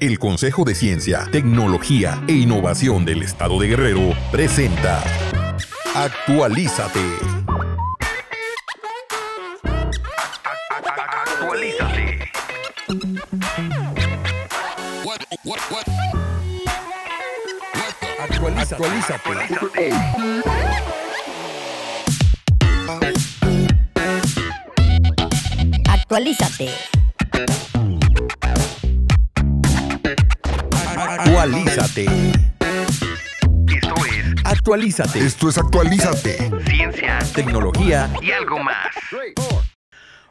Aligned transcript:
El 0.00 0.18
Consejo 0.18 0.64
de 0.64 0.74
Ciencia, 0.74 1.28
Tecnología 1.30 2.24
e 2.26 2.32
Innovación 2.32 3.04
del 3.04 3.22
Estado 3.22 3.60
de 3.60 3.68
Guerrero 3.68 4.14
presenta 4.32 5.04
Actualízate. 5.94 7.00
Actualízate. 10.70 12.30
Actualízate. 18.18 18.74
Actualízate. 18.74 19.30
Actualízate. 25.86 26.99
Esto 31.40 31.56
es 34.04 34.44
Actualízate. 34.44 35.18
Esto 35.20 35.48
es 35.48 35.56
Actualízate. 35.56 36.36
ciencia 36.68 37.18
Tecnología 37.34 38.10
y 38.20 38.30
algo 38.30 38.58
más. 38.58 38.94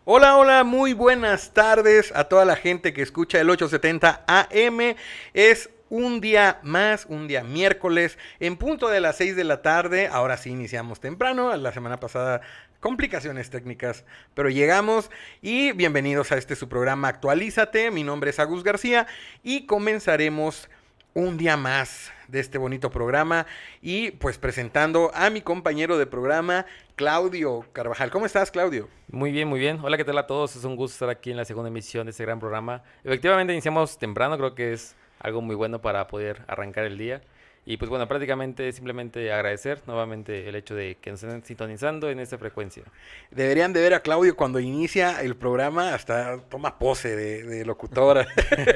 Hola, 0.06 0.38
hola, 0.38 0.64
muy 0.64 0.94
buenas 0.94 1.52
tardes 1.56 2.12
a 2.16 2.26
toda 2.26 2.46
la 2.46 2.56
gente 2.56 2.94
que 2.94 3.02
escucha 3.02 3.42
el 3.42 3.50
870 3.50 4.24
AM. 4.28 4.96
Es 5.34 5.72
un 5.90 6.22
día 6.22 6.60
más, 6.62 7.08
un 7.10 7.28
día 7.28 7.44
miércoles, 7.44 8.20
en 8.40 8.56
punto 8.56 8.88
de 8.88 9.02
las 9.02 9.18
6 9.18 9.36
de 9.36 9.46
la 9.46 9.64
tarde. 9.64 10.10
Ahora 10.12 10.38
sí 10.38 10.52
iniciamos 10.52 11.00
temprano, 11.00 11.58
la 11.58 11.72
semana 11.72 12.00
pasada 12.00 12.42
complicaciones 12.82 13.50
técnicas, 13.50 14.06
pero 14.36 14.50
llegamos 14.50 15.10
y 15.42 15.72
bienvenidos 15.72 16.32
a 16.32 16.38
este 16.38 16.56
su 16.56 16.70
programa 16.70 17.08
Actualízate. 17.08 17.90
Mi 17.90 18.04
nombre 18.04 18.30
es 18.30 18.38
Agus 18.38 18.64
García 18.64 19.08
y 19.42 19.66
comenzaremos 19.66 20.70
un 21.14 21.38
día 21.38 21.58
más 21.58 22.12
de 22.28 22.40
este 22.40 22.58
bonito 22.58 22.92
programa 22.92 23.48
y 23.82 24.12
pues 24.12 24.38
presentando 24.38 25.12
a 25.14 25.30
mi 25.30 25.42
compañero 25.42 25.98
de 25.98 26.06
programa, 26.06 26.66
Claudio 26.96 27.66
Carvajal. 27.74 28.12
¿Cómo 28.12 28.26
estás, 28.26 28.52
Claudio? 28.52 28.88
Muy 29.12 29.32
bien, 29.32 29.48
muy 29.48 29.60
bien. 29.60 29.80
Hola, 29.84 29.98
¿qué 29.98 30.06
tal 30.06 30.18
a 30.18 30.28
todos? 30.28 30.56
Es 30.56 30.64
un 30.64 30.76
gusto 30.76 30.94
estar 30.94 31.10
aquí 31.10 31.32
en 31.32 31.38
la 31.38 31.46
segunda 31.46 31.70
emisión 31.70 32.06
de 32.06 32.12
este 32.12 32.24
gran 32.24 32.40
programa. 32.40 32.84
Efectivamente, 33.04 33.54
iniciamos 33.54 33.98
temprano, 33.98 34.38
creo 34.38 34.54
que 34.54 34.74
es 34.74 34.96
algo 35.20 35.42
muy 35.42 35.56
bueno 35.56 35.82
para 35.82 36.08
poder 36.08 36.44
arrancar 36.48 36.86
el 36.86 36.98
día. 36.98 37.22
Y 37.70 37.78
pues 37.78 37.88
bueno, 37.88 38.08
prácticamente 38.08 38.72
simplemente 38.72 39.32
agradecer 39.32 39.84
nuevamente 39.86 40.50
el 40.50 40.56
hecho 40.56 40.74
de 40.74 40.98
que 41.00 41.12
nos 41.12 41.22
estén 41.22 41.46
sintonizando 41.46 42.10
en 42.10 42.20
esta 42.20 42.36
frecuencia. 42.40 42.82
Deberían 43.30 43.74
de 43.74 43.82
ver 43.82 43.94
a 43.94 44.00
Claudio 44.00 44.36
cuando 44.36 44.60
inicia 44.60 45.22
el 45.22 45.36
programa, 45.36 45.94
hasta 45.94 46.40
toma 46.50 46.80
pose 46.80 47.16
de, 47.16 47.44
de 47.44 47.66
locutora, 47.66 48.26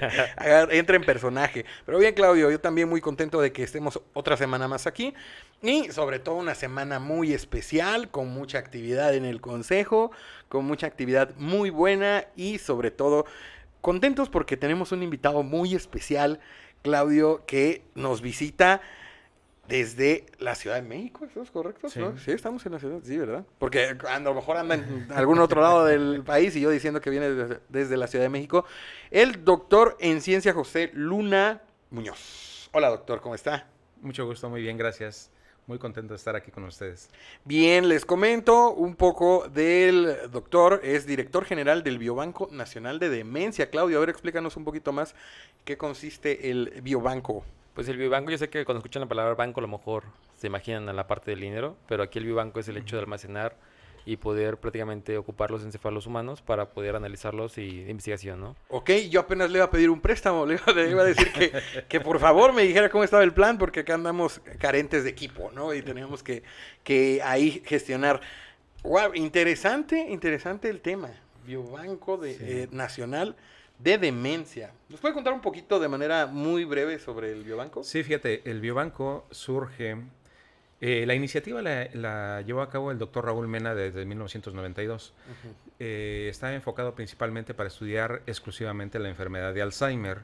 entra 0.70 0.96
en 0.96 1.04
personaje. 1.04 1.66
Pero 1.88 1.98
bien, 1.98 2.14
Claudio, 2.14 2.52
yo 2.52 2.60
también 2.60 2.88
muy 2.88 3.02
contento 3.02 3.42
de 3.42 3.52
que 3.52 3.64
estemos 3.64 4.00
otra 4.14 4.38
semana 4.38 4.68
más 4.68 4.86
aquí 4.86 5.16
y 5.64 5.92
sobre 5.92 6.20
todo 6.20 6.36
una 6.36 6.54
semana 6.54 7.00
muy 7.00 7.34
especial, 7.34 8.12
con 8.12 8.28
mucha 8.28 8.60
actividad 8.60 9.16
en 9.16 9.26
el 9.26 9.42
consejo, 9.42 10.12
con 10.50 10.66
mucha 10.66 10.86
actividad 10.86 11.34
muy 11.38 11.72
buena 11.72 12.26
y 12.36 12.60
sobre 12.60 12.92
todo 12.92 13.26
contentos 13.82 14.30
porque 14.30 14.56
tenemos 14.56 14.92
un 14.92 15.02
invitado 15.02 15.42
muy 15.42 15.74
especial, 15.74 16.40
Claudio, 16.84 17.44
que 17.48 17.82
nos 17.96 18.22
visita 18.22 18.82
desde 19.68 20.26
la 20.40 20.56
Ciudad 20.56 20.76
de 20.76 20.82
México, 20.82 21.26
¿eso 21.26 21.42
es 21.42 21.50
correcto? 21.50 21.90
Sí. 21.90 22.00
¿No? 22.00 22.18
Sí, 22.18 22.32
estamos 22.32 22.66
en 22.66 22.74
la 22.74 22.80
ciudad, 22.80 23.00
sí, 23.02 23.18
¿verdad? 23.18 23.46
Porque 23.58 23.98
a 24.08 24.20
lo 24.20 24.34
mejor 24.34 24.58
anda 24.58 24.76
en 24.76 25.08
algún 25.16 25.40
otro 25.40 25.62
lado 25.62 25.86
del 25.86 26.22
país 26.26 26.56
y 26.56 26.62
yo 26.62 26.70
diciendo 26.70 27.00
que 27.00 27.10
viene 27.10 27.30
desde, 27.30 27.60
desde 27.70 27.98
la 27.98 28.08
Ciudad 28.08 28.26
de 28.26 28.30
México. 28.30 28.66
El 29.10 29.44
doctor 29.46 29.98
en 30.00 30.22
ciencia 30.22 30.54
José 30.54 30.92
Luna 30.94 31.62
Muñoz. 31.90 32.70
Hola, 32.74 32.90
doctor, 32.90 33.22
¿cómo 33.22 33.36
está? 33.36 33.68
Mucho 34.02 34.26
gusto, 34.26 34.50
muy 34.50 34.62
bien, 34.62 34.78
gracias. 34.78 35.32
Muy 35.66 35.80
contento 35.80 36.14
de 36.14 36.18
estar 36.18 36.36
aquí 36.36 36.52
con 36.52 36.66
ustedes. 36.66 37.10
Bien, 37.46 37.88
les 37.88 38.06
comento 38.06 38.72
un 38.72 38.96
poco 38.96 39.48
del 39.48 40.30
doctor, 40.30 40.82
es 40.84 41.06
director 41.06 41.46
general 41.46 41.84
del 41.84 42.00
Biobanco 42.00 42.50
Nacional 42.52 43.00
de 43.00 43.10
Demencia. 43.10 43.70
Claudio, 43.70 43.98
a 43.98 44.00
ver, 44.02 44.10
explícanos 44.10 44.58
un 44.58 44.66
poquito 44.66 44.92
más 44.92 45.16
qué 45.64 45.78
consiste 45.78 46.52
el 46.52 46.82
Biobanco. 46.82 47.46
Pues 47.74 47.88
el 47.88 47.98
biobanco, 47.98 48.30
yo 48.30 48.38
sé 48.38 48.50
que 48.50 48.66
cuando 48.66 48.80
escuchan 48.80 49.02
la 49.02 49.08
palabra 49.08 49.34
banco 49.34 49.60
a 49.60 49.64
lo 49.64 49.68
mejor 49.68 50.04
se 50.38 50.46
imaginan 50.46 50.90
a 50.90 50.94
la 50.94 51.08
parte 51.08 51.32
del 51.32 51.40
dinero, 51.40 51.76
pero 51.88 52.04
aquí 52.04 52.20
el 52.20 52.26
biobanco 52.26 52.60
es 52.60 52.68
el 52.68 52.78
hecho 52.78 52.98
de 52.98 53.02
almacenar 53.02 53.56
y 54.06 54.18
poder 54.18 54.58
prácticamente 54.58 55.18
ocupar 55.18 55.52
los 55.52 55.64
encéfalos 55.64 56.08
humanos 56.08 56.42
para 56.42 56.70
poder 56.70 56.96
analizarlos 56.96 57.58
y 57.58 57.84
de 57.84 57.92
investigación, 57.92 58.40
¿no? 58.42 58.56
Ok, 58.70 58.92
yo 59.10 59.22
apenas 59.22 59.50
le 59.50 59.60
iba 59.60 59.66
a 59.66 59.72
pedir 59.72 59.90
un 59.90 60.02
préstamo, 60.02 60.46
le 60.48 60.56
iba, 60.56 60.74
le 60.74 60.90
iba 60.90 61.02
a 61.02 61.06
decir 61.06 61.32
que, 61.32 61.52
que 61.88 62.00
por 62.00 62.20
favor 62.20 62.54
me 62.54 62.64
dijera 62.64 62.90
cómo 62.90 63.04
estaba 63.04 63.24
el 63.24 63.34
plan, 63.34 63.58
porque 63.58 63.82
acá 63.82 63.94
andamos 63.96 64.42
carentes 64.60 65.04
de 65.04 65.10
equipo, 65.10 65.52
¿no? 65.54 65.74
Y 65.74 65.82
tenemos 65.82 66.24
que, 66.24 66.44
que 66.84 67.22
ahí 67.24 67.62
gestionar. 67.66 68.22
Wow, 68.84 69.14
interesante, 69.16 70.08
interesante 70.10 70.70
el 70.70 70.82
tema. 70.82 71.10
Biobanco 71.46 72.18
de, 72.18 72.38
eh, 72.40 72.68
Nacional 72.72 73.36
de 73.80 73.98
Demencia. 73.98 74.72
¿Nos 74.90 75.00
puede 75.00 75.14
contar 75.14 75.34
un 75.34 75.42
poquito 75.42 75.80
de 75.80 75.88
manera 75.88 76.26
muy 76.26 76.64
breve 76.64 77.00
sobre 77.00 77.32
el 77.32 77.44
biobanco? 77.44 77.84
Sí, 77.84 78.04
fíjate, 78.04 78.50
el 78.50 78.62
biobanco 78.62 79.26
surge. 79.32 79.98
Eh, 80.86 81.06
la 81.06 81.16
iniciativa 81.16 81.62
la, 81.62 81.88
la 81.94 82.42
llevó 82.42 82.62
a 82.62 82.70
cabo 82.70 82.92
el 82.92 82.98
doctor 82.98 83.24
Raúl 83.24 83.48
Mena 83.48 83.74
desde 83.74 84.04
1992. 84.04 85.14
Eh, 85.80 86.28
está 86.30 86.54
enfocado 86.54 86.94
principalmente 86.94 87.54
para 87.54 87.68
estudiar 87.68 88.22
exclusivamente 88.28 89.00
la 89.00 89.08
enfermedad 89.08 89.54
de 89.54 89.62
Alzheimer 89.62 90.24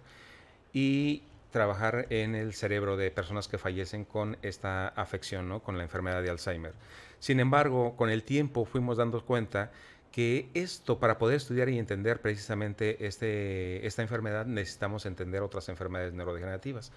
y 0.74 1.24
trabajar 1.52 2.08
en 2.10 2.36
el 2.36 2.54
cerebro 2.54 2.98
de 2.98 3.10
personas 3.10 3.48
que 3.48 3.58
fallecen 3.58 4.04
con 4.04 4.36
esta 4.42 4.90
afección, 4.90 5.48
¿no? 5.48 5.64
con 5.64 5.78
la 5.78 5.84
enfermedad 5.84 6.22
de 6.22 6.30
Alzheimer. 6.30 6.74
Sin 7.20 7.40
embargo, 7.40 7.96
con 7.96 8.10
el 8.10 8.24
tiempo 8.24 8.66
fuimos 8.66 8.98
dando 8.98 9.24
cuenta 9.24 9.72
que 10.12 10.50
esto, 10.54 11.00
para 11.00 11.18
poder 11.20 11.38
estudiar 11.38 11.70
y 11.70 11.78
entender 11.78 12.20
precisamente 12.20 13.06
este, 13.06 13.86
esta 13.86 14.02
enfermedad, 14.02 14.46
necesitamos 14.46 15.06
entender 15.06 15.44
otras 15.44 15.70
enfermedades 15.70 16.14
neurodegenerativas. 16.14 16.92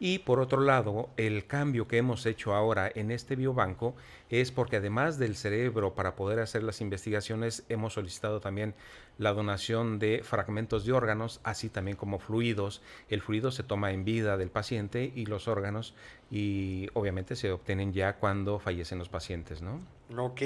Y 0.00 0.18
por 0.18 0.40
otro 0.40 0.60
lado, 0.60 1.08
el 1.16 1.46
cambio 1.46 1.86
que 1.86 1.98
hemos 1.98 2.26
hecho 2.26 2.54
ahora 2.54 2.90
en 2.94 3.10
este 3.10 3.36
biobanco 3.36 3.94
es 4.30 4.50
porque 4.50 4.76
además 4.76 5.18
del 5.18 5.36
cerebro, 5.36 5.94
para 5.94 6.16
poder 6.16 6.40
hacer 6.40 6.64
las 6.64 6.80
investigaciones, 6.80 7.64
hemos 7.68 7.94
solicitado 7.94 8.40
también 8.40 8.74
la 9.16 9.32
donación 9.32 9.98
de 9.98 10.22
fragmentos 10.22 10.84
de 10.84 10.92
órganos, 10.92 11.40
así 11.44 11.68
también 11.68 11.96
como 11.96 12.18
fluidos. 12.18 12.82
El 13.08 13.22
fluido 13.22 13.52
se 13.52 13.62
toma 13.62 13.92
en 13.92 14.04
vida 14.04 14.36
del 14.36 14.50
paciente 14.50 15.12
y 15.14 15.26
los 15.26 15.48
órganos, 15.48 15.94
y 16.30 16.88
obviamente 16.94 17.36
se 17.36 17.52
obtienen 17.52 17.92
ya 17.92 18.16
cuando 18.16 18.58
fallecen 18.58 18.98
los 18.98 19.08
pacientes, 19.08 19.62
¿no? 19.62 19.80
Ok, 20.16 20.42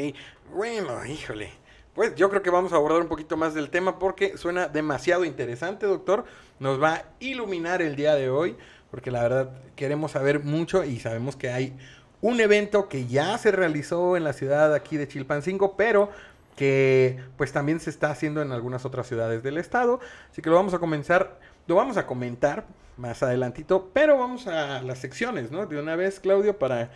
bueno, 0.55 1.05
híjole. 1.05 1.51
Pues 1.95 2.15
yo 2.15 2.31
creo 2.31 2.43
que 2.43 2.51
vamos 2.51 2.73
a 2.73 2.77
abordar 2.77 3.01
un 3.03 3.09
poquito 3.09 3.37
más 3.37 3.53
del 3.53 3.69
tema 3.69 3.99
porque 3.99 4.37
suena 4.39 4.69
demasiado 4.69 5.25
interesante, 5.25 5.87
doctor. 5.87 6.25
Nos 6.61 6.81
va 6.81 6.95
a 6.95 7.05
iluminar 7.19 7.83
el 7.83 7.97
día 7.97 8.15
de 8.15 8.31
hoy 8.31 8.57
porque 8.91 9.11
la 9.11 9.23
verdad 9.23 9.51
queremos 9.77 10.13
saber 10.13 10.45
mucho 10.45 10.85
y 10.85 11.01
sabemos 11.01 11.37
que 11.37 11.51
hay 11.51 11.77
un 12.21 12.41
evento 12.41 12.89
que 12.89 13.07
ya 13.07 13.37
se 13.39 13.51
realizó 13.51 14.17
en 14.17 14.25
la 14.25 14.33
ciudad 14.33 14.75
aquí 14.75 14.97
de 14.97 15.09
Chilpancingo, 15.09 15.77
pero 15.77 16.11
que 16.57 17.19
pues 17.37 17.53
también 17.53 17.81
se 17.81 17.91
está 17.91 18.11
haciendo 18.11 18.43
en 18.43 18.53
algunas 18.53 18.85
otras 18.85 19.07
ciudades 19.07 19.43
del 19.43 19.59
estado. 19.59 20.01
Así 20.31 20.43
que 20.43 20.51
lo 20.51 20.57
vamos 20.57 20.75
a 20.75 20.79
comenzar, 20.79 21.41
lo 21.67 21.75
vamos 21.75 21.97
a 21.97 22.07
comentar 22.07 22.67
más 22.97 23.23
adelantito, 23.23 23.91
pero 23.95 24.19
vamos 24.19 24.47
a 24.47 24.83
las 24.83 24.99
secciones, 24.99 25.51
¿no? 25.51 25.67
De 25.67 25.81
una 25.81 25.97
vez, 25.97 26.21
Claudio, 26.21 26.59
para 26.59 26.91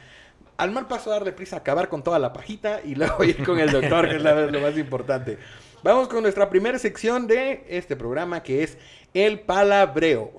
al 0.56 0.70
mal 0.70 0.86
paso 0.86 1.10
darle 1.10 1.32
prisa 1.32 1.56
a 1.56 1.58
acabar 1.60 1.88
con 1.88 2.02
toda 2.02 2.18
la 2.18 2.32
pajita 2.32 2.80
y 2.84 2.94
luego 2.94 3.24
ir 3.24 3.44
con 3.44 3.58
el 3.58 3.70
doctor, 3.70 4.08
que 4.08 4.16
es 4.16 4.22
la- 4.22 4.34
lo 4.46 4.60
más 4.60 4.76
importante. 4.78 5.38
Vamos 5.82 6.08
con 6.08 6.22
nuestra 6.22 6.48
primera 6.48 6.78
sección 6.78 7.26
de 7.26 7.64
este 7.68 7.96
programa, 7.96 8.42
que 8.42 8.62
es 8.62 8.78
el 9.12 9.40
palabreo. 9.40 10.32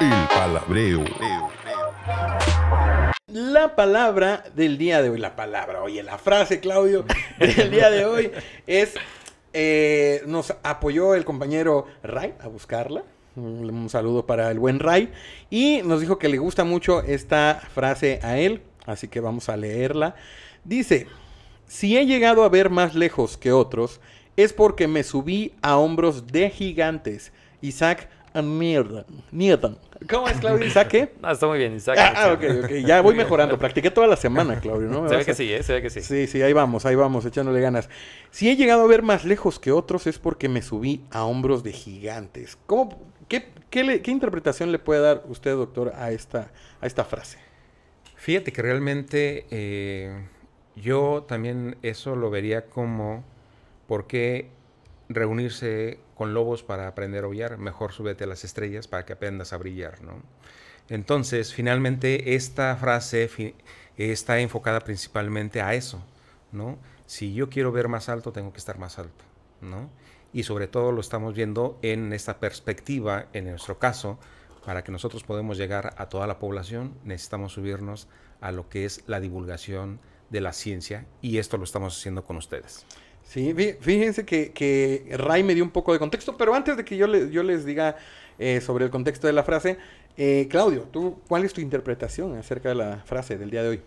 El 0.00 0.28
palabreo. 0.28 1.04
La 3.28 3.74
palabra 3.76 4.44
del 4.54 4.78
día 4.78 5.02
de 5.02 5.10
hoy, 5.10 5.18
la 5.18 5.36
palabra, 5.36 5.82
oye, 5.82 6.02
la 6.02 6.16
frase, 6.18 6.60
Claudio, 6.60 7.04
del 7.38 7.70
día 7.70 7.90
de 7.90 8.04
hoy 8.06 8.32
es, 8.66 8.94
eh, 9.52 10.22
nos 10.26 10.54
apoyó 10.62 11.14
el 11.14 11.24
compañero 11.24 11.86
Ray 12.02 12.34
a 12.40 12.48
buscarla. 12.48 13.02
Un 13.36 13.88
saludo 13.90 14.26
para 14.26 14.50
el 14.50 14.58
buen 14.58 14.78
Ray. 14.80 15.12
Y 15.50 15.82
nos 15.84 16.00
dijo 16.00 16.18
que 16.18 16.28
le 16.28 16.38
gusta 16.38 16.64
mucho 16.64 17.02
esta 17.02 17.60
frase 17.74 18.18
a 18.22 18.38
él, 18.38 18.62
así 18.86 19.08
que 19.08 19.20
vamos 19.20 19.48
a 19.48 19.56
leerla. 19.56 20.14
Dice, 20.64 21.06
si 21.66 21.96
he 21.96 22.06
llegado 22.06 22.42
a 22.44 22.48
ver 22.48 22.70
más 22.70 22.94
lejos 22.94 23.36
que 23.36 23.52
otros, 23.52 24.00
es 24.36 24.52
porque 24.52 24.88
me 24.88 25.02
subí 25.02 25.52
a 25.62 25.76
hombros 25.76 26.26
de 26.26 26.50
gigantes. 26.50 27.32
Isaac 27.60 28.08
Newton. 28.34 29.78
¿Cómo 30.10 30.28
es, 30.28 30.38
Claudio? 30.38 30.66
¿Isaac 30.66 30.88
qué? 30.88 31.12
No, 31.22 31.30
está 31.30 31.46
muy 31.46 31.58
bien, 31.58 31.74
Isaac. 31.74 31.96
Ah, 31.98 32.32
ok, 32.34 32.64
ok. 32.64 32.70
Ya 32.86 33.00
voy 33.00 33.14
mejorando. 33.14 33.58
Practiqué 33.58 33.90
toda 33.90 34.06
la 34.06 34.16
semana, 34.16 34.60
Claudio, 34.60 34.88
¿no? 34.88 35.08
Se 35.08 35.16
ve 35.16 35.24
que 35.24 35.30
a- 35.30 35.34
sí, 35.34 35.50
¿eh? 35.52 35.62
Se 35.62 35.72
ve 35.72 35.82
que 35.82 35.88
sí. 35.90 36.02
Sí, 36.02 36.26
sí, 36.26 36.42
ahí 36.42 36.52
vamos, 36.52 36.84
ahí 36.84 36.94
vamos, 36.94 37.24
echándole 37.24 37.60
ganas. 37.60 37.88
Si 38.30 38.50
he 38.50 38.56
llegado 38.56 38.82
a 38.82 38.86
ver 38.86 39.02
más 39.02 39.24
lejos 39.24 39.58
que 39.58 39.72
otros 39.72 40.06
es 40.06 40.18
porque 40.18 40.48
me 40.50 40.60
subí 40.62 41.00
a 41.10 41.24
hombros 41.24 41.62
de 41.62 41.72
gigantes. 41.72 42.58
¿Cómo, 42.66 42.98
qué, 43.70 44.10
interpretación 44.10 44.72
le 44.72 44.78
puede 44.78 45.00
dar 45.00 45.24
usted, 45.28 45.52
doctor, 45.52 45.92
a 45.94 46.10
esta, 46.12 46.50
frase? 47.04 47.38
Fíjate 48.16 48.52
que 48.52 48.62
realmente 48.62 49.46
eh, 49.50 50.26
yo 50.74 51.24
también 51.28 51.76
eso 51.82 52.16
lo 52.16 52.30
vería 52.30 52.66
como 52.66 53.24
por 53.86 54.06
qué 54.06 54.50
reunirse 55.08 56.00
con 56.14 56.34
lobos 56.34 56.62
para 56.62 56.88
aprender 56.88 57.24
a 57.24 57.26
aullar, 57.26 57.58
mejor 57.58 57.92
súbete 57.92 58.24
a 58.24 58.26
las 58.26 58.44
estrellas 58.44 58.88
para 58.88 59.04
que 59.04 59.12
aprendas 59.12 59.52
a 59.52 59.58
brillar, 59.58 60.02
¿no? 60.02 60.22
Entonces, 60.88 61.52
finalmente 61.52 62.34
esta 62.34 62.74
frase 62.76 63.54
está 63.96 64.38
enfocada 64.40 64.80
principalmente 64.80 65.60
a 65.60 65.74
eso, 65.74 66.02
¿no? 66.52 66.78
Si 67.06 67.34
yo 67.34 67.48
quiero 67.48 67.72
ver 67.72 67.88
más 67.88 68.08
alto, 68.08 68.32
tengo 68.32 68.52
que 68.52 68.58
estar 68.58 68.78
más 68.78 68.98
alto, 68.98 69.24
¿no? 69.60 69.90
Y 70.36 70.42
sobre 70.42 70.66
todo 70.66 70.92
lo 70.92 71.00
estamos 71.00 71.32
viendo 71.34 71.78
en 71.80 72.12
esta 72.12 72.38
perspectiva, 72.40 73.24
en 73.32 73.46
nuestro 73.46 73.78
caso, 73.78 74.18
para 74.66 74.84
que 74.84 74.92
nosotros 74.92 75.24
podamos 75.24 75.56
llegar 75.56 75.94
a 75.96 76.10
toda 76.10 76.26
la 76.26 76.38
población, 76.38 76.92
necesitamos 77.04 77.54
subirnos 77.54 78.06
a 78.42 78.52
lo 78.52 78.68
que 78.68 78.84
es 78.84 79.02
la 79.06 79.18
divulgación 79.18 79.98
de 80.28 80.42
la 80.42 80.52
ciencia 80.52 81.06
y 81.22 81.38
esto 81.38 81.56
lo 81.56 81.64
estamos 81.64 81.96
haciendo 81.98 82.22
con 82.22 82.36
ustedes. 82.36 82.84
Sí, 83.22 83.54
fí- 83.54 83.78
fíjense 83.80 84.26
que, 84.26 84.52
que 84.52 85.08
Ray 85.16 85.42
me 85.42 85.54
dio 85.54 85.64
un 85.64 85.70
poco 85.70 85.94
de 85.94 85.98
contexto, 85.98 86.36
pero 86.36 86.54
antes 86.54 86.76
de 86.76 86.84
que 86.84 86.98
yo, 86.98 87.06
le- 87.06 87.30
yo 87.30 87.42
les 87.42 87.64
diga 87.64 87.96
eh, 88.38 88.60
sobre 88.60 88.84
el 88.84 88.90
contexto 88.90 89.26
de 89.26 89.32
la 89.32 89.42
frase, 89.42 89.78
eh, 90.18 90.48
Claudio, 90.50 90.82
¿tú, 90.92 91.18
¿cuál 91.28 91.44
es 91.46 91.54
tu 91.54 91.62
interpretación 91.62 92.36
acerca 92.36 92.68
de 92.68 92.74
la 92.74 92.98
frase 93.06 93.38
del 93.38 93.48
día 93.50 93.62
de 93.62 93.68
hoy? 93.70 93.80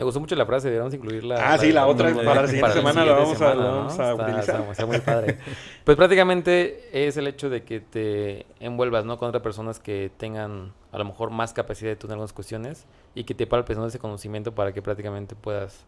Me 0.00 0.04
gustó 0.04 0.18
mucho 0.18 0.34
la 0.34 0.46
frase, 0.46 0.68
deberíamos 0.68 0.94
incluirla. 0.94 1.34
Ah, 1.52 1.58
sí, 1.58 1.72
la 1.72 1.86
otra 1.86 2.14
para 2.14 2.40
la 2.40 2.48
siguiente 2.48 2.72
semana 2.72 3.04
la 3.04 3.12
vamos 3.12 3.38
a- 3.42 3.54
la 3.54 3.62
¿no? 3.62 3.70
vamos 3.76 3.98
a 3.98 4.10
Está- 4.12 4.14
utilizar. 4.24 4.60
está- 4.60 4.70
está 4.72 4.86
muy 4.86 4.98
padre. 5.00 5.38
Pues 5.84 5.96
prácticamente 5.98 6.88
es 7.06 7.18
el 7.18 7.26
hecho 7.26 7.50
de 7.50 7.64
que 7.64 7.80
te 7.80 8.46
envuelvas, 8.60 9.04
¿no? 9.04 9.18
Con 9.18 9.28
otras 9.28 9.42
personas 9.42 9.78
que 9.78 10.10
tengan 10.16 10.72
a 10.92 10.96
lo 10.98 11.04
mejor 11.04 11.28
más 11.30 11.52
capacidad 11.52 11.90
de 11.90 11.96
tú 11.96 12.06
en 12.06 12.12
algunas 12.12 12.32
cuestiones 12.32 12.86
y 13.14 13.24
que 13.24 13.34
te 13.34 13.46
palpes, 13.46 13.76
¿no? 13.76 13.84
Ese 13.86 13.98
conocimiento 13.98 14.54
para 14.54 14.72
que 14.72 14.80
prácticamente 14.80 15.34
puedas 15.34 15.84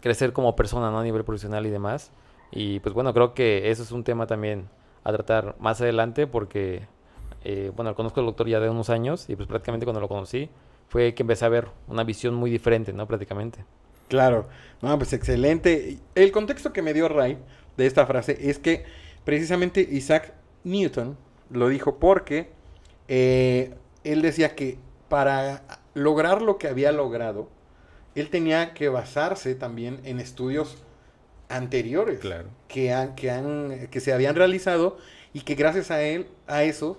crecer 0.00 0.32
como 0.32 0.56
persona, 0.56 0.90
¿no? 0.90 1.00
A 1.00 1.04
nivel 1.04 1.22
profesional 1.22 1.66
y 1.66 1.70
demás. 1.70 2.12
Y 2.50 2.80
pues 2.80 2.94
bueno, 2.94 3.12
creo 3.12 3.34
que 3.34 3.70
eso 3.70 3.82
es 3.82 3.92
un 3.92 4.02
tema 4.02 4.26
también 4.26 4.70
a 5.04 5.12
tratar 5.12 5.56
más 5.60 5.78
adelante 5.82 6.26
porque, 6.26 6.86
eh, 7.44 7.70
bueno, 7.76 7.94
conozco 7.94 8.20
al 8.20 8.26
doctor 8.26 8.48
ya 8.48 8.60
de 8.60 8.70
unos 8.70 8.88
años 8.88 9.28
y 9.28 9.36
pues 9.36 9.46
prácticamente 9.46 9.84
cuando 9.84 10.00
lo 10.00 10.08
conocí 10.08 10.48
fue 10.90 11.14
que 11.14 11.24
empecé 11.24 11.46
a 11.46 11.50
ver 11.50 11.68
una 11.88 12.04
visión 12.04 12.34
muy 12.36 12.50
diferente, 12.50 12.92
¿no? 12.94 13.08
Prácticamente. 13.08 13.66
Claro, 14.08 14.48
no, 14.82 14.96
pues 14.98 15.12
excelente. 15.12 15.98
El 16.16 16.32
contexto 16.32 16.72
que 16.72 16.82
me 16.82 16.94
dio 16.94 17.08
Ray 17.08 17.38
de 17.76 17.86
esta 17.86 18.06
frase 18.06 18.50
es 18.50 18.58
que 18.58 18.84
precisamente 19.24 19.80
Isaac 19.82 20.34
Newton 20.64 21.18
lo 21.50 21.68
dijo 21.68 21.98
porque 22.00 22.50
eh, 23.08 23.76
él 24.04 24.22
decía 24.22 24.56
que 24.56 24.78
para 25.08 25.64
lograr 25.94 26.42
lo 26.42 26.58
que 26.58 26.68
había 26.68 26.92
logrado, 26.92 27.50
él 28.16 28.30
tenía 28.30 28.74
que 28.74 28.88
basarse 28.88 29.54
también 29.54 30.00
en 30.04 30.20
estudios 30.20 30.78
anteriores 31.48 32.20
Claro. 32.20 32.50
que, 32.68 32.92
han, 32.92 33.14
que, 33.16 33.30
han, 33.30 33.88
que 33.90 34.00
se 34.00 34.12
habían 34.12 34.36
realizado 34.36 34.98
y 35.32 35.42
que 35.42 35.54
gracias 35.56 35.90
a 35.92 36.02
él, 36.02 36.28
a 36.48 36.64
eso, 36.64 36.98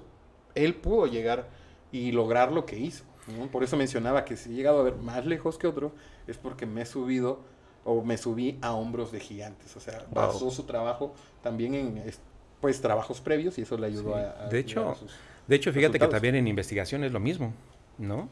él 0.55 0.75
pudo 0.75 1.07
llegar 1.07 1.49
y 1.91 2.11
lograr 2.13 2.51
lo 2.53 2.65
que 2.65 2.77
hizo. 2.79 3.05
¿No? 3.27 3.47
Por 3.47 3.63
eso 3.63 3.77
mencionaba 3.77 4.25
que 4.25 4.35
si 4.38 4.51
he 4.51 4.53
llegado 4.56 4.79
a 4.79 4.83
ver 4.83 4.95
más 4.95 5.25
lejos 5.25 5.57
que 5.57 5.68
otro, 5.68 5.94
es 6.27 6.38
porque 6.38 6.65
me 6.65 6.81
he 6.81 6.85
subido 6.85 7.39
o 7.83 8.03
me 8.03 8.18
subí 8.18 8.57
a 8.62 8.73
hombros 8.73 9.12
de 9.12 9.19
gigantes. 9.19 9.75
O 9.75 9.79
sea, 9.79 10.00
Wow. 10.12 10.27
basó 10.27 10.51
su 10.51 10.63
trabajo 10.63 11.13
también 11.44 11.73
en 11.75 11.97
es- 12.00 12.19
pues 12.59 12.79
trabajos 12.81 13.21
previos 13.21 13.57
y 13.57 13.63
eso 13.63 13.77
le 13.77 13.88
ayudó 13.88 14.13
Sí. 14.13 14.19
a, 14.19 14.45
a 14.45 14.50
De 14.50 14.59
hecho, 14.59 14.89
a 14.89 14.95
sus- 14.95 15.12
De 15.47 15.56
hecho, 15.56 15.73
fíjate 15.73 15.97
que 16.00 16.07
también 16.07 16.35
en 16.35 16.47
investigación 16.47 17.03
es 17.03 17.12
lo 17.12 17.19
mismo, 17.19 17.53
¿no? 17.97 18.29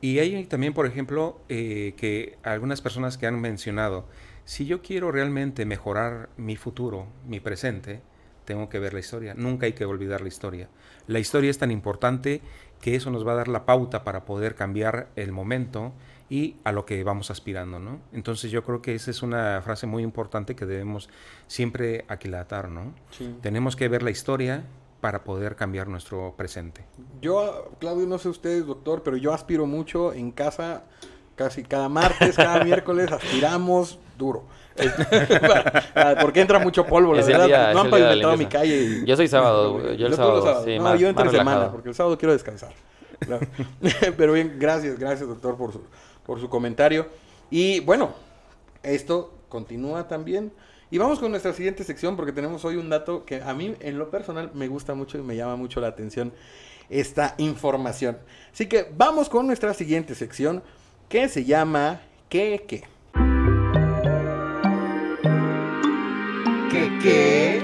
Y 0.00 0.18
hay 0.18 0.44
también, 0.46 0.72
por 0.74 0.86
ejemplo, 0.86 1.38
eh, 1.48 1.94
que 1.96 2.36
algunas 2.42 2.80
personas 2.80 3.16
que 3.16 3.26
han 3.26 3.40
mencionado, 3.40 4.06
si 4.44 4.66
yo 4.66 4.82
quiero 4.82 5.12
realmente 5.12 5.64
mejorar 5.66 6.28
mi 6.36 6.56
futuro, 6.56 7.06
mi 7.26 7.38
presente, 7.38 8.00
tengo 8.44 8.68
que 8.68 8.78
ver 8.80 8.92
la 8.94 9.00
historia. 9.00 9.34
Nunca 9.34 9.66
hay 9.66 9.74
que 9.74 9.84
olvidar 9.84 10.22
la 10.22 10.28
historia. 10.28 10.68
La 11.06 11.18
historia 11.20 11.50
es 11.50 11.58
tan 11.58 11.70
importante 11.70 12.40
que 12.80 12.94
eso 12.94 13.10
nos 13.10 13.26
va 13.26 13.32
a 13.32 13.36
dar 13.36 13.48
la 13.48 13.66
pauta 13.66 14.04
para 14.04 14.24
poder 14.24 14.54
cambiar 14.54 15.08
el 15.16 15.32
momento 15.32 15.92
y 16.30 16.56
a 16.64 16.72
lo 16.72 16.86
que 16.86 17.02
vamos 17.02 17.30
aspirando, 17.30 17.78
¿no? 17.78 17.98
Entonces 18.12 18.50
yo 18.50 18.62
creo 18.64 18.80
que 18.80 18.94
esa 18.94 19.10
es 19.10 19.22
una 19.22 19.60
frase 19.62 19.86
muy 19.86 20.02
importante 20.02 20.54
que 20.54 20.64
debemos 20.64 21.10
siempre 21.48 22.04
aquilatar, 22.08 22.70
¿no? 22.70 22.94
Sí. 23.10 23.36
Tenemos 23.42 23.74
que 23.74 23.88
ver 23.88 24.02
la 24.02 24.10
historia 24.10 24.64
para 25.00 25.24
poder 25.24 25.56
cambiar 25.56 25.88
nuestro 25.88 26.34
presente. 26.36 26.84
Yo, 27.20 27.72
Claudio, 27.80 28.06
no 28.06 28.18
sé 28.18 28.28
ustedes, 28.28 28.66
doctor, 28.66 29.02
pero 29.02 29.16
yo 29.16 29.32
aspiro 29.32 29.66
mucho 29.66 30.12
en 30.12 30.30
casa, 30.30 30.84
casi 31.36 31.64
cada 31.64 31.88
martes, 31.88 32.36
cada 32.36 32.62
miércoles, 32.64 33.10
aspiramos 33.10 33.98
duro. 34.20 34.44
Ah, 35.94 36.14
Porque 36.20 36.40
entra 36.40 36.58
mucho 36.58 36.86
polvo, 36.86 37.12
la 37.14 37.20
Es 37.20 37.26
verdad. 37.26 37.46
día- 37.46 37.72
no 37.74 37.80
han 37.80 37.90
pavimentado 37.90 38.36
mi 38.36 38.46
calle. 38.46 38.76
y- 39.02 39.04
Yo 39.06 39.16
soy 39.16 39.26
sábado, 39.28 39.78
yo 39.96 40.06
el 40.06 40.12
Yo 40.12 40.16
sábado, 40.16 40.42
sábados. 40.42 40.64
sí, 40.64 40.76
no, 40.78 40.84
más- 40.84 41.00
yo 41.00 41.08
entre 41.08 41.24
semana, 41.30 41.50
relajado. 41.50 41.72
porque 41.72 41.88
el 41.88 41.94
sábado 41.94 42.16
quiero 42.18 42.32
descansar. 42.32 42.72
Claro. 43.18 43.46
Pero 44.16 44.32
bien, 44.32 44.56
gracias, 44.58 44.98
gracias, 44.98 45.28
doctor, 45.28 45.56
por 45.56 45.72
su, 45.72 45.82
por 46.24 46.40
su 46.40 46.48
comentario. 46.48 47.06
Y 47.50 47.80
bueno, 47.80 48.10
esto 48.82 49.34
continúa 49.48 50.06
también. 50.08 50.52
Y 50.90 50.98
vamos 50.98 51.18
con 51.18 51.30
nuestra 51.30 51.52
siguiente 51.52 51.84
sección 51.84 52.16
porque 52.16 52.32
tenemos 52.32 52.64
hoy 52.64 52.76
un 52.76 52.88
dato 52.88 53.24
que 53.24 53.42
a 53.42 53.52
mí 53.54 53.74
en 53.80 53.98
lo 53.98 54.10
personal 54.10 54.50
me 54.54 54.68
gusta 54.68 54.94
mucho 54.94 55.18
y 55.18 55.22
me 55.22 55.36
llama 55.36 55.56
mucho 55.56 55.80
la 55.80 55.88
atención 55.88 56.32
esta 56.88 57.34
información. 57.38 58.18
Así 58.52 58.66
que 58.66 58.88
vamos 58.96 59.28
con 59.28 59.46
nuestra 59.46 59.74
siguiente 59.74 60.14
sección 60.14 60.62
que 61.08 61.28
se 61.28 61.44
llama 61.44 62.00
¿Qué 62.28 62.64
qué? 62.66 62.84
¿Qué 66.70 66.88
qué? 67.02 67.62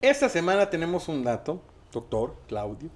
Esta 0.00 0.28
semana 0.28 0.70
tenemos 0.70 1.08
un 1.08 1.24
dato, 1.24 1.60
doctor 1.92 2.36
Claudio, 2.46 2.88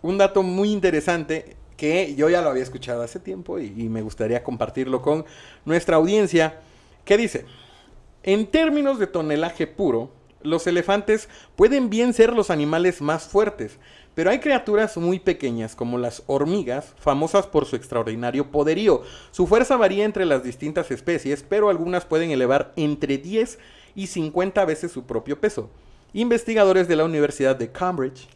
un 0.00 0.16
dato 0.16 0.42
muy 0.42 0.72
interesante 0.72 1.56
que 1.76 2.14
yo 2.14 2.30
ya 2.30 2.40
lo 2.40 2.48
había 2.48 2.62
escuchado 2.62 3.02
hace 3.02 3.20
tiempo 3.20 3.58
y, 3.58 3.70
me 3.90 4.00
gustaría 4.00 4.42
compartirlo 4.42 5.02
con 5.02 5.26
nuestra 5.66 5.96
audiencia, 5.96 6.60
que 7.04 7.18
dice, 7.18 7.44
en 8.22 8.46
términos 8.46 8.98
de 8.98 9.08
tonelaje 9.08 9.66
puro, 9.66 10.10
los 10.42 10.66
elefantes 10.66 11.28
pueden 11.54 11.90
bien 11.90 12.14
ser 12.14 12.32
los 12.32 12.50
animales 12.50 13.02
más 13.02 13.24
fuertes, 13.24 13.78
pero 14.14 14.30
hay 14.30 14.40
criaturas 14.40 14.96
muy 14.96 15.18
pequeñas 15.18 15.74
como 15.74 15.98
las 15.98 16.22
hormigas, 16.26 16.94
famosas 16.98 17.46
por 17.46 17.66
su 17.66 17.76
extraordinario 17.76 18.50
poderío. 18.50 19.02
Su 19.30 19.46
fuerza 19.46 19.76
varía 19.76 20.04
entre 20.04 20.24
las 20.24 20.42
distintas 20.42 20.90
especies, 20.90 21.44
pero 21.46 21.68
algunas 21.68 22.04
pueden 22.06 22.30
elevar 22.30 22.72
entre 22.76 23.18
10 23.18 23.58
y 23.94 24.06
50 24.06 24.64
veces 24.64 24.92
su 24.92 25.04
propio 25.04 25.38
peso. 25.40 25.70
Investigadores 26.12 26.88
de 26.88 26.96
la 26.96 27.04
Universidad 27.04 27.56
de 27.56 27.70
Cambridge 27.72 28.28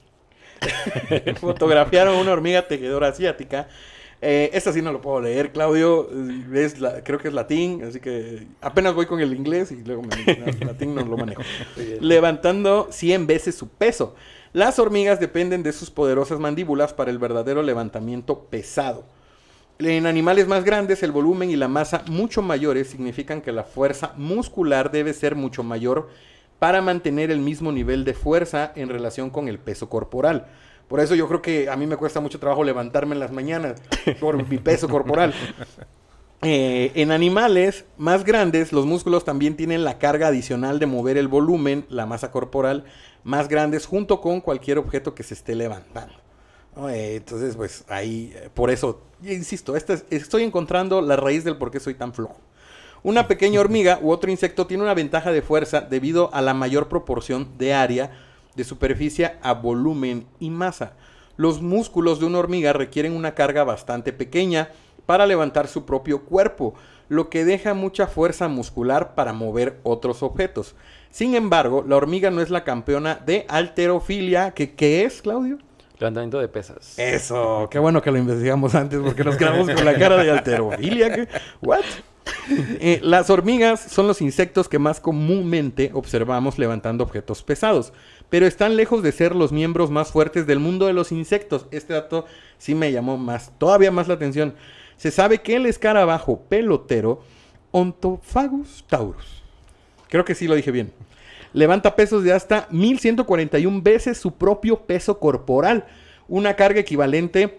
fotografiaron 1.40 2.16
una 2.16 2.32
hormiga 2.32 2.66
tejedora 2.66 3.08
asiática. 3.08 3.68
Eh, 4.22 4.48
esta 4.54 4.72
sí 4.72 4.80
no 4.80 4.92
lo 4.92 5.00
puedo 5.02 5.20
leer, 5.20 5.52
Claudio. 5.52 6.08
Es 6.54 6.80
la- 6.80 7.04
creo 7.04 7.18
que 7.18 7.28
es 7.28 7.34
latín, 7.34 7.84
así 7.84 8.00
que 8.00 8.46
apenas 8.62 8.94
voy 8.94 9.06
con 9.06 9.20
el 9.20 9.34
inglés 9.34 9.70
y 9.72 9.84
luego 9.84 10.02
me, 10.02 10.32
el 10.32 10.66
latín 10.66 10.94
no 10.94 11.04
lo 11.04 11.16
manejo. 11.18 11.42
Levantando 12.00 12.88
100 12.90 13.26
veces 13.26 13.54
su 13.54 13.68
peso. 13.68 14.14
Las 14.54 14.78
hormigas 14.78 15.20
dependen 15.20 15.62
de 15.62 15.72
sus 15.72 15.90
poderosas 15.90 16.38
mandíbulas 16.38 16.94
para 16.94 17.10
el 17.10 17.18
verdadero 17.18 17.62
levantamiento 17.62 18.44
pesado. 18.44 19.04
En 19.78 20.06
animales 20.06 20.48
más 20.48 20.64
grandes, 20.64 21.02
el 21.02 21.12
volumen 21.12 21.50
y 21.50 21.56
la 21.56 21.68
masa 21.68 22.02
mucho 22.06 22.40
mayores 22.40 22.88
significan 22.88 23.42
que 23.42 23.52
la 23.52 23.62
fuerza 23.62 24.12
muscular 24.16 24.90
debe 24.90 25.12
ser 25.12 25.34
mucho 25.34 25.62
mayor 25.62 26.08
para 26.58 26.80
mantener 26.80 27.30
el 27.30 27.40
mismo 27.40 27.70
nivel 27.72 28.04
de 28.04 28.14
fuerza 28.14 28.72
en 28.74 28.88
relación 28.88 29.28
con 29.28 29.48
el 29.48 29.58
peso 29.58 29.90
corporal. 29.90 30.46
Por 30.88 31.00
eso 31.00 31.14
yo 31.14 31.28
creo 31.28 31.42
que 31.42 31.68
a 31.68 31.76
mí 31.76 31.86
me 31.86 31.96
cuesta 31.96 32.20
mucho 32.20 32.38
trabajo 32.38 32.64
levantarme 32.64 33.14
en 33.14 33.20
las 33.20 33.32
mañanas 33.32 33.82
por 34.20 34.48
mi 34.48 34.56
peso 34.56 34.88
corporal. 34.88 35.34
Eh, 36.42 36.92
en 36.94 37.12
animales 37.12 37.84
más 37.98 38.24
grandes, 38.24 38.72
los 38.72 38.86
músculos 38.86 39.24
también 39.24 39.56
tienen 39.56 39.84
la 39.84 39.98
carga 39.98 40.28
adicional 40.28 40.78
de 40.78 40.86
mover 40.86 41.18
el 41.18 41.28
volumen, 41.28 41.84
la 41.90 42.06
masa 42.06 42.30
corporal 42.30 42.84
más 43.24 43.48
grandes 43.48 43.86
junto 43.86 44.20
con 44.20 44.40
cualquier 44.40 44.78
objeto 44.78 45.14
que 45.14 45.22
se 45.22 45.34
esté 45.34 45.54
levantando. 45.54 46.25
¿No? 46.76 46.88
Eh, 46.88 47.16
entonces, 47.16 47.56
pues 47.56 47.84
ahí, 47.88 48.32
eh, 48.36 48.50
por 48.52 48.70
eso, 48.70 49.00
insisto, 49.22 49.76
es- 49.76 50.04
estoy 50.10 50.42
encontrando 50.42 51.00
la 51.00 51.16
raíz 51.16 51.44
del 51.44 51.56
por 51.56 51.70
qué 51.70 51.80
soy 51.80 51.94
tan 51.94 52.12
flojo. 52.12 52.36
Una 53.02 53.26
pequeña 53.28 53.60
hormiga 53.60 53.98
u 54.02 54.10
otro 54.10 54.30
insecto 54.30 54.66
tiene 54.66 54.82
una 54.82 54.94
ventaja 54.94 55.32
de 55.32 55.42
fuerza 55.42 55.80
debido 55.80 56.32
a 56.34 56.42
la 56.42 56.54
mayor 56.54 56.88
proporción 56.88 57.48
de 57.58 57.74
área 57.74 58.10
de 58.54 58.64
superficie 58.64 59.32
a 59.42 59.52
volumen 59.54 60.26
y 60.40 60.50
masa. 60.50 60.92
Los 61.36 61.60
músculos 61.60 62.18
de 62.20 62.26
una 62.26 62.38
hormiga 62.38 62.72
requieren 62.72 63.12
una 63.12 63.34
carga 63.34 63.64
bastante 63.64 64.12
pequeña 64.12 64.70
para 65.04 65.26
levantar 65.26 65.68
su 65.68 65.84
propio 65.84 66.22
cuerpo, 66.24 66.74
lo 67.08 67.28
que 67.28 67.44
deja 67.44 67.74
mucha 67.74 68.06
fuerza 68.06 68.48
muscular 68.48 69.14
para 69.14 69.32
mover 69.34 69.78
otros 69.82 70.22
objetos. 70.22 70.74
Sin 71.10 71.34
embargo, 71.34 71.84
la 71.86 71.96
hormiga 71.96 72.30
no 72.30 72.40
es 72.40 72.50
la 72.50 72.64
campeona 72.64 73.14
de 73.24 73.44
alterofilia, 73.48 74.52
que 74.52 74.74
¿qué 74.74 75.04
es, 75.04 75.22
Claudio? 75.22 75.58
Levantamiento 75.98 76.38
de 76.38 76.48
pesas. 76.48 76.98
Eso, 76.98 77.68
qué 77.70 77.78
bueno 77.78 78.02
que 78.02 78.10
lo 78.10 78.18
investigamos 78.18 78.74
antes 78.74 79.00
porque 79.00 79.24
nos 79.24 79.36
quedamos 79.36 79.70
con 79.70 79.84
la 79.84 79.98
cara 79.98 80.22
de 80.22 80.30
alterofilia. 80.30 81.14
¿qué? 81.14 81.28
¿What? 81.62 81.84
Eh, 82.48 83.00
las 83.02 83.30
hormigas 83.30 83.80
son 83.80 84.06
los 84.06 84.20
insectos 84.20 84.68
que 84.68 84.78
más 84.78 85.00
comúnmente 85.00 85.90
observamos 85.94 86.58
levantando 86.58 87.04
objetos 87.04 87.42
pesados, 87.42 87.92
pero 88.30 88.46
están 88.46 88.76
lejos 88.76 89.02
de 89.02 89.12
ser 89.12 89.34
los 89.34 89.52
miembros 89.52 89.90
más 89.90 90.10
fuertes 90.12 90.46
del 90.46 90.60
mundo 90.60 90.86
de 90.86 90.92
los 90.92 91.12
insectos. 91.12 91.66
Este 91.70 91.94
dato 91.94 92.26
sí 92.58 92.74
me 92.74 92.92
llamó 92.92 93.16
más, 93.16 93.52
todavía 93.58 93.90
más 93.90 94.08
la 94.08 94.14
atención. 94.14 94.54
Se 94.96 95.10
sabe 95.10 95.38
que 95.38 95.56
el 95.56 95.66
escarabajo 95.66 96.42
pelotero, 96.48 97.22
Ontophagus 97.70 98.84
taurus, 98.88 99.42
creo 100.08 100.24
que 100.24 100.34
sí 100.34 100.46
lo 100.46 100.54
dije 100.54 100.70
bien, 100.70 100.92
levanta 101.56 101.96
pesos 101.96 102.22
de 102.22 102.32
hasta 102.34 102.68
1141 102.70 103.80
veces 103.82 104.18
su 104.18 104.34
propio 104.34 104.80
peso 104.82 105.18
corporal, 105.18 105.86
una 106.28 106.54
carga 106.54 106.80
equivalente 106.80 107.58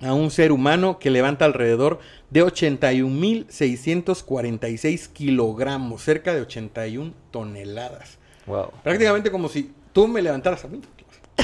a 0.00 0.14
un 0.14 0.30
ser 0.30 0.50
humano 0.50 0.98
que 0.98 1.10
levanta 1.10 1.44
alrededor 1.44 1.98
de 2.30 2.42
81.646 2.42 5.08
kilogramos, 5.12 6.02
cerca 6.02 6.32
de 6.34 6.40
81 6.40 7.12
toneladas. 7.30 8.16
Wow. 8.46 8.70
Prácticamente 8.82 9.30
como 9.30 9.50
si 9.50 9.72
tú 9.92 10.08
me 10.08 10.22
levantaras 10.22 10.64
a 10.64 10.68
mí. 10.68 10.80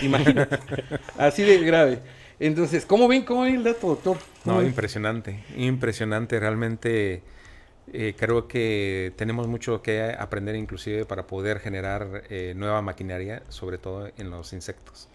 Imagínate. 0.02 0.58
Así 1.18 1.42
de 1.42 1.58
grave. 1.58 1.98
Entonces, 2.40 2.86
¿cómo 2.86 3.06
ven, 3.08 3.24
cómo 3.24 3.42
ven 3.42 3.56
el 3.56 3.64
dato, 3.64 3.88
doctor? 3.88 4.16
¿Cómo 4.42 4.54
No, 4.54 4.60
ven? 4.60 4.68
impresionante, 4.68 5.44
impresionante. 5.54 6.40
Realmente 6.40 7.22
eh, 7.92 8.14
creo 8.16 8.48
que 8.48 9.12
tenemos 9.16 9.46
mucho 9.46 9.82
que 9.82 10.14
aprender 10.18 10.56
inclusive 10.56 11.04
para 11.04 11.26
poder 11.26 11.60
generar 11.60 12.24
eh, 12.30 12.54
nueva 12.56 12.82
maquinaria, 12.82 13.42
sobre 13.48 13.78
todo 13.78 14.10
en 14.16 14.30
los 14.30 14.52
insectos, 14.52 15.08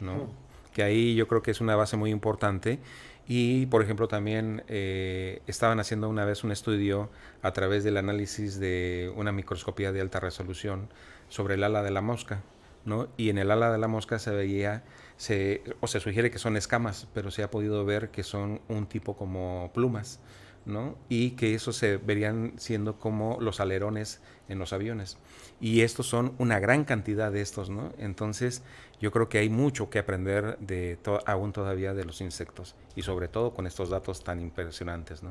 ¿no? 0.00 0.28
Que 0.72 0.82
ahí 0.82 1.14
yo 1.14 1.28
creo 1.28 1.42
que 1.42 1.50
es 1.50 1.60
una 1.60 1.76
base 1.76 1.96
muy 1.96 2.10
importante. 2.10 2.78
Y, 3.26 3.66
por 3.66 3.82
ejemplo, 3.82 4.06
también 4.06 4.64
eh, 4.68 5.40
estaban 5.46 5.80
haciendo 5.80 6.08
una 6.08 6.24
vez 6.24 6.44
un 6.44 6.52
estudio 6.52 7.08
a 7.42 7.52
través 7.52 7.82
del 7.82 7.96
análisis 7.96 8.58
de 8.60 9.12
una 9.16 9.32
microscopía 9.32 9.92
de 9.92 10.00
alta 10.00 10.20
resolución 10.20 10.88
sobre 11.28 11.54
el 11.54 11.64
ala 11.64 11.82
de 11.82 11.90
la 11.90 12.02
mosca, 12.02 12.42
¿no? 12.84 13.08
Y 13.16 13.30
en 13.30 13.38
el 13.38 13.50
ala 13.50 13.72
de 13.72 13.78
la 13.78 13.88
mosca 13.88 14.18
se 14.18 14.30
veía, 14.30 14.82
se, 15.16 15.62
o 15.80 15.86
se 15.86 16.00
sugiere 16.00 16.30
que 16.30 16.38
son 16.38 16.56
escamas, 16.56 17.08
pero 17.14 17.30
se 17.30 17.42
ha 17.42 17.50
podido 17.50 17.84
ver 17.86 18.10
que 18.10 18.22
son 18.22 18.60
un 18.68 18.86
tipo 18.86 19.16
como 19.16 19.70
plumas, 19.72 20.20
¿no? 20.66 20.96
Y 21.08 21.32
que 21.32 21.54
eso 21.54 21.72
se 21.72 21.96
verían 21.98 22.52
siendo 22.56 22.98
como 22.98 23.38
los 23.40 23.60
alerones 23.60 24.20
en 24.48 24.58
los 24.58 24.72
aviones. 24.72 25.18
Y 25.60 25.82
estos 25.82 26.06
son 26.06 26.34
una 26.38 26.58
gran 26.58 26.84
cantidad 26.84 27.30
de 27.32 27.40
estos, 27.40 27.70
¿no? 27.70 27.92
Entonces, 27.98 28.62
yo 29.00 29.10
creo 29.10 29.28
que 29.28 29.38
hay 29.38 29.48
mucho 29.48 29.90
que 29.90 29.98
aprender 29.98 30.58
de 30.58 30.96
to- 30.96 31.20
aún 31.26 31.52
todavía 31.52 31.94
de 31.94 32.04
los 32.04 32.20
insectos 32.20 32.74
y 32.96 33.02
sobre 33.02 33.28
todo 33.28 33.52
con 33.54 33.66
estos 33.66 33.90
datos 33.90 34.22
tan 34.24 34.40
impresionantes, 34.40 35.22
¿no? 35.22 35.30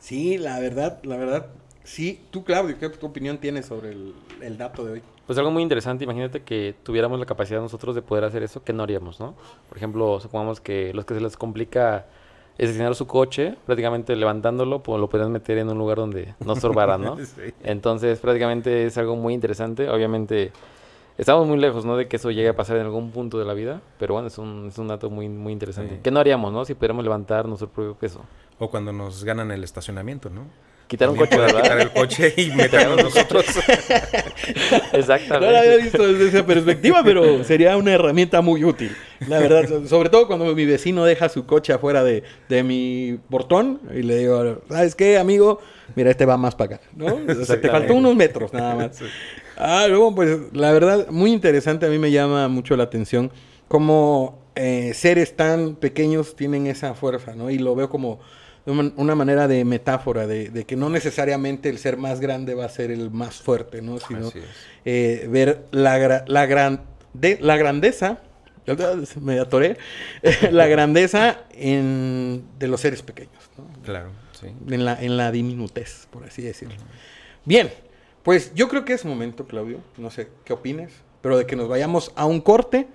Sí, 0.00 0.38
la 0.38 0.58
verdad, 0.58 1.00
la 1.04 1.16
verdad. 1.16 1.46
Sí, 1.84 2.20
tú, 2.30 2.44
Claudio, 2.44 2.78
¿qué 2.78 2.88
tu 2.90 3.06
opinión 3.06 3.38
tienes 3.38 3.66
sobre 3.66 3.90
el, 3.90 4.14
el 4.40 4.56
dato 4.56 4.84
de 4.84 4.92
hoy? 4.92 5.02
Pues 5.26 5.38
algo 5.38 5.50
muy 5.50 5.62
interesante, 5.62 6.04
imagínate 6.04 6.42
que 6.42 6.74
tuviéramos 6.82 7.18
la 7.18 7.26
capacidad 7.26 7.60
nosotros 7.60 7.94
de 7.94 8.02
poder 8.02 8.24
hacer 8.24 8.42
eso, 8.42 8.62
¿qué 8.62 8.72
no 8.72 8.82
haríamos, 8.82 9.18
no? 9.20 9.34
Por 9.68 9.78
ejemplo, 9.78 10.20
supongamos 10.20 10.60
que 10.60 10.92
los 10.94 11.04
que 11.04 11.14
se 11.14 11.20
les 11.20 11.36
complica 11.36 12.06
estacionar 12.64 12.94
su 12.94 13.06
coche, 13.06 13.56
prácticamente 13.66 14.14
levantándolo, 14.16 14.82
pues 14.82 15.00
lo 15.00 15.08
podrían 15.08 15.32
meter 15.32 15.58
en 15.58 15.68
un 15.68 15.78
lugar 15.78 15.98
donde 15.98 16.34
no 16.44 16.52
estorbara, 16.52 16.98
¿no? 16.98 17.16
Sí. 17.24 17.54
Entonces, 17.62 18.18
prácticamente 18.18 18.86
es 18.86 18.98
algo 18.98 19.16
muy 19.16 19.34
interesante. 19.34 19.88
Obviamente, 19.88 20.52
estamos 21.18 21.46
muy 21.46 21.58
lejos, 21.58 21.84
¿no? 21.84 21.96
De 21.96 22.08
que 22.08 22.16
eso 22.16 22.30
llegue 22.30 22.48
a 22.48 22.56
pasar 22.56 22.76
en 22.76 22.84
algún 22.84 23.10
punto 23.10 23.38
de 23.38 23.44
la 23.44 23.54
vida, 23.54 23.80
pero 23.98 24.14
bueno, 24.14 24.28
es 24.28 24.38
un, 24.38 24.66
es 24.68 24.78
un 24.78 24.88
dato 24.88 25.10
muy, 25.10 25.28
muy 25.28 25.52
interesante. 25.52 25.96
Sí. 25.96 26.00
¿Qué 26.02 26.10
no 26.10 26.20
haríamos, 26.20 26.52
no? 26.52 26.64
Si 26.64 26.74
pudiéramos 26.74 27.04
levantar 27.04 27.46
nuestro 27.46 27.68
propio 27.68 27.94
peso. 27.94 28.20
O 28.58 28.70
cuando 28.70 28.92
nos 28.92 29.24
ganan 29.24 29.50
el 29.50 29.64
estacionamiento, 29.64 30.30
¿no? 30.30 30.42
Quitar 30.92 31.08
un 31.08 31.16
coche, 31.16 31.36
poder 31.36 31.50
quitar 31.54 31.62
¿verdad? 31.76 31.80
el 31.80 31.90
coche 31.90 32.34
y 32.36 32.50
meternos 32.54 33.02
nosotros. 33.02 33.46
No 34.62 34.78
lo 34.78 34.78
había 34.78 34.98
Exactamente. 34.98 35.78
visto 35.78 36.06
desde 36.12 36.28
esa 36.28 36.46
perspectiva, 36.46 37.02
pero 37.04 37.44
sería 37.44 37.76
una 37.76 37.92
herramienta 37.92 38.40
muy 38.42 38.62
útil. 38.64 38.94
La 39.26 39.38
verdad, 39.38 39.66
so- 39.68 39.86
sobre 39.86 40.10
todo 40.10 40.26
cuando 40.26 40.54
mi 40.54 40.66
vecino 40.66 41.04
deja 41.04 41.28
su 41.28 41.46
coche 41.46 41.72
afuera 41.72 42.04
de, 42.04 42.22
de 42.48 42.62
mi 42.62 43.18
portón 43.30 43.80
y 43.94 44.02
le 44.02 44.18
digo, 44.18 44.62
¿sabes 44.68 44.94
qué, 44.94 45.16
amigo? 45.18 45.60
Mira, 45.94 46.10
este 46.10 46.26
va 46.26 46.36
más 46.36 46.54
para 46.54 46.76
acá, 46.76 46.84
¿no? 46.94 47.06
O 47.06 47.10
sea, 47.16 47.26
te 47.26 47.32
Exactamente. 47.32 47.70
faltó 47.70 47.94
unos 47.94 48.14
metros 48.16 48.52
nada 48.52 48.74
más. 48.74 48.98
Ah, 49.56 49.86
luego, 49.88 50.14
pues, 50.14 50.38
la 50.52 50.72
verdad, 50.72 51.08
muy 51.08 51.32
interesante. 51.32 51.86
A 51.86 51.88
mí 51.88 51.98
me 51.98 52.10
llama 52.10 52.48
mucho 52.48 52.76
la 52.76 52.84
atención 52.84 53.30
cómo 53.68 54.40
eh, 54.56 54.92
seres 54.94 55.36
tan 55.36 55.76
pequeños 55.76 56.36
tienen 56.36 56.66
esa 56.66 56.94
fuerza, 56.94 57.34
¿no? 57.34 57.50
Y 57.50 57.58
lo 57.58 57.74
veo 57.74 57.88
como 57.88 58.20
una 58.66 59.14
manera 59.14 59.48
de 59.48 59.64
metáfora, 59.64 60.26
de, 60.26 60.48
de 60.48 60.64
que 60.64 60.76
no 60.76 60.88
necesariamente 60.88 61.68
el 61.68 61.78
ser 61.78 61.96
más 61.96 62.20
grande 62.20 62.54
va 62.54 62.64
a 62.64 62.68
ser 62.68 62.90
el 62.90 63.10
más 63.10 63.36
fuerte, 63.36 63.82
¿no? 63.82 63.98
Sino 63.98 64.30
eh, 64.84 65.26
ver 65.30 65.66
la, 65.72 66.24
la, 66.26 66.46
gran, 66.46 66.82
de, 67.12 67.38
la 67.40 67.56
grandeza, 67.56 68.20
me 69.20 69.40
atoré, 69.40 69.78
la 70.52 70.66
grandeza 70.66 71.40
en, 71.52 72.44
de 72.58 72.68
los 72.68 72.80
seres 72.80 73.02
pequeños, 73.02 73.50
¿no? 73.58 73.66
Claro, 73.82 74.10
sí. 74.38 74.46
en, 74.68 74.84
la, 74.84 75.02
en 75.02 75.16
la 75.16 75.32
diminutez, 75.32 76.06
por 76.10 76.24
así 76.24 76.42
decirlo. 76.42 76.76
Bien, 77.44 77.70
pues 78.22 78.54
yo 78.54 78.68
creo 78.68 78.84
que 78.84 78.92
es 78.92 79.04
momento, 79.04 79.46
Claudio, 79.46 79.80
no 79.96 80.10
sé 80.10 80.28
qué 80.44 80.52
opines, 80.52 80.92
pero 81.20 81.36
de 81.36 81.46
que 81.46 81.56
nos 81.56 81.68
vayamos 81.68 82.12
a 82.14 82.26
un 82.26 82.40
corte 82.40 82.86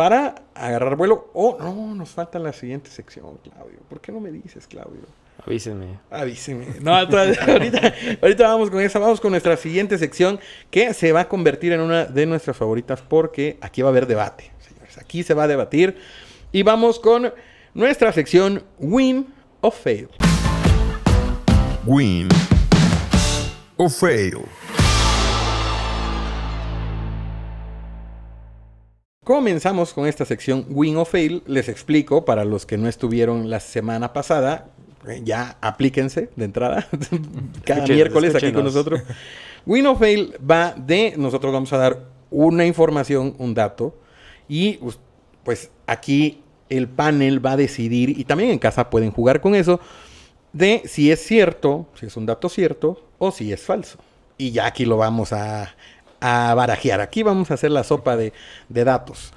para 0.00 0.46
agarrar 0.54 0.96
vuelo. 0.96 1.30
Oh, 1.34 1.58
no, 1.60 1.94
nos 1.94 2.08
falta 2.08 2.38
la 2.38 2.54
siguiente 2.54 2.88
sección, 2.88 3.36
Claudio. 3.44 3.80
¿Por 3.86 4.00
qué 4.00 4.10
no 4.10 4.18
me 4.18 4.32
dices, 4.32 4.66
Claudio? 4.66 5.02
Avísenme. 5.44 5.98
Avíseme. 6.10 6.68
No, 6.80 6.94
ahorita, 6.96 7.94
ahorita 8.22 8.48
vamos 8.48 8.70
con 8.70 8.80
esa. 8.80 8.98
Vamos 8.98 9.20
con 9.20 9.32
nuestra 9.32 9.58
siguiente 9.58 9.98
sección 9.98 10.40
que 10.70 10.94
se 10.94 11.12
va 11.12 11.20
a 11.20 11.28
convertir 11.28 11.72
en 11.72 11.82
una 11.82 12.06
de 12.06 12.24
nuestras 12.24 12.56
favoritas 12.56 13.02
porque 13.02 13.58
aquí 13.60 13.82
va 13.82 13.88
a 13.88 13.90
haber 13.90 14.06
debate, 14.06 14.50
señores. 14.66 14.96
Aquí 14.96 15.22
se 15.22 15.34
va 15.34 15.42
a 15.42 15.48
debatir. 15.48 15.98
Y 16.50 16.62
vamos 16.62 16.98
con 16.98 17.34
nuestra 17.74 18.10
sección 18.14 18.64
Win 18.78 19.26
o 19.60 19.70
Fail. 19.70 20.08
Win 21.84 22.26
o 23.76 23.90
fail. 23.90 24.38
Comenzamos 29.30 29.94
con 29.94 30.08
esta 30.08 30.24
sección 30.24 30.66
Win 30.70 30.96
o 30.96 31.04
Fail. 31.04 31.44
Les 31.46 31.68
explico 31.68 32.24
para 32.24 32.44
los 32.44 32.66
que 32.66 32.76
no 32.76 32.88
estuvieron 32.88 33.48
la 33.48 33.60
semana 33.60 34.12
pasada. 34.12 34.70
eh, 35.06 35.20
Ya 35.22 35.56
aplíquense 35.60 36.30
de 36.34 36.44
entrada. 36.44 36.88
Cada 37.64 37.86
miércoles 37.86 38.34
aquí 38.34 38.50
con 38.50 38.64
nosotros. 38.64 39.02
Win 39.66 39.86
o 39.86 39.94
Fail 39.94 40.34
va 40.50 40.74
de. 40.76 41.14
Nosotros 41.16 41.52
vamos 41.52 41.72
a 41.72 41.78
dar 41.78 42.00
una 42.28 42.66
información, 42.66 43.36
un 43.38 43.54
dato. 43.54 43.94
Y 44.48 44.80
pues 45.44 45.70
aquí 45.86 46.42
el 46.68 46.88
panel 46.88 47.46
va 47.46 47.52
a 47.52 47.56
decidir. 47.56 48.18
Y 48.18 48.24
también 48.24 48.50
en 48.50 48.58
casa 48.58 48.90
pueden 48.90 49.12
jugar 49.12 49.40
con 49.40 49.54
eso. 49.54 49.78
De 50.52 50.82
si 50.86 51.12
es 51.12 51.24
cierto, 51.24 51.86
si 51.94 52.06
es 52.06 52.16
un 52.16 52.26
dato 52.26 52.48
cierto 52.48 53.00
o 53.18 53.30
si 53.30 53.52
es 53.52 53.62
falso. 53.62 54.00
Y 54.38 54.50
ya 54.50 54.66
aquí 54.66 54.86
lo 54.86 54.96
vamos 54.96 55.32
a, 55.32 55.76
a 56.20 56.54
barajear. 56.54 57.00
Aquí 57.00 57.22
vamos 57.22 57.50
a 57.50 57.54
hacer 57.54 57.70
la 57.70 57.84
sopa 57.84 58.16
de, 58.16 58.32
de 58.68 58.84
datos. 58.84 59.32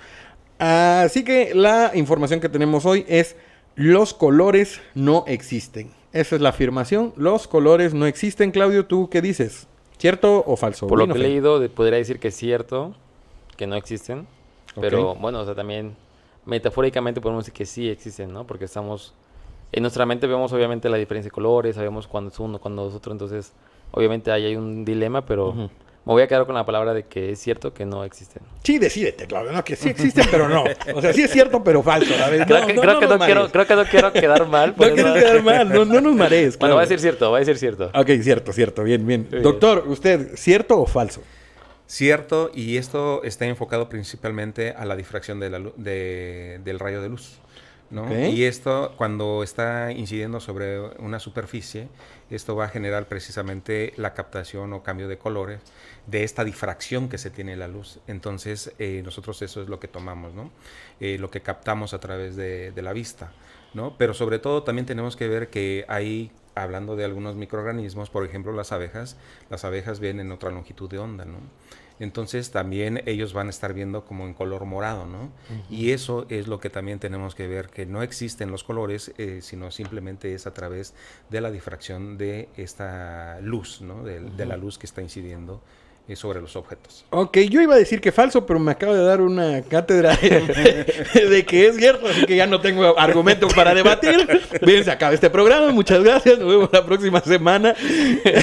Así 0.59 1.23
que 1.23 1.53
la 1.53 1.91
información 1.93 2.39
que 2.39 2.49
tenemos 2.49 2.85
hoy 2.85 3.05
es 3.07 3.35
los 3.75 4.13
colores 4.13 4.81
no 4.93 5.23
existen. 5.27 5.91
Esa 6.13 6.35
es 6.35 6.41
la 6.41 6.49
afirmación. 6.49 7.13
Los 7.17 7.47
colores 7.47 7.93
no 7.93 8.05
existen. 8.05 8.51
Claudio, 8.51 8.85
¿tú 8.85 9.09
qué 9.09 9.21
dices? 9.21 9.67
¿Cierto 9.97 10.43
o 10.45 10.55
falso? 10.55 10.87
Por 10.87 10.99
lo 10.99 11.07
que 11.07 11.13
he 11.13 11.21
leído, 11.21 11.67
podría 11.69 11.97
decir 11.97 12.19
que 12.19 12.27
es 12.27 12.35
cierto, 12.35 12.93
que 13.57 13.67
no 13.67 13.75
existen. 13.75 14.27
Pero 14.79 15.15
bueno, 15.15 15.39
o 15.39 15.45
sea, 15.45 15.55
también 15.55 15.95
metafóricamente 16.45 17.21
podemos 17.21 17.45
decir 17.45 17.53
que 17.53 17.65
sí 17.65 17.89
existen, 17.89 18.31
¿no? 18.31 18.45
Porque 18.45 18.65
estamos. 18.65 19.13
En 19.71 19.81
nuestra 19.81 20.05
mente 20.05 20.27
vemos 20.27 20.53
obviamente 20.53 20.87
la 20.87 20.97
diferencia 20.97 21.29
de 21.29 21.33
colores, 21.33 21.75
sabemos 21.75 22.07
cuándo 22.07 22.31
es 22.31 22.39
uno, 22.39 22.59
cuándo 22.59 22.87
es 22.87 22.93
otro. 22.93 23.11
Entonces, 23.11 23.53
obviamente 23.91 24.31
ahí 24.31 24.45
hay 24.45 24.55
un 24.55 24.85
dilema, 24.85 25.25
pero. 25.25 25.69
Me 26.05 26.11
voy 26.13 26.21
a 26.23 26.27
quedar 26.27 26.45
con 26.45 26.55
la 26.55 26.65
palabra 26.65 26.93
de 26.93 27.03
que 27.03 27.31
es 27.31 27.39
cierto 27.39 27.73
que 27.73 27.85
no 27.85 28.03
existen. 28.03 28.41
Sí, 28.63 28.77
decídete, 28.77 29.25
Claudio. 29.25 29.51
No, 29.53 29.63
que 29.63 29.75
sí 29.75 29.89
existen, 29.89 30.25
pero 30.29 30.49
no. 30.49 30.63
O 30.95 31.01
sea, 31.01 31.13
sí 31.13 31.21
es 31.23 31.31
cierto, 31.31 31.63
pero 31.63 31.81
falso. 31.81 32.13
A 32.23 32.29
ver, 32.29 32.45
Creo, 32.45 32.59
no, 32.61 32.67
que, 32.67 32.73
no, 32.73 32.81
creo, 32.81 32.93
no 32.93 32.99
que 32.99 33.07
no 33.07 33.17
quiero, 33.19 33.35
marees. 33.41 33.51
creo 33.51 33.67
que 33.67 33.75
no 33.75 33.85
quiero 33.85 34.13
quedar 34.13 34.47
mal. 34.47 34.75
No 34.77 34.93
quedar 34.93 35.43
mal. 35.43 35.69
No, 35.69 35.85
no 35.85 36.01
nos 36.01 36.15
marees. 36.15 36.57
Bueno, 36.59 36.75
va 36.75 36.81
a 36.81 36.85
decir 36.85 36.99
cierto, 36.99 37.31
va 37.31 37.37
a 37.37 37.39
decir 37.39 37.57
cierto. 37.57 37.89
Ok, 37.93 38.09
cierto, 38.21 38.51
cierto. 38.53 38.83
Bien, 38.83 39.05
bien. 39.07 39.21
Muy 39.21 39.29
bien. 39.29 39.43
Doctor, 39.43 39.85
¿usted 39.87 40.35
cierto 40.35 40.79
o 40.81 40.85
falso? 40.85 41.21
Cierto, 41.85 42.49
y 42.53 42.77
esto 42.77 43.23
está 43.23 43.45
enfocado 43.45 43.89
principalmente 43.89 44.71
a 44.71 44.85
la 44.85 44.95
difracción 44.95 45.39
de 45.39 45.49
la 45.49 45.59
lu- 45.59 45.73
de- 45.77 46.59
del 46.63 46.79
rayo 46.79 47.01
de 47.01 47.09
luz. 47.09 47.39
¿no? 47.91 48.11
Y 48.27 48.45
esto, 48.45 48.93
cuando 48.97 49.43
está 49.43 49.91
incidiendo 49.91 50.39
sobre 50.39 50.79
una 50.97 51.19
superficie, 51.19 51.89
esto 52.31 52.55
va 52.55 52.65
a 52.65 52.69
generar 52.69 53.05
precisamente 53.05 53.93
la 53.97 54.15
captación 54.15 54.73
o 54.73 54.81
cambio 54.81 55.07
de 55.07 55.19
colores 55.19 55.59
de 56.07 56.23
esta 56.23 56.43
difracción 56.43 57.09
que 57.09 57.17
se 57.17 57.29
tiene 57.29 57.53
en 57.53 57.59
la 57.59 57.67
luz. 57.67 57.99
Entonces, 58.07 58.73
eh, 58.79 59.01
nosotros 59.03 59.41
eso 59.41 59.61
es 59.61 59.69
lo 59.69 59.79
que 59.79 59.87
tomamos, 59.87 60.33
¿no? 60.33 60.51
Eh, 60.99 61.17
lo 61.17 61.29
que 61.29 61.41
captamos 61.41 61.93
a 61.93 61.99
través 61.99 62.35
de, 62.35 62.71
de 62.71 62.81
la 62.81 62.93
vista, 62.93 63.31
¿no? 63.73 63.97
Pero 63.97 64.13
sobre 64.13 64.39
todo 64.39 64.63
también 64.63 64.85
tenemos 64.85 65.15
que 65.15 65.27
ver 65.27 65.49
que 65.49 65.85
hay, 65.87 66.31
hablando 66.55 66.95
de 66.95 67.05
algunos 67.05 67.35
microorganismos, 67.35 68.09
por 68.09 68.25
ejemplo 68.25 68.51
las 68.51 68.71
abejas, 68.71 69.17
las 69.49 69.63
abejas 69.63 69.99
ven 69.99 70.19
en 70.19 70.31
otra 70.31 70.51
longitud 70.51 70.89
de 70.89 70.99
onda, 70.99 71.25
¿no? 71.25 71.37
Entonces 71.99 72.51
también 72.51 73.01
ellos 73.05 73.33
van 73.33 73.47
a 73.47 73.49
estar 73.51 73.73
viendo 73.73 74.03
como 74.03 74.25
en 74.25 74.33
color 74.33 74.65
morado, 74.65 75.05
¿no? 75.05 75.31
Y 75.69 75.91
eso 75.91 76.25
es 76.27 76.47
lo 76.47 76.59
que 76.59 76.69
también 76.69 76.99
tenemos 76.99 77.35
que 77.35 77.47
ver, 77.47 77.69
que 77.69 77.85
no 77.85 78.01
existen 78.01 78.51
los 78.51 78.63
colores, 78.63 79.13
eh, 79.17 79.39
sino 79.41 79.71
simplemente 79.71 80.33
es 80.33 80.47
a 80.47 80.53
través 80.53 80.95
de 81.29 81.39
la 81.39 81.51
difracción 81.51 82.17
de 82.17 82.49
esta 82.57 83.39
luz, 83.41 83.81
¿no? 83.81 84.03
De, 84.03 84.19
de 84.19 84.45
la 84.45 84.57
luz 84.57 84.77
que 84.77 84.87
está 84.87 85.01
incidiendo 85.01 85.61
sobre 86.15 86.41
los 86.41 86.55
objetos. 86.55 87.05
Ok, 87.09 87.39
yo 87.49 87.61
iba 87.61 87.73
a 87.73 87.77
decir 87.77 87.99
que 87.99 88.11
falso, 88.11 88.45
pero 88.45 88.59
me 88.59 88.71
acaba 88.71 88.93
de 88.93 89.03
dar 89.03 89.21
una 89.21 89.61
cátedra 89.63 90.15
de, 90.15 91.27
de 91.29 91.45
que 91.45 91.67
es 91.67 91.77
cierto, 91.77 92.07
así 92.07 92.25
que 92.25 92.35
ya 92.35 92.45
no 92.45 92.61
tengo 92.61 92.99
argumentos 92.99 93.53
para 93.53 93.73
debatir. 93.73 94.27
Bien, 94.61 94.83
se 94.83 94.91
acaba 94.91 95.13
este 95.13 95.29
programa, 95.29 95.71
muchas 95.71 96.03
gracias, 96.03 96.37
nos 96.37 96.49
vemos 96.49 96.69
la 96.71 96.85
próxima 96.85 97.19
semana. 97.21 97.73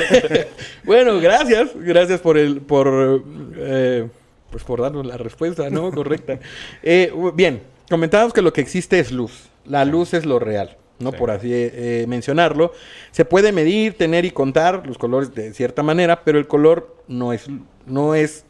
bueno, 0.84 1.20
gracias, 1.20 1.70
gracias 1.76 2.20
por 2.20 2.38
el, 2.38 2.60
por, 2.60 3.22
eh, 3.56 4.08
pues 4.50 4.64
por 4.64 4.80
darnos 4.80 5.06
la 5.06 5.16
respuesta, 5.16 5.70
¿no? 5.70 5.92
Correcta. 5.92 6.40
Eh, 6.82 7.12
bien, 7.34 7.62
comentábamos 7.88 8.32
que 8.32 8.42
lo 8.42 8.52
que 8.52 8.62
existe 8.62 8.98
es 8.98 9.12
luz, 9.12 9.50
la 9.64 9.84
luz 9.84 10.14
es 10.14 10.24
lo 10.26 10.38
real. 10.38 10.76
¿No? 11.00 11.10
Sí. 11.10 11.16
Por 11.16 11.30
así 11.32 11.50
eh, 11.52 12.04
mencionarlo. 12.08 12.72
Se 13.10 13.24
puede 13.24 13.50
medir, 13.52 13.94
tener 13.98 14.24
y 14.24 14.30
contar 14.30 14.86
los 14.86 14.96
colores 14.98 15.34
de 15.34 15.52
cierta 15.52 15.82
manera, 15.82 16.22
pero 16.22 16.38
el 16.38 16.46
color 16.46 16.96
no 17.08 17.32
es, 17.32 17.46
no 17.86 18.14
es 18.14 18.44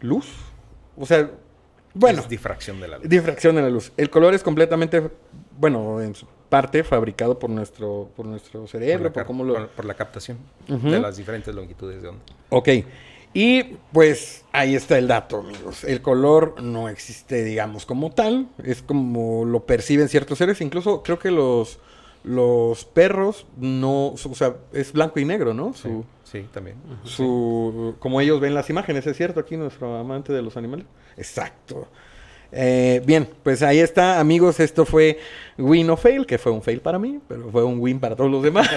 luz. 0.00 0.26
O 0.96 1.06
sea, 1.06 1.30
bueno, 1.94 2.20
Es 2.20 2.28
difracción 2.28 2.80
de 2.80 2.88
la 2.88 2.98
luz. 2.98 3.08
difracción 3.08 3.56
de 3.56 3.62
la 3.62 3.70
luz. 3.70 3.92
El 3.96 4.10
color 4.10 4.34
es 4.34 4.42
completamente, 4.42 5.10
bueno, 5.58 6.00
en 6.02 6.14
su 6.14 6.26
parte 6.48 6.84
fabricado 6.84 7.38
por 7.38 7.50
nuestro, 7.50 8.10
por 8.14 8.26
nuestro 8.26 8.66
cerebro, 8.66 9.12
por, 9.12 9.24
cómo 9.26 9.44
lo... 9.44 9.54
por- 9.54 9.68
por 9.68 9.84
la 9.84 9.94
captación 9.94 10.38
de 10.68 11.00
las 11.00 11.16
diferentes 11.16 11.54
longitudes 11.54 12.02
de 12.02 12.08
onda. 12.08 12.22
Ok. 12.50 12.68
Y 13.36 13.76
pues 13.92 14.46
ahí 14.50 14.74
está 14.74 14.96
el 14.96 15.08
dato, 15.08 15.40
amigos. 15.40 15.84
El 15.84 16.00
color 16.00 16.62
no 16.62 16.88
existe, 16.88 17.44
digamos, 17.44 17.84
como 17.84 18.10
tal. 18.10 18.48
Es 18.64 18.80
como 18.80 19.44
lo 19.44 19.66
perciben 19.66 20.08
ciertos 20.08 20.38
seres. 20.38 20.62
Incluso 20.62 21.02
creo 21.02 21.18
que 21.18 21.30
los, 21.30 21.78
los 22.24 22.86
perros 22.86 23.46
no... 23.58 24.14
O 24.14 24.34
sea, 24.34 24.56
es 24.72 24.90
blanco 24.94 25.20
y 25.20 25.26
negro, 25.26 25.52
¿no? 25.52 25.74
Su, 25.74 26.06
sí, 26.24 26.46
también. 26.50 26.78
su, 27.04 27.96
como 27.98 28.22
ellos 28.22 28.40
ven 28.40 28.54
las 28.54 28.70
imágenes, 28.70 29.06
¿es 29.06 29.18
cierto? 29.18 29.40
Aquí 29.40 29.58
nuestro 29.58 29.98
amante 29.98 30.32
de 30.32 30.40
los 30.40 30.56
animales. 30.56 30.86
Exacto. 31.18 31.88
Eh, 32.52 33.02
bien, 33.04 33.28
pues 33.42 33.62
ahí 33.62 33.80
está, 33.80 34.20
amigos. 34.20 34.60
Esto 34.60 34.84
fue 34.84 35.18
Win 35.58 35.90
o 35.90 35.96
Fail, 35.96 36.26
que 36.26 36.38
fue 36.38 36.52
un 36.52 36.62
fail 36.62 36.80
para 36.80 36.98
mí, 36.98 37.18
pero 37.28 37.50
fue 37.50 37.64
un 37.64 37.80
win 37.80 38.00
para 38.00 38.16
todos 38.16 38.30
los 38.30 38.42
demás. 38.42 38.68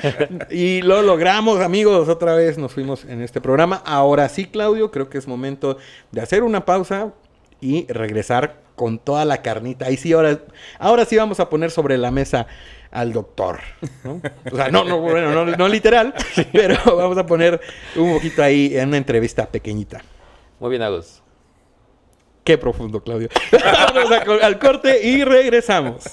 y 0.50 0.82
lo 0.82 1.02
logramos, 1.02 1.60
amigos. 1.60 2.08
Otra 2.08 2.34
vez 2.34 2.58
nos 2.58 2.72
fuimos 2.72 3.04
en 3.04 3.22
este 3.22 3.40
programa. 3.40 3.82
Ahora 3.84 4.28
sí, 4.28 4.46
Claudio, 4.46 4.90
creo 4.90 5.08
que 5.08 5.18
es 5.18 5.26
momento 5.28 5.78
de 6.10 6.20
hacer 6.20 6.42
una 6.42 6.64
pausa 6.64 7.12
y 7.60 7.86
regresar 7.86 8.60
con 8.74 8.98
toda 8.98 9.24
la 9.24 9.42
carnita. 9.42 9.86
Ahí 9.86 9.96
sí, 9.96 10.12
ahora, 10.12 10.40
ahora 10.78 11.04
sí 11.04 11.16
vamos 11.16 11.40
a 11.40 11.48
poner 11.48 11.70
sobre 11.70 11.96
la 11.98 12.10
mesa 12.10 12.46
al 12.90 13.12
doctor. 13.12 13.60
¿no? 14.04 14.20
O 14.50 14.56
sea, 14.56 14.68
no, 14.68 14.84
no, 14.84 14.98
bueno, 14.98 15.32
no, 15.32 15.44
no 15.56 15.68
literal, 15.68 16.14
pero 16.52 16.76
vamos 16.84 17.16
a 17.16 17.26
poner 17.26 17.60
un 17.96 18.14
poquito 18.14 18.42
ahí 18.42 18.76
en 18.76 18.88
una 18.88 18.98
entrevista 18.98 19.46
pequeñita. 19.46 20.02
Muy 20.60 20.70
bien, 20.70 20.82
Agus. 20.82 21.21
Qué 22.44 22.58
profundo, 22.58 23.02
Claudio. 23.02 23.28
Vamos 23.94 24.10
al 24.42 24.58
corte 24.58 25.06
y 25.06 25.24
regresamos. 25.24 26.04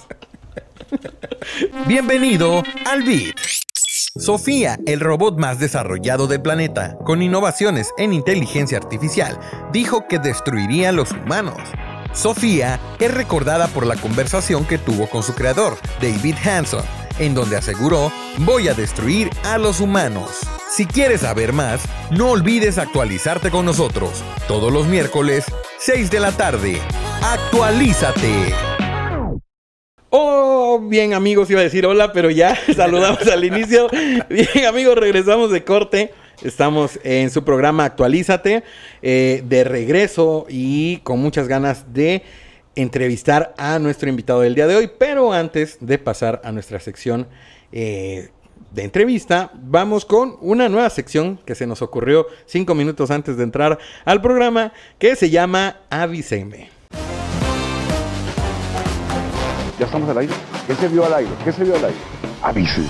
Bienvenido 1.87 2.63
al 2.85 3.03
BIT. 3.03 3.35
Sofía, 4.15 4.77
el 4.85 4.99
robot 4.99 5.37
más 5.37 5.59
desarrollado 5.59 6.27
del 6.27 6.41
planeta, 6.41 6.97
con 7.05 7.21
innovaciones 7.21 7.91
en 7.97 8.11
inteligencia 8.11 8.77
artificial, 8.77 9.39
dijo 9.71 10.07
que 10.07 10.19
destruiría 10.19 10.89
a 10.89 10.91
los 10.91 11.11
humanos. 11.11 11.57
Sofía 12.13 12.79
es 12.99 13.13
recordada 13.13 13.67
por 13.67 13.85
la 13.85 13.95
conversación 13.95 14.65
que 14.65 14.77
tuvo 14.79 15.07
con 15.07 15.21
su 15.23 15.35
creador, 15.35 15.77
David 16.01 16.35
Hanson, 16.43 16.83
en 17.19 17.35
donde 17.35 17.57
aseguró, 17.57 18.11
voy 18.39 18.67
a 18.67 18.73
destruir 18.73 19.29
a 19.43 19.57
los 19.57 19.79
humanos. 19.79 20.39
Si 20.69 20.85
quieres 20.85 21.21
saber 21.21 21.53
más, 21.53 21.83
no 22.11 22.31
olvides 22.31 22.77
actualizarte 22.77 23.51
con 23.51 23.65
nosotros, 23.65 24.23
todos 24.47 24.71
los 24.71 24.87
miércoles, 24.87 25.45
6 25.79 26.09
de 26.09 26.19
la 26.19 26.31
tarde. 26.31 26.79
Actualízate. 27.21 28.53
Oh, 30.09 30.79
bien 30.81 31.13
amigos, 31.13 31.49
iba 31.51 31.59
a 31.59 31.63
decir 31.63 31.85
hola, 31.85 32.13
pero 32.13 32.29
ya 32.29 32.57
saludamos 32.75 33.27
al 33.27 33.43
inicio. 33.43 33.87
Bien 34.29 34.65
amigos, 34.67 34.97
regresamos 34.97 35.51
de 35.51 35.63
corte. 35.63 36.13
Estamos 36.41 36.99
en 37.03 37.29
su 37.31 37.43
programa 37.43 37.83
Actualízate, 37.83 38.63
eh, 39.01 39.43
de 39.45 39.63
regreso 39.65 40.45
y 40.47 40.97
con 40.97 41.19
muchas 41.19 41.49
ganas 41.49 41.93
de 41.93 42.23
entrevistar 42.75 43.53
a 43.57 43.79
nuestro 43.79 44.09
invitado 44.09 44.41
del 44.41 44.55
día 44.55 44.67
de 44.67 44.75
hoy. 44.75 44.89
Pero 44.97 45.33
antes 45.33 45.77
de 45.79 45.97
pasar 45.97 46.41
a 46.43 46.51
nuestra 46.51 46.79
sección 46.79 47.27
eh, 47.71 48.29
de 48.71 48.83
entrevista, 48.83 49.51
vamos 49.55 50.05
con 50.05 50.37
una 50.41 50.69
nueva 50.69 50.89
sección 50.89 51.39
que 51.45 51.55
se 51.55 51.67
nos 51.67 51.81
ocurrió 51.81 52.27
cinco 52.45 52.75
minutos 52.75 53.11
antes 53.11 53.37
de 53.37 53.43
entrar 53.43 53.79
al 54.05 54.21
programa, 54.21 54.73
que 54.97 55.15
se 55.15 55.29
llama 55.29 55.77
Avísenme. 55.89 56.69
¿Ya 59.79 59.85
estamos 59.85 60.09
al 60.09 60.17
aire? 60.17 60.33
¿Qué 60.67 60.75
se 60.75 60.87
vio 60.89 61.05
al 61.05 61.13
aire? 61.13 61.31
¿Qué 61.43 61.51
se 61.51 61.63
vio 61.63 61.75
al 61.75 61.85
aire? 61.85 61.97
Avísenme. 62.41 62.89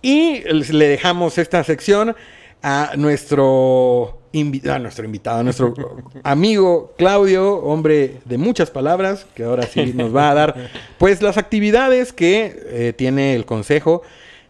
Y 0.00 0.40
le 0.40 0.88
dejamos 0.88 1.38
esta 1.38 1.62
sección 1.64 2.16
a 2.62 2.92
nuestro, 2.96 4.17
invi- 4.32 4.68
a 4.68 4.78
nuestro 4.78 5.04
invitado, 5.04 5.40
a 5.40 5.42
nuestro 5.42 5.74
amigo 6.24 6.92
Claudio, 6.98 7.56
hombre 7.58 8.20
de 8.24 8.38
muchas 8.38 8.70
palabras, 8.70 9.26
que 9.34 9.44
ahora 9.44 9.64
sí 9.64 9.92
nos 9.94 10.14
va 10.14 10.30
a 10.30 10.34
dar 10.34 10.70
pues 10.98 11.22
las 11.22 11.36
actividades 11.38 12.12
que 12.12 12.60
eh, 12.66 12.92
tiene 12.96 13.34
el 13.34 13.44
consejo 13.44 14.02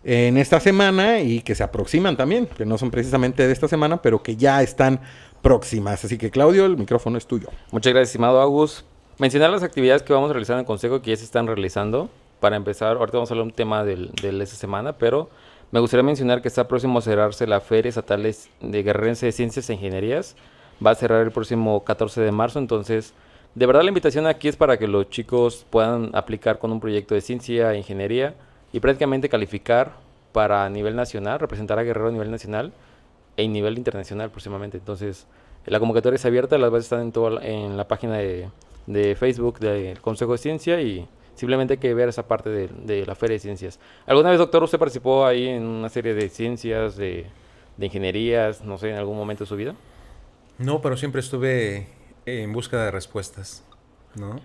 en 0.04 0.36
esta 0.38 0.60
semana 0.60 1.20
y 1.20 1.40
que 1.42 1.54
se 1.54 1.62
aproximan 1.62 2.16
también, 2.16 2.46
que 2.46 2.64
no 2.64 2.78
son 2.78 2.90
precisamente 2.90 3.46
de 3.46 3.52
esta 3.52 3.68
semana, 3.68 4.00
pero 4.00 4.22
que 4.22 4.36
ya 4.36 4.62
están 4.62 5.00
próximas. 5.42 6.04
Así 6.04 6.16
que 6.18 6.30
Claudio, 6.30 6.66
el 6.66 6.76
micrófono 6.76 7.18
es 7.18 7.26
tuyo. 7.26 7.48
Muchas 7.72 7.92
gracias, 7.92 8.10
estimado 8.10 8.40
Agus. 8.40 8.84
Mencionar 9.18 9.50
las 9.50 9.62
actividades 9.62 10.02
que 10.02 10.12
vamos 10.12 10.30
a 10.30 10.32
realizar 10.32 10.54
en 10.54 10.60
el 10.60 10.66
consejo 10.66 11.02
que 11.02 11.10
ya 11.10 11.16
se 11.16 11.24
están 11.24 11.46
realizando. 11.46 12.08
Para 12.40 12.54
empezar, 12.56 12.96
ahorita 12.96 13.18
vamos 13.18 13.30
a 13.30 13.34
hablar 13.34 13.46
un 13.46 13.52
tema 13.52 13.84
del- 13.84 14.12
de 14.22 14.42
esta 14.42 14.54
semana, 14.56 14.92
pero 14.96 15.28
me 15.70 15.80
gustaría 15.80 16.02
mencionar 16.02 16.40
que 16.42 16.48
está 16.48 16.66
próximo 16.68 16.98
a 16.98 17.02
cerrarse 17.02 17.46
la 17.46 17.60
Feria 17.60 17.88
Estatal 17.90 18.22
de- 18.22 18.82
Guerrerense 18.82 19.26
de 19.26 19.32
Ciencias 19.32 19.68
e 19.68 19.74
Ingenierías. 19.74 20.36
Va 20.84 20.92
a 20.92 20.94
cerrar 20.94 21.22
el 21.22 21.32
próximo 21.32 21.82
14 21.84 22.20
de 22.20 22.30
marzo, 22.32 22.58
entonces, 22.58 23.12
de 23.54 23.66
verdad 23.66 23.82
la 23.82 23.88
invitación 23.88 24.26
aquí 24.26 24.48
es 24.48 24.56
para 24.56 24.78
que 24.78 24.86
los 24.86 25.10
chicos 25.10 25.66
puedan 25.68 26.10
aplicar 26.14 26.58
con 26.58 26.70
un 26.72 26.80
proyecto 26.80 27.14
de 27.14 27.20
ciencia 27.20 27.72
e 27.74 27.78
ingeniería 27.78 28.34
y 28.72 28.80
prácticamente 28.80 29.28
calificar 29.28 29.92
para 30.32 30.64
a 30.64 30.68
nivel 30.70 30.94
nacional, 30.94 31.40
representar 31.40 31.78
a 31.78 31.82
Guerrero 31.82 32.08
a 32.08 32.12
nivel 32.12 32.30
nacional 32.30 32.72
e 33.36 33.48
nivel 33.48 33.76
internacional 33.76 34.30
próximamente. 34.30 34.78
Entonces, 34.78 35.26
la 35.66 35.80
convocatoria 35.80 36.16
es 36.16 36.24
abierta, 36.24 36.56
las 36.58 36.70
bases 36.70 36.84
están 36.86 37.00
en, 37.02 37.12
toda 37.12 37.44
en 37.44 37.76
la 37.76 37.88
página 37.88 38.16
de, 38.18 38.48
de 38.86 39.14
Facebook 39.16 39.58
del 39.58 40.00
Consejo 40.00 40.32
de 40.32 40.38
Ciencia 40.38 40.80
y 40.80 41.08
simplemente 41.38 41.74
hay 41.74 41.78
que 41.78 41.94
ver 41.94 42.08
esa 42.08 42.28
parte 42.28 42.50
de, 42.50 42.68
de 42.68 43.06
la 43.06 43.14
Feria 43.14 43.34
de 43.34 43.40
Ciencias. 43.40 43.78
¿Alguna 44.06 44.30
vez, 44.30 44.38
doctor, 44.38 44.62
usted 44.62 44.78
participó 44.78 45.24
ahí 45.24 45.48
en 45.48 45.62
una 45.62 45.88
serie 45.88 46.12
de 46.14 46.28
ciencias, 46.28 46.96
de, 46.96 47.26
de 47.76 47.86
ingenierías, 47.86 48.62
no 48.62 48.76
sé, 48.76 48.90
en 48.90 48.96
algún 48.96 49.16
momento 49.16 49.44
de 49.44 49.48
su 49.48 49.56
vida? 49.56 49.74
No, 50.58 50.82
pero 50.82 50.96
siempre 50.96 51.20
estuve 51.20 51.86
en 52.26 52.52
búsqueda 52.52 52.84
de 52.84 52.90
respuestas, 52.90 53.64
¿no? 54.16 54.40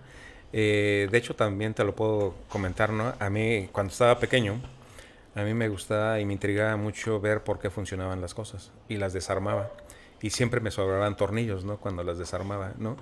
Eh, 0.54 1.08
de 1.12 1.18
hecho, 1.18 1.36
también 1.36 1.74
te 1.74 1.84
lo 1.84 1.96
puedo 1.96 2.36
comentar, 2.48 2.92
¿no? 2.92 3.14
A 3.20 3.30
mí, 3.30 3.68
cuando 3.72 3.92
estaba 3.92 4.20
pequeño, 4.20 4.62
a 5.36 5.42
mí 5.42 5.54
me 5.56 5.68
gustaba 5.68 6.20
y 6.20 6.26
me 6.26 6.34
intrigaba 6.34 6.78
mucho 6.78 7.20
ver 7.20 7.44
por 7.44 7.58
qué 7.58 7.72
funcionaban 7.72 8.22
las 8.22 8.36
cosas 8.36 8.72
y 8.88 8.98
las 8.98 9.14
desarmaba. 9.14 9.72
Y 10.22 10.30
siempre 10.30 10.62
me 10.62 10.70
sobraban 10.72 11.18
tornillos, 11.18 11.66
¿no? 11.66 11.78
Cuando 11.78 12.04
las 12.04 12.20
desarmaba, 12.20 12.74
¿no? 12.78 12.96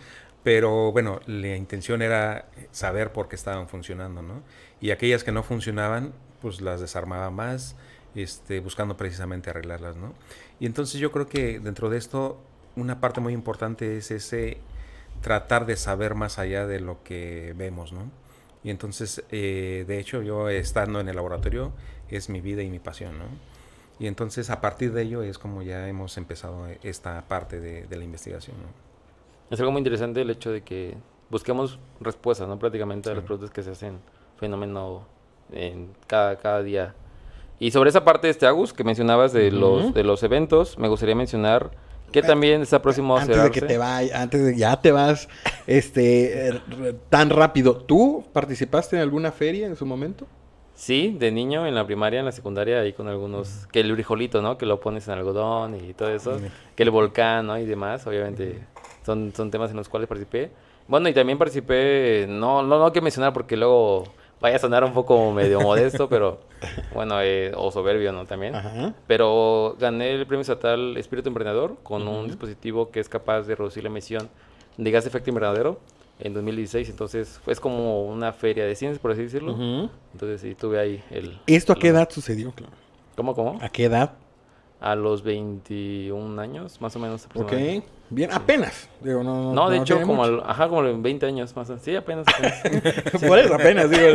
Pero 0.44 0.92
bueno, 0.92 1.20
la 1.28 1.56
intención 1.56 2.02
era 2.02 2.46
saber 2.72 3.14
por 3.14 3.28
qué 3.28 3.36
estaban 3.36 3.68
funcionando, 3.68 4.22
¿no? 4.22 4.42
Y 4.80 4.92
aquellas 4.92 5.24
que 5.24 5.32
no 5.32 5.44
funcionaban, 5.44 6.14
pues 6.42 6.62
las 6.62 6.82
desarmaba 6.82 7.30
más, 7.30 7.76
este, 8.16 8.60
buscando 8.60 8.98
precisamente 8.98 9.52
arreglarlas, 9.52 9.96
¿no? 9.96 10.14
Y 10.60 10.66
entonces 10.66 11.00
yo 11.00 11.12
creo 11.12 11.28
que 11.28 11.60
dentro 11.60 11.90
de 11.90 11.98
esto 11.98 12.40
una 12.76 13.00
parte 13.00 13.22
muy 13.22 13.34
importante 13.34 13.98
es 13.98 14.12
ese 14.12 14.58
tratar 15.22 15.66
de 15.66 15.76
saber 15.76 16.16
más 16.16 16.40
allá 16.40 16.66
de 16.66 16.80
lo 16.80 17.04
que 17.04 17.54
vemos, 17.56 17.94
¿no? 17.94 18.12
Y 18.64 18.70
entonces, 18.70 19.24
eh, 19.32 19.86
de 19.88 20.00
hecho, 20.00 20.22
yo 20.22 20.50
estando 20.50 21.00
en 21.00 21.10
el 21.10 21.16
laboratorio 21.16 21.72
es 22.10 22.30
mi 22.30 22.42
vida 22.42 22.64
y 22.64 22.70
mi 22.70 22.80
pasión, 22.80 23.18
¿no? 23.20 23.26
Y 24.00 24.08
entonces 24.08 24.50
a 24.50 24.62
partir 24.62 24.94
de 24.94 25.04
ello 25.04 25.22
es 25.24 25.38
como 25.38 25.62
ya 25.62 25.88
hemos 25.88 26.18
empezado 26.18 26.68
esta 26.84 27.28
parte 27.28 27.60
de, 27.60 27.86
de 27.86 27.96
la 27.98 28.04
investigación, 28.04 28.58
¿no? 28.58 28.91
Es 29.52 29.60
algo 29.60 29.72
muy 29.72 29.80
interesante 29.80 30.22
el 30.22 30.30
hecho 30.30 30.52
de 30.52 30.62
que 30.62 30.96
busquemos 31.30 31.78
respuestas, 32.00 32.48
¿no? 32.48 32.58
Prácticamente 32.58 33.10
a 33.10 33.14
las 33.14 33.22
Sí. 33.22 33.28
preguntas 33.28 33.52
que 33.52 33.62
se 33.64 33.72
hacen 33.72 34.00
fenómeno 34.38 35.04
en 35.52 35.90
cada, 36.08 36.38
cada 36.38 36.64
día. 36.64 36.96
Y 37.60 37.70
sobre 37.72 37.90
esa 37.90 38.04
parte, 38.04 38.30
este 38.30 38.48
Agus, 38.48 38.74
que 38.74 38.84
mencionabas 38.84 39.34
de, 39.34 39.52
los, 39.52 39.94
de 39.94 40.04
los 40.04 40.24
eventos, 40.24 40.80
me 40.80 40.88
gustaría 40.88 41.14
mencionar 41.16 41.70
que 42.12 42.22
también 42.22 42.62
está 42.62 42.82
próximo 42.82 43.16
a 43.16 43.22
Antes 43.22 43.42
de 43.42 43.52
que 43.52 43.62
te 43.62 43.78
vayas, 43.78 44.20
antes 44.20 44.44
de 44.44 44.58
ya 44.58 44.82
te 44.82 44.92
vas 44.92 45.30
este 45.68 46.60
tan 47.10 47.30
rápido. 47.30 47.76
¿Tú 47.78 48.26
participaste 48.34 48.96
en 48.96 49.02
alguna 49.02 49.32
feria 49.32 49.68
en 49.68 49.76
su 49.76 49.86
momento? 49.86 50.28
Sí, 50.74 51.16
de 51.20 51.32
niño 51.32 51.68
en 51.68 51.76
la 51.76 51.86
primaria, 51.86 52.20
en 52.20 52.26
la 52.26 52.32
secundaria, 52.32 52.80
ahí 52.82 52.94
con 52.94 53.08
algunos, 53.08 53.68
que 53.72 53.82
el 53.82 53.94
frijolito, 53.94 54.42
¿no? 54.42 54.58
Que 54.58 54.66
lo 54.66 54.80
pones 54.80 55.08
en 55.08 55.14
algodón 55.14 55.76
y 55.76 55.94
todo 55.94 56.10
eso, 56.10 56.40
que 56.76 56.84
el 56.84 56.90
volcán, 56.90 57.48
¿no? 57.48 57.58
Y 57.60 57.66
demás, 57.66 58.06
obviamente 58.08 58.60
son, 59.06 59.34
son 59.36 59.52
temas 59.52 59.72
en 59.72 59.78
los 59.78 59.90
cuales 59.90 60.08
participé. 60.08 60.52
Bueno, 60.88 61.10
y 61.10 61.14
también 61.14 61.38
participé, 61.38 62.26
no, 62.28 62.64
no, 62.64 62.80
no 62.80 62.92
que 62.92 63.02
mencionar 63.02 63.34
porque 63.34 63.56
luego 63.56 64.06
vaya 64.42 64.56
a 64.56 64.60
sonar 64.60 64.84
un 64.84 64.94
poco 64.94 65.32
medio 65.32 65.62
modesto, 65.62 66.10
pero 66.10 66.40
bueno, 66.94 67.22
eh, 67.22 67.52
o 67.56 67.72
soberbio, 67.72 68.12
¿no? 68.12 68.26
También. 68.26 68.56
Ajá. 68.56 68.94
Pero 69.08 69.76
gané 69.80 70.12
el 70.12 70.26
premio 70.26 70.42
estatal 70.42 70.98
Espíritu 70.98 71.30
Emprendedor 71.30 71.78
con 71.84 72.08
un 72.08 72.28
dispositivo 72.28 72.90
que 72.92 73.00
es 73.00 73.08
capaz 73.08 73.44
de 73.44 73.56
reducir 73.56 73.84
la 73.84 73.90
emisión 73.90 74.30
de 74.78 74.92
gas 74.92 75.04
de 75.04 75.10
efecto 75.10 75.30
invernadero 75.30 75.80
en 76.20 76.34
2016. 76.34 76.90
Entonces, 76.90 77.40
es 77.48 77.60
como 77.60 78.06
una 78.06 78.34
feria 78.34 78.66
de 78.66 78.76
ciencias, 78.76 79.00
por 79.00 79.12
así 79.12 79.24
decirlo. 79.24 79.90
Entonces, 80.14 80.42
sí, 80.42 80.56
tuve 80.56 80.80
ahí 80.80 81.04
el... 81.12 81.40
¿Esto 81.48 81.74
a 81.74 81.76
qué 81.76 81.90
edad 81.90 82.10
sucedió? 82.10 82.52
Claro? 82.52 82.74
¿Cómo, 83.16 83.36
cómo? 83.36 83.60
¿A 83.62 83.70
qué 83.70 83.86
edad? 83.86 84.14
A 84.82 84.96
los 84.96 85.22
21 85.24 86.42
años, 86.42 86.82
más 86.82 86.96
o 86.96 87.00
menos. 87.00 87.28
Ok. 87.36 87.54
Bien, 88.10 88.32
apenas. 88.34 88.90
Digo, 89.00 89.24
no, 89.24 89.54
No, 89.54 89.70
de 89.70 89.78
hecho, 89.78 90.02
como, 90.02 90.24
al- 90.24 90.42
ajá, 90.46 90.68
como 90.68 90.86
en 90.88 91.02
20 91.04 91.26
años 91.28 91.56
más. 91.56 91.72
Sí, 91.82 91.96
apenas. 91.96 92.26
apenas. 92.28 92.62
Por 93.28 93.38
eso 93.40 93.54
apenas, 93.54 93.90
digo. 93.90 94.08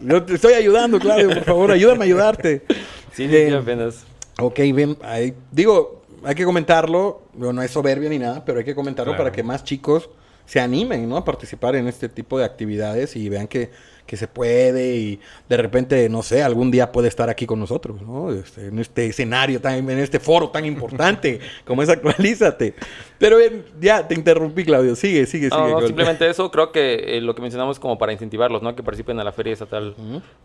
Yo 0.00 0.22
te 0.24 0.34
estoy 0.34 0.54
ayudando, 0.54 0.98
Claudio, 0.98 1.28
por 1.28 1.44
favor, 1.44 1.70
ayúdame 1.70 2.00
a 2.00 2.04
ayudarte. 2.06 2.64
Sí, 3.12 3.24
sí, 3.24 3.26
Bien. 3.28 3.48
sí, 3.50 3.54
apenas. 3.54 4.04
Ok, 4.40 4.58
bien. 4.74 4.96
ahí- 5.02 5.34
digo, 5.52 6.02
hay 6.24 6.34
que 6.34 6.44
comentarlo. 6.44 7.22
digo, 7.34 7.52
no 7.52 7.60
es 7.62 7.70
soberbia 7.70 8.08
ni 8.08 8.18
nada, 8.18 8.44
pero 8.44 8.58
hay 8.60 8.64
que 8.64 8.74
comentarlo 8.74 9.12
Claro. 9.12 9.24
para 9.24 9.32
que 9.36 9.42
más 9.42 9.62
chicos 9.62 10.08
se 10.48 10.60
animen, 10.60 11.06
¿no? 11.06 11.18
A 11.18 11.24
participar 11.26 11.76
en 11.76 11.88
este 11.88 12.08
tipo 12.08 12.38
de 12.38 12.46
actividades 12.46 13.14
y 13.16 13.28
vean 13.28 13.46
que, 13.46 13.70
que 14.06 14.16
se 14.16 14.26
puede 14.26 14.96
y 14.96 15.20
de 15.46 15.56
repente, 15.58 16.08
no 16.08 16.22
sé, 16.22 16.42
algún 16.42 16.70
día 16.70 16.90
puede 16.90 17.06
estar 17.06 17.28
aquí 17.28 17.44
con 17.44 17.60
nosotros, 17.60 18.00
¿no? 18.00 18.32
Este, 18.32 18.68
en 18.68 18.78
este 18.78 19.04
escenario, 19.08 19.60
tan, 19.60 19.74
en 19.74 19.98
este 19.98 20.18
foro 20.18 20.48
tan 20.48 20.64
importante 20.64 21.38
como 21.66 21.82
es 21.82 21.90
Actualízate. 21.90 22.72
Pero 23.18 23.36
bien, 23.36 23.62
ya 23.78 24.08
te 24.08 24.14
interrumpí, 24.14 24.64
Claudio. 24.64 24.96
Sigue, 24.96 25.26
sigue, 25.26 25.50
sigue. 25.50 25.70
no, 25.70 25.82
simplemente 25.82 26.26
eso, 26.26 26.50
creo 26.50 26.72
que 26.72 27.18
eh, 27.18 27.20
lo 27.20 27.34
que 27.34 27.42
mencionamos 27.42 27.78
como 27.78 27.98
para 27.98 28.14
incentivarlos, 28.14 28.62
¿no? 28.62 28.74
Que 28.74 28.82
participen 28.82 29.20
a 29.20 29.24
la 29.24 29.32
Feria 29.32 29.52
Estatal 29.52 29.94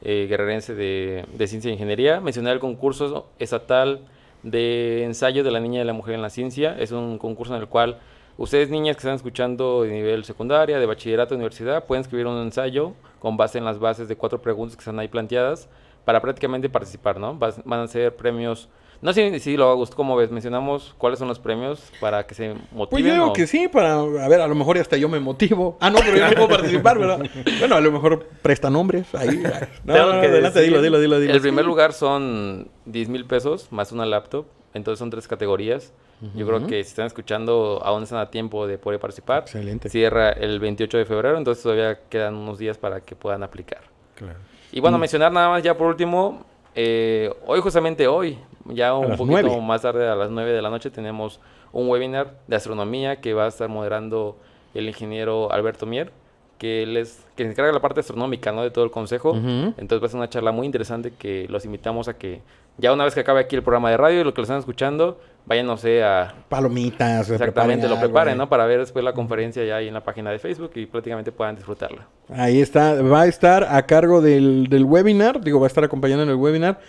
eh, 0.02 0.28
Guerrerense 0.30 0.76
de, 0.76 1.24
de 1.34 1.48
Ciencia 1.48 1.70
e 1.70 1.72
Ingeniería. 1.72 2.20
Mencioné 2.20 2.52
el 2.52 2.60
concurso 2.60 3.30
estatal 3.40 4.02
de 4.44 5.06
ensayo 5.06 5.46
de 5.46 5.52
la 5.52 5.62
niña 5.62 5.82
y 5.82 5.86
la 5.86 5.94
mujer 5.94 6.16
en 6.16 6.22
la 6.22 6.30
ciencia. 6.30 6.76
Es 6.78 6.92
un 6.92 7.18
concurso 7.18 7.56
en 7.56 7.62
el 7.62 7.70
cual 7.70 8.00
ustedes, 8.38 8.70
niñas 8.70 8.96
que 8.96 9.02
están 9.02 9.16
escuchando 9.16 9.84
de 9.84 9.92
nivel 9.92 10.24
secundaria, 10.26 10.80
de 10.80 10.86
bachillerato, 10.86 11.36
universidad, 11.36 11.86
pueden 11.86 12.02
escribir 12.02 12.28
un 12.28 12.42
ensayo 12.42 12.94
con 13.20 13.38
base 13.38 13.58
en 13.58 13.66
las 13.66 13.80
bases 13.80 14.08
de 14.08 14.16
cuatro 14.16 14.42
preguntas 14.42 14.76
que 14.76 14.82
están 14.82 15.00
ahí 15.00 15.08
planteadas 15.08 15.70
para 16.06 16.22
prácticamente 16.22 16.70
participar, 16.70 17.20
¿no? 17.20 17.36
Van 17.38 17.80
a 17.80 17.88
ser 17.88 18.16
premios... 18.16 18.70
No 19.02 19.12
sé 19.12 19.38
si 19.42 19.58
lo 19.58 19.66
Augusto, 19.66 19.98
¿cómo 19.98 20.16
ves? 20.16 20.32
Mencionamos 20.32 20.96
cuáles 20.98 21.20
son 21.20 21.28
los 21.28 21.38
premios 21.38 21.92
para 22.00 22.26
que 22.26 22.34
se 22.36 22.54
motiven. 22.72 22.88
Pues 22.90 23.04
yo 23.04 23.12
digo 23.14 23.28
o- 23.32 23.34
que 23.34 23.48
sí, 23.48 23.68
para, 23.68 24.00
a 24.00 24.28
ver, 24.30 24.40
a 24.40 24.48
lo 24.48 24.56
mejor 24.56 24.78
hasta 24.78 24.96
yo 24.96 25.10
me 25.10 25.20
motivo. 25.20 25.78
Ah, 25.82 25.90
no, 25.90 26.00
pero 26.00 26.16
yo 26.16 26.26
no 26.30 26.34
puedo 26.36 26.48
participar, 26.48 26.98
¿verdad? 26.98 27.20
Bueno, 27.60 27.76
a 27.76 27.82
lo 27.82 27.92
mejor 27.92 28.26
presta 28.42 28.70
nombres 28.70 29.14
ahí. 29.14 29.44
No, 29.84 29.94
Tengo 29.94 30.14
no, 30.14 30.22
que 30.22 30.28
adelante, 30.28 30.62
dilo, 30.62 30.82
dilo, 30.82 31.02
dilo, 31.02 31.20
dilo. 31.20 31.34
El 31.34 31.42
primer 31.42 31.66
lugar 31.66 31.92
son 31.92 32.70
10 32.86 33.10
mil 33.10 33.26
pesos 33.26 33.68
más 33.72 33.92
una 33.92 34.06
laptop. 34.06 34.46
Entonces 34.74 35.00
son 35.00 35.10
tres 35.10 35.28
categorías. 35.28 35.92
Yo 36.36 36.48
creo 36.48 36.66
que 36.68 36.84
si 36.84 36.90
están 36.90 37.06
escuchando, 37.08 37.82
aún 37.84 38.04
están 38.04 38.20
a 38.20 38.30
tiempo 38.32 38.66
de 38.68 38.78
poder 38.78 39.00
participar. 39.00 39.44
Excelente. 39.44 39.90
Cierra 39.90 40.32
el 40.32 40.60
28 40.60 40.98
de 40.98 41.06
febrero, 41.06 41.38
entonces 41.38 41.64
todavía 41.64 42.00
quedan 42.10 42.36
unos 42.36 42.58
días 42.58 42.78
para 42.78 43.02
que 43.02 43.16
puedan 43.16 43.44
aplicar. 43.44 43.82
Claro. 44.16 44.40
Y 44.72 44.80
Mm. 44.80 44.82
bueno, 44.82 44.98
mencionar 44.98 45.32
nada 45.32 45.50
más 45.50 45.62
ya 45.64 45.76
por 45.78 45.88
último, 45.88 46.46
eh, 46.76 47.32
hoy 47.46 47.60
justamente 47.62 48.08
hoy, 48.08 48.38
ya 48.66 48.94
un 48.96 49.16
poquito 49.18 49.60
más 49.60 49.82
tarde 49.82 50.08
a 50.08 50.16
las 50.16 50.30
9 50.32 50.52
de 50.52 50.62
la 50.62 50.70
noche 50.70 50.90
tenemos 50.90 51.40
un 51.72 51.90
webinar 51.90 52.36
de 52.48 52.56
astronomía 52.56 53.18
que 53.20 53.34
va 53.34 53.46
a 53.46 53.48
estar 53.50 53.68
moderando 53.70 54.38
el 54.74 54.88
ingeniero 54.88 55.52
Alberto 55.52 55.86
Mier, 55.86 56.12
que 56.58 56.84
él 56.84 56.96
es, 56.98 57.26
que 57.36 57.44
se 57.44 57.50
encarga 57.50 57.68
de 57.68 57.74
la 57.74 57.82
parte 57.82 58.00
astronómica, 58.00 58.52
¿no? 58.52 58.64
De 58.64 58.72
todo 58.72 58.86
el 58.86 58.92
consejo. 58.92 59.36
Entonces 59.36 60.02
va 60.02 60.06
a 60.06 60.10
ser 60.10 60.18
una 60.18 60.30
charla 60.30 60.52
muy 60.52 60.66
interesante 60.66 61.12
que 61.18 61.46
los 61.50 61.66
invitamos 61.66 62.08
a 62.08 62.18
que 62.18 62.42
ya 62.78 62.94
una 62.94 63.04
vez 63.04 63.14
que 63.14 63.20
acabe 63.20 63.42
aquí 63.42 63.56
el 63.56 63.64
programa 63.64 63.92
de 63.92 63.98
radio 63.98 64.22
y 64.22 64.24
lo 64.24 64.34
que 64.34 64.42
lo 64.42 64.44
están 64.44 64.60
escuchando, 64.60 65.20
vayan, 65.46 65.66
no 65.68 65.78
sé, 65.78 66.04
a 66.04 66.34
Palomitas. 66.50 67.30
exactamente 67.30 67.88
lo 67.88 68.00
preparen, 68.00 68.34
ahí. 68.34 68.38
¿no? 68.38 68.50
Para 68.50 68.66
ver 68.66 68.80
después 68.80 69.04
la 69.06 69.14
conferencia 69.14 69.64
ya 69.64 69.78
ahí 69.78 69.88
en 69.88 69.94
la 69.94 70.04
página 70.04 70.32
de 70.32 70.40
Facebook 70.40 70.72
y 70.76 70.86
prácticamente 70.86 71.32
puedan 71.32 71.56
disfrutarla. 71.56 72.08
Ahí 72.30 72.62
está, 72.62 73.02
va 73.02 73.22
a 73.22 73.28
estar 73.28 73.64
a 73.64 73.86
cargo 73.86 74.22
del, 74.22 74.68
del 74.68 74.86
webinar, 74.86 75.42
digo, 75.42 75.60
va 75.60 75.66
a 75.66 75.68
estar 75.68 75.84
acompañando 75.84 76.24
en 76.24 76.30
el 76.30 76.36
webinar 76.36 76.80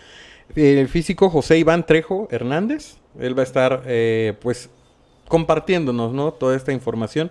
el 0.55 0.89
físico 0.89 1.31
José 1.31 1.59
Iván 1.59 1.87
Trejo 1.87 2.29
Hernández. 2.31 2.97
Él 3.19 3.37
va 3.37 3.43
a 3.43 3.45
estar, 3.45 3.83
eh, 3.87 4.35
pues, 4.41 4.71
compartiéndonos, 5.29 6.13
¿no? 6.13 6.33
Toda 6.33 6.57
esta 6.57 6.73
información. 6.73 7.31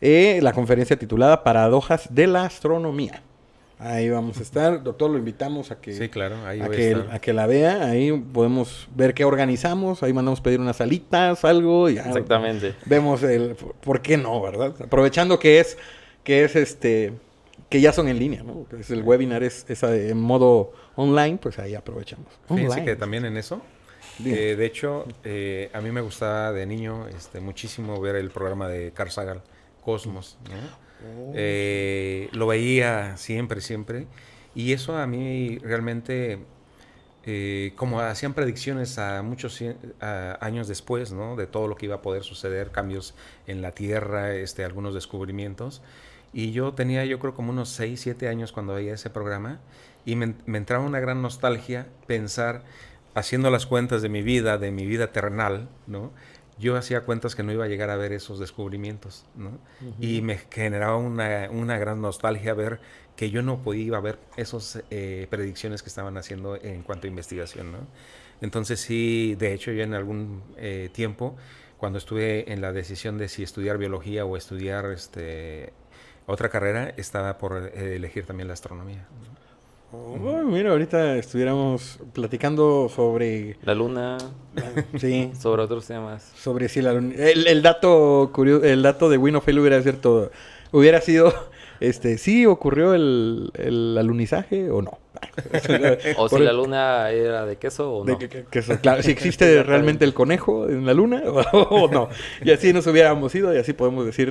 Eh, 0.00 0.40
la 0.42 0.52
conferencia 0.52 0.98
titulada 0.98 1.44
Paradojas 1.44 2.12
de 2.12 2.26
la 2.26 2.44
Astronomía. 2.44 3.22
Ahí 3.82 4.08
vamos 4.08 4.38
a 4.38 4.42
estar. 4.42 4.82
Doctor, 4.82 5.10
lo 5.10 5.18
invitamos 5.18 5.70
a 5.70 5.80
que, 5.80 5.92
Sí, 5.92 6.08
claro, 6.08 6.36
ahí 6.46 6.60
a 6.60 6.68
que, 6.68 6.96
a 7.10 7.18
que 7.18 7.32
la 7.32 7.46
vea. 7.46 7.84
Ahí 7.84 8.12
podemos 8.12 8.88
ver 8.94 9.12
qué 9.12 9.24
organizamos. 9.24 10.02
Ahí 10.02 10.12
mandamos 10.12 10.40
pedir 10.40 10.60
unas 10.60 10.80
alitas, 10.80 11.44
algo. 11.44 11.90
Y 11.90 11.98
Exactamente. 11.98 12.74
vemos 12.86 13.22
el 13.22 13.56
por 13.80 14.00
qué 14.00 14.16
no, 14.16 14.40
¿verdad? 14.40 14.74
Aprovechando 14.82 15.38
que 15.38 15.58
es 15.60 15.76
que 16.22 16.44
es 16.44 16.54
este 16.54 17.12
que 17.68 17.80
ya 17.80 17.92
son 17.92 18.06
en 18.08 18.18
línea, 18.18 18.42
¿no? 18.42 18.66
Que 18.68 18.76
es 18.76 18.90
el 18.90 19.02
webinar 19.02 19.42
es, 19.42 19.64
es 19.68 19.82
en 19.82 20.20
modo 20.20 20.72
online, 20.94 21.38
pues 21.38 21.58
ahí 21.58 21.74
aprovechamos. 21.74 22.28
Fíjense 22.46 22.66
Online. 22.66 22.84
que 22.84 22.96
también 22.96 23.24
en 23.24 23.38
eso, 23.38 23.62
eh, 24.24 24.54
de 24.56 24.66
hecho, 24.66 25.06
eh, 25.24 25.70
a 25.72 25.80
mí 25.80 25.90
me 25.90 26.02
gustaba 26.02 26.52
de 26.52 26.66
niño 26.66 27.08
este, 27.08 27.40
muchísimo 27.40 27.98
ver 28.00 28.16
el 28.16 28.30
programa 28.30 28.68
de 28.68 28.92
Carl 28.92 29.10
Sagan, 29.10 29.40
Cosmos. 29.82 30.36
¿no? 30.44 30.81
Eh, 31.34 32.28
lo 32.32 32.46
veía 32.46 33.16
siempre, 33.16 33.60
siempre. 33.60 34.06
Y 34.54 34.72
eso 34.72 34.96
a 34.96 35.06
mí 35.06 35.58
realmente, 35.58 36.40
eh, 37.24 37.72
como 37.76 38.00
hacían 38.00 38.34
predicciones 38.34 38.98
a 38.98 39.22
muchos 39.22 39.62
años 40.40 40.68
después, 40.68 41.12
¿no? 41.12 41.36
De 41.36 41.46
todo 41.46 41.68
lo 41.68 41.76
que 41.76 41.86
iba 41.86 41.96
a 41.96 42.02
poder 42.02 42.22
suceder, 42.22 42.70
cambios 42.70 43.14
en 43.46 43.62
la 43.62 43.72
Tierra, 43.72 44.34
este, 44.34 44.64
algunos 44.64 44.94
descubrimientos. 44.94 45.82
Y 46.32 46.52
yo 46.52 46.72
tenía, 46.72 47.04
yo 47.04 47.18
creo, 47.18 47.34
como 47.34 47.50
unos 47.50 47.68
6, 47.70 48.00
7 48.00 48.28
años 48.28 48.52
cuando 48.52 48.74
veía 48.74 48.94
ese 48.94 49.10
programa. 49.10 49.60
Y 50.04 50.16
me, 50.16 50.34
me 50.46 50.58
entraba 50.58 50.84
una 50.84 51.00
gran 51.00 51.22
nostalgia 51.22 51.86
pensar, 52.06 52.62
haciendo 53.14 53.50
las 53.50 53.66
cuentas 53.66 54.02
de 54.02 54.08
mi 54.08 54.22
vida, 54.22 54.58
de 54.58 54.70
mi 54.70 54.86
vida 54.86 55.12
terrenal, 55.12 55.68
¿no? 55.86 56.10
Yo 56.62 56.76
hacía 56.76 57.02
cuentas 57.02 57.34
que 57.34 57.42
no 57.42 57.52
iba 57.52 57.64
a 57.64 57.68
llegar 57.68 57.90
a 57.90 57.96
ver 57.96 58.12
esos 58.12 58.38
descubrimientos, 58.38 59.26
¿no? 59.34 59.58
Y 60.00 60.22
me 60.22 60.38
generaba 60.38 60.96
una, 60.96 61.48
una 61.50 61.76
gran 61.76 62.00
nostalgia 62.00 62.54
ver 62.54 62.80
que 63.16 63.30
yo 63.30 63.42
no 63.42 63.62
podía 63.62 63.98
ver 64.00 64.18
esas 64.36 64.82
predicciones 65.28 65.82
que 65.82 65.88
estaban 65.88 66.16
haciendo 66.16 66.56
en 66.56 66.82
cuanto 66.82 67.06
a 67.06 67.10
investigación, 67.10 67.72
¿no? 67.72 67.78
Entonces 68.42 68.80
sí, 68.80 69.36
de 69.38 69.54
hecho 69.54 69.70
yo 69.70 69.84
en 69.84 69.94
algún 69.94 70.42
eh, 70.56 70.90
tiempo, 70.92 71.36
cuando 71.78 71.98
estuve 71.98 72.52
en 72.52 72.60
la 72.60 72.72
decisión 72.72 73.16
de 73.16 73.28
si 73.28 73.44
estudiar 73.44 73.78
biología 73.78 74.24
o 74.24 74.36
estudiar 74.36 74.86
este, 74.86 75.72
otra 76.26 76.48
carrera, 76.48 76.92
estaba 76.96 77.38
por 77.38 77.70
eh, 77.72 77.96
elegir 77.96 78.26
también 78.26 78.48
la 78.48 78.54
astronomía. 78.54 79.06
Oh, 79.94 80.42
mira, 80.46 80.70
ahorita 80.70 81.16
estuviéramos 81.16 81.98
platicando 82.14 82.88
sobre 82.88 83.56
La 83.62 83.74
luna, 83.74 84.16
sí, 84.98 85.30
sobre 85.38 85.62
otros 85.62 85.86
temas. 85.86 86.32
sobre 86.34 86.68
si 86.70 86.80
la 86.80 86.94
lun- 86.94 87.12
el, 87.16 87.46
el 87.46 87.60
dato 87.62 88.30
curioso, 88.32 88.64
el 88.64 88.82
dato 88.82 89.10
de 89.10 89.18
Win 89.18 89.36
of 89.36 89.44
Fail 89.44 89.58
hubiera 89.58 89.82
cierto 89.82 90.30
hubiera 90.72 91.00
sido 91.02 91.32
este 91.80 92.16
sí 92.16 92.46
ocurrió 92.46 92.94
el, 92.94 93.50
el 93.54 93.98
alunizaje 93.98 94.70
o 94.70 94.80
no. 94.80 94.98
O 96.16 96.28
si 96.28 96.38
la 96.38 96.52
luna 96.54 97.10
era 97.10 97.44
de 97.44 97.56
queso 97.56 97.92
o 97.94 98.04
de 98.04 98.12
no. 98.12 98.18
que- 98.18 98.28
que- 98.30 98.44
que 98.44 98.58
eso, 98.60 98.78
claro, 98.80 99.02
si 99.02 99.10
existe 99.10 99.62
realmente 99.64 100.06
el 100.06 100.14
conejo 100.14 100.68
en 100.70 100.86
la 100.86 100.94
luna 100.94 101.22
o 101.52 101.88
no. 101.88 102.08
Y 102.42 102.50
así 102.50 102.72
nos 102.72 102.86
hubiéramos 102.86 103.34
ido 103.34 103.54
y 103.54 103.58
así 103.58 103.74
podemos 103.74 104.06
decir 104.06 104.30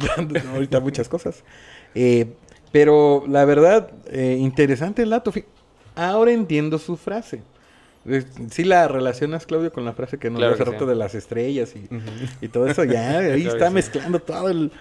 ahorita 0.54 0.80
muchas 0.80 1.08
cosas. 1.08 1.44
Eh, 1.94 2.34
pero 2.72 3.24
la 3.28 3.46
verdad, 3.46 3.90
eh, 4.08 4.38
interesante 4.40 5.02
el 5.04 5.10
dato. 5.10 5.34
Ahora 5.96 6.32
entiendo 6.32 6.80
su 6.80 6.98
frase. 6.98 7.44
Sí 8.50 8.64
la 8.64 8.88
relacionas, 8.88 9.46
Claudio, 9.46 9.72
con 9.72 9.86
la 9.86 9.94
frase 9.94 10.18
que 10.18 10.30
nos 10.32 10.40
Claro 10.40 10.56
hace 10.56 10.66
rato 10.66 10.86
sí. 10.86 10.90
de 10.90 10.96
las 10.96 11.14
estrellas 11.14 11.74
y, 11.76 11.88
y 12.44 12.48
todo 12.50 12.68
eso. 12.68 12.84
Ya, 12.84 13.18
ahí 13.20 13.44
Claro 13.44 13.56
está 13.56 13.68
sí. 13.68 13.74
mezclando 13.74 14.20
todo 14.20 14.50
el... 14.50 14.72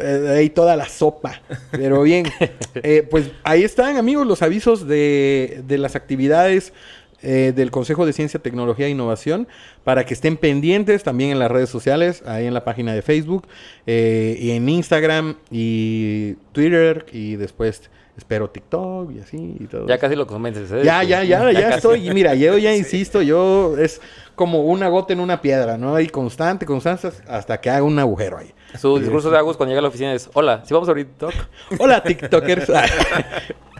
eh, 0.00 0.34
ahí 0.38 0.50
toda 0.50 0.76
la 0.76 0.88
sopa. 0.88 1.42
Pero 1.72 2.02
bien, 2.02 2.26
eh, 2.74 3.06
pues 3.10 3.32
ahí 3.42 3.64
están, 3.64 3.96
amigos, 3.96 4.26
los 4.26 4.42
avisos 4.42 4.86
de, 4.86 5.62
de 5.66 5.78
las 5.78 5.96
actividades 5.96 6.72
eh, 7.22 7.52
del 7.54 7.70
Consejo 7.70 8.06
de 8.06 8.12
Ciencia, 8.12 8.40
Tecnología 8.40 8.86
e 8.86 8.90
Innovación 8.90 9.48
para 9.84 10.04
que 10.04 10.14
estén 10.14 10.36
pendientes 10.36 11.02
también 11.02 11.30
en 11.30 11.38
las 11.38 11.50
redes 11.50 11.70
sociales, 11.70 12.22
ahí 12.26 12.46
en 12.46 12.54
la 12.54 12.64
página 12.64 12.94
de 12.94 13.02
Facebook, 13.02 13.46
eh, 13.86 14.36
y 14.40 14.50
en 14.50 14.68
Instagram 14.68 15.36
y 15.50 16.34
Twitter 16.52 17.06
y 17.12 17.36
después 17.36 17.90
espero 18.16 18.50
TikTok 18.50 19.10
y 19.12 19.20
así 19.20 19.56
y 19.58 19.66
todo. 19.66 19.86
Ya 19.86 19.98
casi 19.98 20.16
lo 20.16 20.26
convences, 20.26 20.70
¿eh? 20.70 20.82
Ya, 20.84 21.02
ya, 21.02 21.22
ya, 21.24 21.50
ya 21.52 21.60
casi. 21.62 21.76
estoy. 21.76 22.08
Y 22.08 22.12
mira, 22.12 22.34
yo 22.34 22.58
ya 22.58 22.74
insisto, 22.76 23.22
yo 23.22 23.76
es 23.78 24.00
como 24.34 24.62
una 24.62 24.88
gota 24.88 25.12
en 25.12 25.20
una 25.20 25.40
piedra, 25.40 25.78
¿no? 25.78 25.94
Hay 25.94 26.08
constante, 26.08 26.66
constante 26.66 27.10
hasta 27.28 27.60
que 27.60 27.70
haga 27.70 27.82
un 27.82 27.98
agujero 27.98 28.38
ahí. 28.38 28.52
Su 28.78 28.98
discurso 28.98 29.30
de 29.30 29.38
Agus 29.38 29.56
cuando 29.56 29.70
llega 29.70 29.80
a 29.80 29.82
la 29.82 29.88
oficina 29.88 30.14
es, 30.14 30.30
hola, 30.32 30.62
si 30.64 30.72
vamos 30.72 30.88
a 30.88 30.92
abrir 30.92 31.06
TikTok. 31.06 31.34
Hola, 31.78 32.02
TikTokers. 32.02 32.70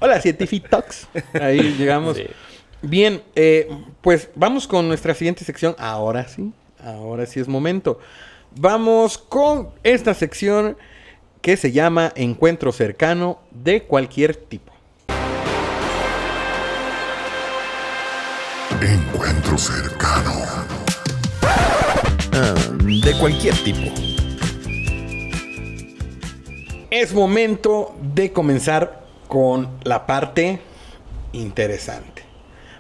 Hola, 0.01 0.21
Cientificox. 0.21 1.09
Ahí 1.41 1.75
llegamos. 1.79 2.17
Sí. 2.19 2.27
Bien, 2.83 3.23
eh, 3.37 3.69
pues 4.01 4.29
vamos 4.35 4.67
con 4.67 4.89
nuestra 4.89 5.15
siguiente 5.15 5.45
sección. 5.45 5.77
Ahora 5.79 6.27
sí, 6.27 6.53
ahora 6.85 7.27
sí 7.27 7.39
es 7.39 7.47
momento. 7.47 8.01
Vamos 8.57 9.19
con 9.19 9.71
esta 9.85 10.15
sección 10.15 10.77
que 11.41 11.57
se 11.57 11.73
llama 11.73 12.13
Encuentro 12.17 12.73
cercano 12.73 13.39
de 13.51 13.85
cualquier 13.85 14.37
tipo. 14.37 14.73
Encuentro 18.81 19.57
cercano. 19.57 20.33
Ah, 22.33 22.55
de 22.81 23.19
cualquier 23.19 23.55
tipo. 23.63 23.93
Es 26.91 27.15
momento 27.15 27.95
de 28.15 28.33
comenzar 28.33 29.05
con 29.29 29.69
la 29.85 30.05
parte 30.05 30.61
interesante. 31.33 32.22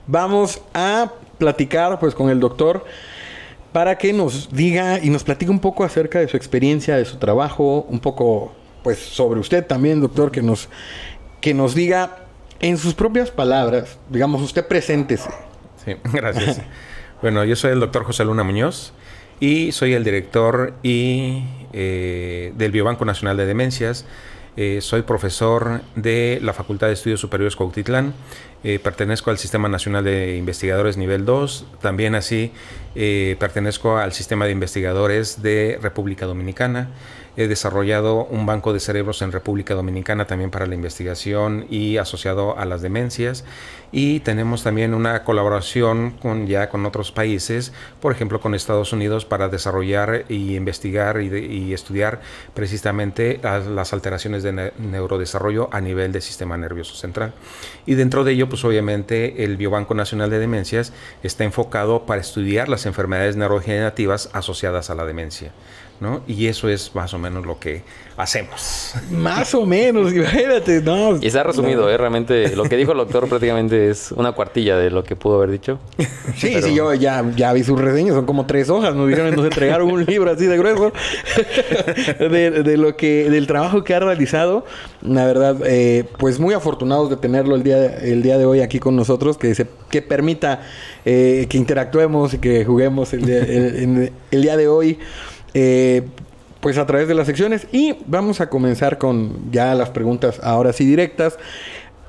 Vamos 0.06 0.60
a 0.74 1.12
platicar 1.38 1.98
pues 1.98 2.14
con 2.14 2.30
el 2.30 2.40
doctor 2.40 2.84
para 3.72 3.96
que 3.96 4.12
nos 4.12 4.52
diga 4.52 4.98
y 5.02 5.10
nos 5.10 5.24
platique 5.24 5.50
un 5.50 5.60
poco 5.60 5.84
acerca 5.84 6.18
de 6.18 6.28
su 6.28 6.36
experiencia, 6.36 6.96
de 6.96 7.04
su 7.04 7.16
trabajo, 7.16 7.86
un 7.88 8.00
poco 8.00 8.54
pues 8.82 8.98
sobre 8.98 9.40
usted 9.40 9.66
también, 9.66 10.00
doctor, 10.00 10.30
que 10.30 10.42
nos 10.42 10.68
que 11.40 11.54
nos 11.54 11.74
diga 11.74 12.18
en 12.60 12.78
sus 12.78 12.94
propias 12.94 13.30
palabras, 13.30 13.98
digamos, 14.08 14.40
usted 14.40 14.66
preséntese. 14.66 15.30
Sí, 15.84 15.96
gracias. 16.12 16.60
bueno, 17.20 17.44
yo 17.44 17.56
soy 17.56 17.72
el 17.72 17.80
doctor 17.80 18.04
José 18.04 18.24
Luna 18.24 18.44
Muñoz 18.44 18.92
y 19.40 19.72
soy 19.72 19.94
el 19.94 20.04
director 20.04 20.74
y, 20.84 21.42
eh, 21.72 22.52
del 22.56 22.70
Biobanco 22.70 23.04
Nacional 23.04 23.36
de 23.36 23.46
Demencias. 23.46 24.06
Eh, 24.56 24.78
soy 24.80 25.02
profesor 25.02 25.80
de 25.96 26.38
la 26.42 26.52
Facultad 26.52 26.86
de 26.86 26.92
Estudios 26.92 27.20
Superiores 27.20 27.56
Cuautitlán. 27.56 28.14
Eh, 28.64 28.78
pertenezco 28.78 29.30
al 29.30 29.38
Sistema 29.38 29.68
Nacional 29.68 30.04
de 30.04 30.36
Investigadores 30.36 30.96
Nivel 30.96 31.24
2. 31.24 31.66
También 31.80 32.14
así 32.14 32.52
eh, 32.94 33.36
pertenezco 33.40 33.96
al 33.98 34.12
Sistema 34.12 34.44
de 34.46 34.52
Investigadores 34.52 35.42
de 35.42 35.78
República 35.82 36.26
Dominicana. 36.26 36.88
He 37.34 37.48
desarrollado 37.48 38.26
un 38.26 38.44
banco 38.44 38.74
de 38.74 38.78
cerebros 38.80 39.22
en 39.22 39.32
República 39.32 39.72
Dominicana 39.74 40.26
también 40.26 40.50
para 40.50 40.66
la 40.66 40.74
investigación 40.74 41.64
y 41.70 41.96
asociado 41.96 42.58
a 42.58 42.66
las 42.66 42.82
demencias. 42.82 43.44
Y 43.90 44.20
tenemos 44.20 44.62
también 44.62 44.92
una 44.92 45.24
colaboración 45.24 46.10
con 46.12 46.46
ya 46.46 46.68
con 46.68 46.84
otros 46.84 47.10
países, 47.10 47.72
por 48.00 48.12
ejemplo 48.12 48.40
con 48.40 48.54
Estados 48.54 48.92
Unidos, 48.92 49.24
para 49.24 49.48
desarrollar 49.48 50.24
y 50.28 50.56
investigar 50.56 51.20
y, 51.22 51.30
de- 51.30 51.40
y 51.46 51.72
estudiar 51.72 52.20
precisamente 52.54 53.40
las, 53.42 53.92
alteraciones 53.94 54.42
de 54.42 54.52
ne- 54.52 54.72
neurodesarrollo 54.78 55.68
a 55.72 55.80
nivel 55.80 56.12
del 56.12 56.22
sistema 56.22 56.56
nervioso 56.58 56.94
central. 56.94 57.32
Y 57.86 57.94
dentro 57.94 58.24
de 58.24 58.32
ello, 58.32 58.48
pues 58.52 58.66
obviamente 58.66 59.44
el 59.44 59.56
Biobanco 59.56 59.94
Nacional 59.94 60.28
de 60.28 60.38
Demencias 60.38 60.92
está 61.22 61.42
enfocado 61.42 62.04
para 62.04 62.20
estudiar 62.20 62.68
las 62.68 62.84
enfermedades 62.84 63.34
neurodegenerativas 63.34 64.28
asociadas 64.34 64.90
a 64.90 64.94
la 64.94 65.06
demencia. 65.06 65.52
¿No? 66.02 66.22
Y 66.26 66.48
eso 66.48 66.68
es 66.68 66.94
más 66.94 67.14
o 67.14 67.18
menos 67.18 67.46
lo 67.46 67.58
que 67.58 67.82
hacemos. 68.16 68.94
Más 69.10 69.54
o 69.54 69.64
menos, 69.64 70.12
imagínate, 70.14 70.82
no. 70.82 71.16
Y 71.16 71.30
se 71.30 71.38
ha 71.38 71.42
resumido, 71.44 71.88
¿eh? 71.88 71.96
Realmente 71.96 72.54
lo 72.56 72.64
que 72.64 72.76
dijo 72.76 72.92
el 72.92 72.98
doctor 72.98 73.28
prácticamente 73.28 73.88
es 73.88 74.12
una 74.12 74.32
cuartilla 74.32 74.76
de 74.76 74.90
lo 74.90 75.02
que 75.04 75.16
pudo 75.16 75.36
haber 75.36 75.50
dicho. 75.52 75.78
Sí, 76.36 76.50
Pero- 76.54 76.66
sí, 76.66 76.74
yo 76.74 76.92
ya, 76.94 77.24
ya 77.36 77.52
vi 77.52 77.62
sus 77.64 77.80
reseñas, 77.80 78.14
son 78.14 78.26
como 78.26 78.44
tres 78.46 78.68
hojas, 78.68 78.94
nos 78.94 79.08
dijeron, 79.08 79.34
nos 79.34 79.44
entregaron 79.46 79.90
un 79.90 80.04
libro 80.04 80.30
así 80.30 80.44
de 80.46 80.58
grueso 80.58 80.92
de, 82.18 82.50
de 82.62 82.76
lo 82.76 82.96
que, 82.96 83.30
del 83.30 83.46
trabajo 83.46 83.84
que 83.84 83.94
ha 83.94 84.00
realizado. 84.00 84.64
La 85.02 85.24
verdad, 85.24 85.56
eh, 85.64 86.04
pues 86.18 86.38
muy 86.38 86.54
afortunados 86.54 87.08
de 87.10 87.16
tenerlo 87.16 87.54
el 87.54 87.62
día, 87.62 87.96
el 87.98 88.22
día 88.22 88.38
de 88.38 88.44
hoy 88.44 88.60
aquí 88.60 88.78
con 88.78 88.96
nosotros, 88.96 89.38
que 89.38 89.54
se, 89.54 89.66
que 89.88 90.02
permita 90.02 90.60
eh, 91.04 91.46
que 91.48 91.56
interactuemos 91.56 92.34
y 92.34 92.38
que 92.38 92.64
juguemos 92.64 93.12
el 93.12 93.24
día, 93.24 93.38
el 94.30 94.42
día 94.42 94.56
de 94.56 94.68
hoy. 94.68 94.98
Eh, 95.54 96.02
pues 96.60 96.78
a 96.78 96.86
través 96.86 97.08
de 97.08 97.14
las 97.14 97.26
secciones 97.26 97.66
y 97.72 97.96
vamos 98.06 98.40
a 98.40 98.48
comenzar 98.48 98.98
con 98.98 99.50
ya 99.50 99.74
las 99.74 99.90
preguntas 99.90 100.40
ahora 100.42 100.72
sí 100.72 100.84
directas. 100.84 101.36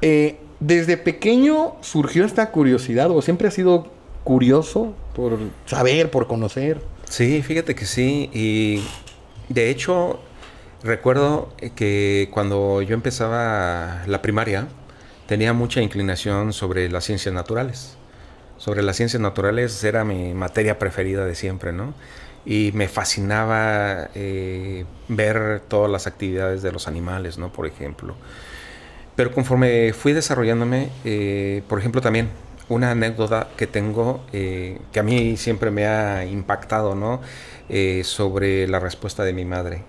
Eh, 0.02 0.38
¿Desde 0.60 0.96
pequeño 0.96 1.76
surgió 1.82 2.24
esta 2.24 2.52
curiosidad 2.52 3.12
o 3.12 3.22
siempre 3.22 3.48
ha 3.48 3.52
sido 3.52 3.88
curioso 4.24 4.94
por 5.16 5.38
saber, 5.66 6.10
por 6.10 6.28
conocer? 6.28 6.82
Sí, 7.10 7.42
fíjate 7.42 7.76
que 7.76 7.86
sí. 7.86 8.30
Y 8.32 8.84
de 9.50 9.70
hecho, 9.70 10.20
recuerdo 10.84 11.54
que 11.76 12.30
cuando 12.32 12.82
yo 12.82 12.94
empezaba 12.94 14.04
la 14.08 14.22
primaria, 14.22 14.68
tenía 15.28 15.54
mucha 15.54 15.82
inclinación 15.82 16.54
sobre 16.54 16.90
las 16.90 17.06
ciencias 17.06 17.34
naturales. 17.34 17.98
Sobre 18.58 18.84
las 18.84 18.96
ciencias 18.96 19.22
naturales 19.22 19.84
era 19.84 20.06
mi 20.06 20.34
materia 20.34 20.80
preferida 20.80 21.26
de 21.26 21.36
siempre, 21.36 21.74
¿no? 21.74 21.94
Y 22.46 22.72
me 22.74 22.88
fascinaba 22.88 24.10
eh, 24.16 24.86
ver 25.08 25.62
todas 25.68 25.90
las 25.90 26.08
actividades 26.08 26.62
de 26.62 26.72
los 26.72 26.88
animales, 26.88 27.38
¿no? 27.38 27.52
Por 27.52 27.68
ejemplo. 27.68 28.16
Pero 29.16 29.32
conforme 29.32 29.94
fui 29.94 30.14
desarrollándome, 30.14 30.90
eh, 31.06 31.62
por 31.68 31.80
ejemplo, 31.80 32.02
también 32.02 32.30
una 32.70 32.92
anécdota 32.92 33.50
que 33.56 33.68
tengo 33.68 34.24
eh, 34.32 34.80
que 34.92 35.00
a 35.00 35.04
mí 35.04 35.38
siempre 35.38 35.70
me 35.70 35.86
ha 35.86 36.26
impactado, 36.26 36.96
¿no? 36.96 37.22
Eh, 37.70 38.02
sobre 38.04 38.68
la 38.68 38.80
respuesta 38.80 39.24
de 39.24 39.34
mi 39.34 39.46
madre, 39.46 39.84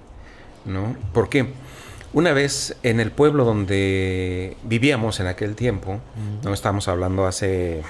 ¿no? 0.65 0.97
¿Por 1.13 1.29
qué? 1.29 1.47
Una 2.13 2.33
vez 2.33 2.77
en 2.83 3.01
el 3.01 3.11
pueblo 3.11 3.45
donde 3.45 4.57
vivíamos 4.63 5.19
en 5.21 5.27
aquel 5.27 5.57
tiempo, 5.57 5.99
no 6.45 6.55
estamos 6.55 6.87
hablando 6.87 7.27
hace 7.27 7.83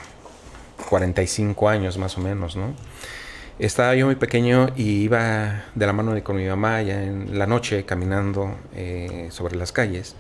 45 0.88 1.68
años 1.68 1.98
más 1.98 2.16
o 2.16 2.22
menos, 2.22 2.56
¿no? 2.56 2.74
Estaba 3.58 3.94
yo 3.94 4.06
muy 4.06 4.16
pequeño 4.16 4.70
y 4.76 5.02
iba 5.02 5.64
de 5.74 5.86
la 5.86 5.92
mano 5.92 6.12
de, 6.12 6.22
con 6.22 6.36
mi 6.36 6.46
mamá 6.46 6.82
ya 6.82 7.02
en 7.04 7.38
la 7.38 7.46
noche 7.46 7.84
caminando 7.84 8.56
eh, 8.74 9.28
sobre 9.30 9.54
las 9.56 9.70
calles 9.70 10.16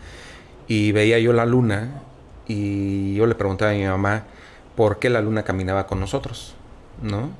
y 0.68 0.92
veía 0.92 1.18
yo 1.18 1.32
la 1.32 1.44
luna 1.44 2.02
y 2.46 3.14
yo 3.16 3.26
le 3.26 3.34
preguntaba 3.34 3.72
a 3.72 3.74
mi 3.74 3.84
mamá 3.84 4.24
por 4.76 4.98
qué 5.00 5.10
la 5.10 5.20
luna 5.20 5.42
caminaba 5.42 5.86
con 5.88 5.98
nosotros, 5.98 6.54
¿no? 7.02 7.30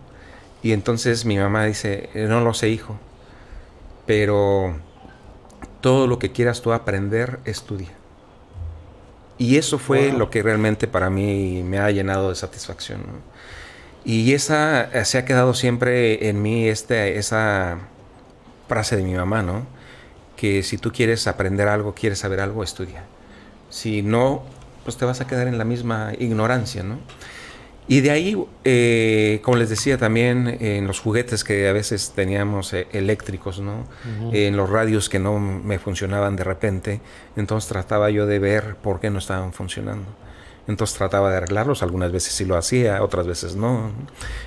Y 0.62 0.72
entonces 0.72 1.24
mi 1.26 1.36
mamá 1.38 1.64
dice, 1.64 2.08
"Eh, 2.14 2.26
no 2.28 2.40
lo 2.40 2.54
sé 2.54 2.70
hijo, 2.70 2.96
pero 4.06 4.74
todo 5.80 6.06
lo 6.06 6.18
que 6.18 6.32
quieras 6.32 6.60
tú 6.62 6.72
aprender, 6.72 7.38
estudia. 7.44 7.90
Y 9.38 9.56
eso 9.58 9.78
fue 9.78 10.10
Wow. 10.10 10.18
lo 10.18 10.30
que 10.30 10.42
realmente 10.42 10.86
para 10.88 11.10
mí 11.10 11.62
me 11.64 11.78
ha 11.78 11.90
llenado 11.90 12.30
de 12.30 12.34
satisfacción. 12.34 13.00
¿no? 13.00 13.33
Y 14.04 14.34
esa 14.34 14.82
eh, 14.92 15.04
se 15.04 15.18
ha 15.18 15.24
quedado 15.24 15.54
siempre 15.54 16.28
en 16.28 16.42
mí 16.42 16.68
este, 16.68 17.18
esa 17.18 17.78
frase 18.68 18.96
de 18.96 19.02
mi 19.02 19.14
mamá, 19.14 19.42
¿no? 19.42 19.66
Que 20.36 20.62
si 20.62 20.78
tú 20.78 20.92
quieres 20.92 21.26
aprender 21.26 21.68
algo, 21.68 21.94
quieres 21.94 22.18
saber 22.18 22.40
algo, 22.40 22.62
estudia. 22.62 23.04
Si 23.70 24.02
no, 24.02 24.42
pues 24.84 24.96
te 24.96 25.04
vas 25.04 25.20
a 25.20 25.26
quedar 25.26 25.48
en 25.48 25.58
la 25.58 25.64
misma 25.64 26.12
ignorancia, 26.18 26.82
¿no? 26.82 26.98
Y 27.86 28.00
de 28.00 28.10
ahí, 28.10 28.46
eh, 28.64 29.40
como 29.42 29.58
les 29.58 29.68
decía 29.68 29.98
también, 29.98 30.56
en 30.60 30.86
los 30.86 31.00
juguetes 31.00 31.44
que 31.44 31.68
a 31.68 31.72
veces 31.72 32.12
teníamos 32.14 32.72
eh, 32.72 32.86
eléctricos, 32.92 33.60
¿no? 33.60 33.84
En 34.32 34.56
los 34.56 34.70
radios 34.70 35.10
que 35.10 35.18
no 35.18 35.38
me 35.38 35.78
funcionaban 35.78 36.34
de 36.34 36.44
repente, 36.44 37.00
entonces 37.36 37.68
trataba 37.68 38.08
yo 38.08 38.26
de 38.26 38.38
ver 38.38 38.76
por 38.76 39.00
qué 39.00 39.10
no 39.10 39.18
estaban 39.18 39.52
funcionando. 39.52 40.06
Entonces 40.66 40.96
trataba 40.96 41.30
de 41.30 41.36
arreglarlos, 41.36 41.82
algunas 41.82 42.10
veces 42.10 42.32
sí 42.32 42.44
lo 42.44 42.56
hacía, 42.56 43.02
otras 43.02 43.26
veces 43.26 43.54
no. 43.56 43.92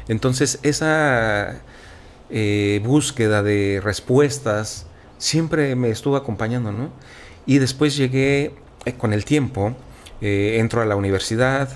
Entonces 0.07 0.59
esa 0.63 1.61
eh, 2.29 2.81
búsqueda 2.83 3.43
de 3.43 3.79
respuestas 3.83 4.85
siempre 5.17 5.75
me 5.75 5.89
estuvo 5.89 6.15
acompañando, 6.15 6.71
¿no? 6.71 6.89
Y 7.45 7.59
después 7.59 7.95
llegué 7.95 8.53
eh, 8.85 8.93
con 8.93 9.13
el 9.13 9.25
tiempo, 9.25 9.75
eh, 10.21 10.57
entro 10.59 10.81
a 10.81 10.85
la 10.85 10.95
universidad, 10.95 11.69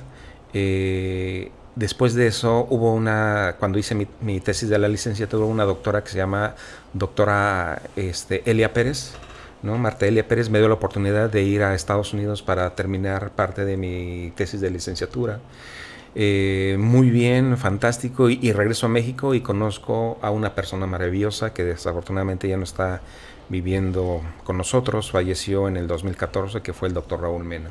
después 1.75 2.13
de 2.13 2.27
eso 2.27 2.67
hubo 2.69 2.93
una, 2.93 3.55
cuando 3.59 3.79
hice 3.79 3.95
mi, 3.95 4.39
tesis 4.41 4.67
de 4.67 4.77
la 4.77 4.89
licenciatura, 4.89 5.45
una 5.45 5.63
doctora 5.63 6.03
que 6.03 6.09
se 6.09 6.17
llama 6.17 6.55
doctora 6.93 7.81
este, 7.95 8.49
Elia 8.49 8.73
Pérez, 8.73 9.13
¿no? 9.63 9.77
Marta 9.77 10.05
Elia 10.05 10.27
Pérez 10.27 10.49
me 10.49 10.59
dio 10.59 10.67
la 10.67 10.75
oportunidad 10.75 11.29
de 11.29 11.43
ir 11.43 11.63
a 11.63 11.75
Estados 11.75 12.13
Unidos 12.13 12.41
para 12.41 12.75
terminar 12.75 13.31
parte 13.31 13.65
de 13.65 13.77
mi 13.77 14.31
tesis 14.35 14.61
de 14.61 14.71
licenciatura. 14.71 15.39
Eh, 16.13 16.75
muy 16.77 17.09
bien, 17.09 17.57
fantástico, 17.57 18.29
y, 18.29 18.51
regreso 18.51 18.87
a 18.87 18.89
México 18.89 19.33
y 19.33 19.39
conozco 19.41 20.19
a 20.21 20.29
una 20.31 20.55
persona 20.55 20.85
maravillosa 20.85 21.53
que 21.53 21.63
desafortunadamente 21.63 22.49
ya 22.49 22.57
no 22.57 22.63
está 22.63 23.01
viviendo 23.47 24.21
con 24.43 24.57
nosotros, 24.57 25.11
falleció 25.11 25.69
en 25.69 25.77
el 25.77 25.87
2014, 25.87 26.61
que 26.61 26.73
fue 26.73 26.89
el 26.89 26.93
doctor 26.93 27.21
Raúl 27.21 27.45
Mena. 27.45 27.69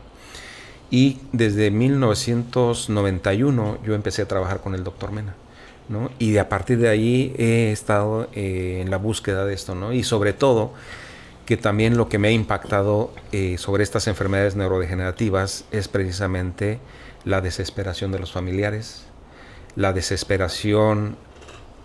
Y 0.90 1.18
desde 1.33 1.70
1991 1.70 3.79
yo 3.85 3.94
empecé 3.94 4.22
a 4.22 4.29
trabajar 4.29 4.61
con 4.61 4.74
el 4.74 4.83
doctor 4.85 5.12
Mena. 5.12 5.35
Y 6.18 6.37
a 6.37 6.48
partir 6.48 6.79
de 6.79 6.88
ahí 6.88 7.35
he 7.37 7.72
estado 7.72 8.29
eh, 8.33 8.79
en 8.81 8.90
la 8.90 8.96
búsqueda 8.96 9.44
de 9.44 9.55
esto, 9.55 9.74
¿no? 9.74 9.92
Y 9.92 10.05
sobre 10.05 10.33
todo, 10.33 10.72
que 11.46 11.57
también 11.57 11.96
lo 11.96 12.09
que 12.09 12.18
me 12.18 12.29
ha 12.29 12.33
impactado 12.33 13.12
eh, 13.33 13.59
sobre 13.59 13.83
estas 13.83 14.07
enfermedades 14.07 14.57
neurodegenerativas 14.57 15.64
es 15.72 15.88
precisamente 15.88 16.79
la 17.24 17.40
desesperación 17.40 18.12
de 18.12 18.18
los 18.18 18.33
familiares, 18.33 19.05
la 19.76 19.92
desesperación 19.92 21.16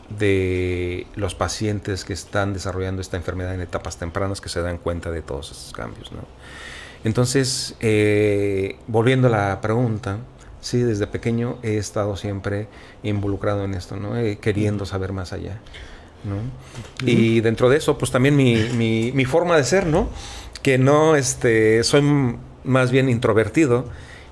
de 0.09 1.07
los 1.15 1.33
pacientes 1.33 2.05
que 2.05 2.13
están 2.13 2.53
desarrollando 2.53 3.01
esta 3.01 3.17
enfermedad 3.17 3.55
en 3.55 3.61
etapas 3.61 3.97
tempranas 3.97 4.39
que 4.39 4.49
se 4.49 4.61
dan 4.61 4.77
cuenta 4.77 5.11
de 5.11 5.21
todos 5.21 5.51
estos 5.51 5.73
cambios. 5.73 6.11
¿no? 6.11 6.19
Entonces, 7.03 7.75
eh, 7.79 8.77
volviendo 8.87 9.27
a 9.27 9.31
la 9.31 9.61
pregunta, 9.61 10.17
sí, 10.61 10.79
desde 10.79 11.07
pequeño 11.07 11.57
he 11.61 11.77
estado 11.77 12.15
siempre 12.17 12.67
involucrado 13.03 13.63
en 13.63 13.75
esto, 13.75 13.95
¿no? 13.95 14.17
Eh, 14.17 14.39
queriendo 14.39 14.85
saber 14.85 15.11
más 15.13 15.31
allá. 15.31 15.59
¿No? 16.25 16.37
Y 17.05 17.41
dentro 17.41 17.69
de 17.69 17.77
eso, 17.77 17.97
pues 17.97 18.11
también 18.11 18.35
mi, 18.35 18.55
mi, 18.75 19.11
mi 19.11 19.25
forma 19.25 19.57
de 19.57 19.63
ser, 19.63 19.85
¿no? 19.85 20.09
Que 20.61 20.77
no, 20.77 21.15
este, 21.15 21.83
soy 21.83 22.01
más 22.63 22.91
bien 22.91 23.09
introvertido 23.09 23.85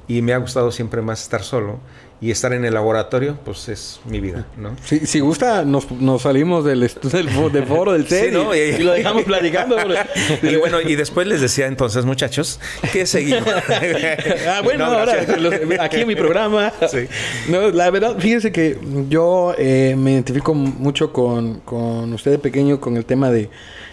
y 0.07 0.21
me 0.21 0.33
ha 0.33 0.37
gustado 0.37 0.71
siempre 0.71 1.01
más 1.01 1.21
estar 1.21 1.43
solo 1.43 1.79
y 2.23 2.31
estar 2.31 2.53
en 2.53 2.63
el 2.63 2.73
laboratorio, 2.73 3.37
pues 3.43 3.67
es 3.67 3.99
mi 4.05 4.21
vida, 4.21 4.45
¿no? 4.55 4.77
Si, 4.85 5.05
si 5.05 5.19
gusta, 5.19 5.65
nos, 5.65 5.91
nos 5.91 6.21
salimos 6.21 6.63
del, 6.63 6.79
del, 6.79 7.51
del 7.51 7.65
foro 7.65 7.91
del 7.91 8.03
Sí, 8.07 8.15
set 8.15 8.29
y- 8.29 8.33
¿no? 8.33 8.55
y, 8.55 8.59
Y- 8.59 8.77
lo 8.77 8.93
dejamos 8.93 9.23
platicando. 9.23 9.75
Y 10.41 10.55
bueno, 10.55 10.79
y 10.79 10.95
después 10.95 11.27
les 11.27 11.41
decía 11.41 11.67
entonces, 11.67 12.05
muchachos, 12.05 12.61
que 12.93 13.05
seguimos. 13.05 13.43
ah, 14.47 14.61
bueno, 14.63 14.85
No, 14.85 14.99
ahora 14.99 15.21
los- 15.37 15.53
aquí 15.81 15.97
en 16.01 16.07
mi 16.07 16.15
programa. 16.15 16.71
Sí. 16.89 17.07
No, 17.49 17.69
la 17.71 17.89
verdad, 17.91 18.15
fíjese 18.17 18.53
que 18.53 18.77
yo 19.09 19.53
eh, 19.57 19.95
me 19.97 20.11
identifico 20.13 20.53
mucho 20.53 21.11
con, 21.11 21.59
con 21.59 22.13
usted 22.13 22.31
de 22.31 22.39
pequeño 22.39 22.79
con 22.79 22.95
el 22.95 23.03
tema 23.03 23.31
de, 23.31 23.49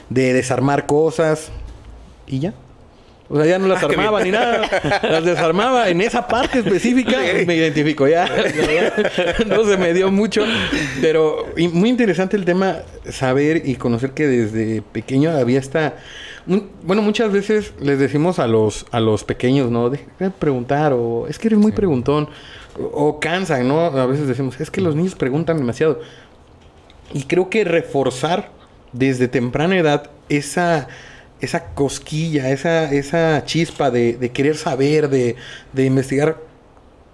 de 0.08 0.32
desarmar 0.34 0.86
cosas 0.86 1.50
y 2.28 2.38
ya. 2.38 2.54
O 3.32 3.36
sea, 3.36 3.46
ya 3.46 3.58
no 3.60 3.68
las 3.68 3.80
Ah, 3.80 3.86
armaba 3.86 4.24
ni 4.24 4.32
nada. 4.32 4.68
Las 5.04 5.24
desarmaba 5.24 5.88
en 5.88 6.00
esa 6.00 6.26
parte 6.26 6.58
específica. 6.58 7.16
Me 7.46 7.54
identifico 7.54 8.08
ya. 8.08 8.28
No 9.46 9.64
se 9.64 9.76
me 9.76 9.94
dio 9.94 10.10
mucho. 10.10 10.44
Pero 11.00 11.46
muy 11.72 11.88
interesante 11.88 12.36
el 12.36 12.44
tema 12.44 12.78
saber 13.08 13.62
y 13.68 13.76
conocer 13.76 14.10
que 14.10 14.26
desde 14.26 14.82
pequeño 14.82 15.30
había 15.30 15.60
esta... 15.60 15.94
Bueno, 16.82 17.02
muchas 17.02 17.30
veces 17.30 17.72
les 17.80 18.00
decimos 18.00 18.40
a 18.40 18.48
los, 18.48 18.86
a 18.90 18.98
los 18.98 19.22
pequeños, 19.22 19.70
¿no? 19.70 19.90
Deja 19.90 20.04
de 20.18 20.30
preguntar 20.30 20.92
o 20.92 21.28
es 21.28 21.38
que 21.38 21.46
eres 21.48 21.60
muy 21.60 21.70
preguntón. 21.70 22.28
O, 22.76 23.06
o 23.08 23.20
cansan, 23.20 23.68
¿no? 23.68 23.80
A 23.80 24.06
veces 24.06 24.26
decimos, 24.26 24.60
es 24.60 24.72
que 24.72 24.80
los 24.80 24.96
niños 24.96 25.14
preguntan 25.14 25.56
demasiado. 25.58 26.00
Y 27.12 27.24
creo 27.24 27.48
que 27.48 27.62
reforzar 27.62 28.50
desde 28.92 29.28
temprana 29.28 29.76
edad 29.78 30.10
esa, 30.28 30.88
esa 31.40 31.66
cosquilla, 31.74 32.50
esa, 32.50 32.92
esa 32.92 33.44
chispa 33.44 33.90
de, 33.90 34.14
de 34.14 34.30
querer 34.30 34.56
saber, 34.56 35.08
de, 35.08 35.36
de 35.72 35.84
investigar 35.84 36.36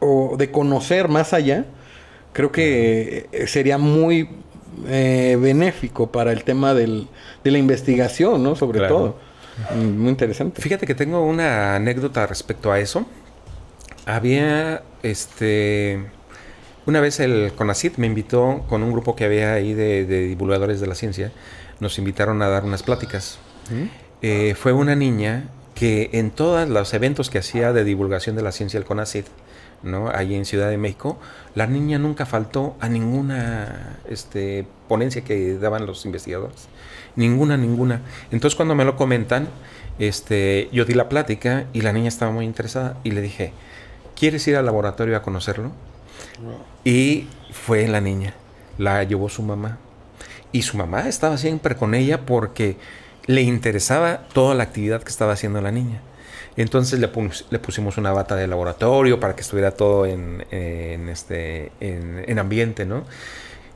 o 0.01 0.37
de 0.37 0.51
conocer 0.51 1.09
más 1.09 1.33
allá, 1.33 1.65
creo 2.33 2.53
que 2.53 3.29
eh, 3.33 3.47
sería 3.47 3.79
muy 3.79 4.29
eh, 4.89 5.39
benéfico 5.41 6.11
para 6.13 6.33
el 6.33 6.45
tema 6.45 6.75
del, 6.75 7.09
de 7.43 7.51
la 7.51 7.59
investigación, 7.59 8.43
¿no? 8.43 8.57
Sobre 8.57 8.79
Claro. 8.81 8.95
todo. 8.97 9.17
Mm, 9.75 9.99
Muy 10.01 10.11
interesante. 10.11 10.61
Fíjate 10.61 10.87
que 10.87 10.95
tengo 10.95 11.23
una 11.25 11.77
anécdota 11.77 12.27
respecto 12.27 12.71
a 12.73 12.79
eso. 12.79 13.07
Había, 14.05 14.83
este, 15.03 16.05
una 16.85 17.01
vez 17.01 17.19
el 17.21 17.53
CONACIT 17.57 17.97
me 17.97 18.07
invitó 18.07 18.65
con 18.69 18.83
un 18.83 18.93
grupo 18.93 19.17
que 19.17 19.25
había 19.25 19.55
ahí 19.55 19.73
de, 19.75 20.05
de 20.05 20.27
divulgadores 20.29 20.79
de 20.81 20.87
la 20.87 20.95
ciencia, 20.95 21.33
nos 21.81 21.99
invitaron 21.99 22.41
a 22.43 22.49
dar 22.49 22.65
unas 22.65 22.83
pláticas. 22.83 23.39
Eh, 24.23 24.55
fue 24.55 24.73
una 24.73 24.95
niña 24.95 25.49
que 25.75 26.11
en 26.13 26.31
todos 26.31 26.69
los 26.69 26.95
eventos 26.95 27.29
que 27.29 27.39
hacía 27.39 27.73
de 27.73 27.85
divulgación 27.85 28.35
de 28.35 28.43
la 28.43 28.51
ciencia 28.51 28.79
el 28.79 28.85
CONACIT, 28.85 29.27
¿no? 29.83 30.09
Ahí 30.09 30.35
en 30.35 30.47
Ciudad 30.47 30.71
de 30.71 30.79
México, 30.79 31.19
la 31.55 31.67
niña 31.67 31.99
nunca 31.99 32.25
faltó 32.25 32.77
a 32.81 32.89
ninguna 32.89 33.99
este, 34.09 34.67
ponencia 34.89 35.23
que 35.23 35.59
daban 35.59 35.87
los 35.87 36.07
investigadores. 36.07 36.69
Ninguna, 37.15 37.57
ninguna. 37.57 38.01
Entonces 38.31 38.57
cuando 38.57 38.75
me 38.75 38.85
lo 38.85 38.97
comentan, 38.97 39.49
este, 39.99 40.69
yo 40.73 40.85
di 40.85 40.95
la 40.95 41.09
plática 41.09 41.67
y 41.73 41.83
la 41.83 41.93
niña 41.93 42.09
estaba 42.09 42.33
muy 42.33 42.47
interesada 42.47 42.97
y 43.05 43.11
le 43.11 43.21
dije, 43.21 43.53
¿quieres 44.19 44.47
ir 44.49 44.57
al 44.57 44.67
laboratorio 44.67 45.17
a 45.17 45.23
conocerlo? 45.23 45.73
Y 46.85 47.29
fue 47.53 47.87
la 47.89 48.01
niña, 48.01 48.35
la 48.79 49.03
llevó 49.05 49.29
su 49.29 49.43
mamá. 49.43 49.79
Y 50.53 50.63
su 50.63 50.77
mamá 50.77 51.09
estaba 51.09 51.37
siempre 51.37 51.77
con 51.77 51.95
ella 51.95 52.25
porque 52.25 52.77
le 53.27 53.43
interesaba 53.43 54.21
toda 54.33 54.55
la 54.55 54.65
actividad 54.65 55.03
que 55.03 55.11
estaba 55.11 55.33
haciendo 55.33 55.61
la 55.61 55.73
niña. 55.73 56.01
Entonces 56.57 56.99
le, 57.01 57.09
pus- 57.09 57.45
le 57.51 57.59
pusimos 57.59 57.99
una 57.99 58.13
bata 58.13 58.35
de 58.37 58.47
laboratorio 58.47 59.21
para 59.21 59.35
que 59.37 59.43
estuviera 59.43 59.73
todo 59.73 60.07
en, 60.07 60.47
en 60.51 61.09
este, 61.09 61.71
en, 61.81 62.25
en 62.27 62.39
ambiente, 62.39 62.87
¿no? 62.87 63.05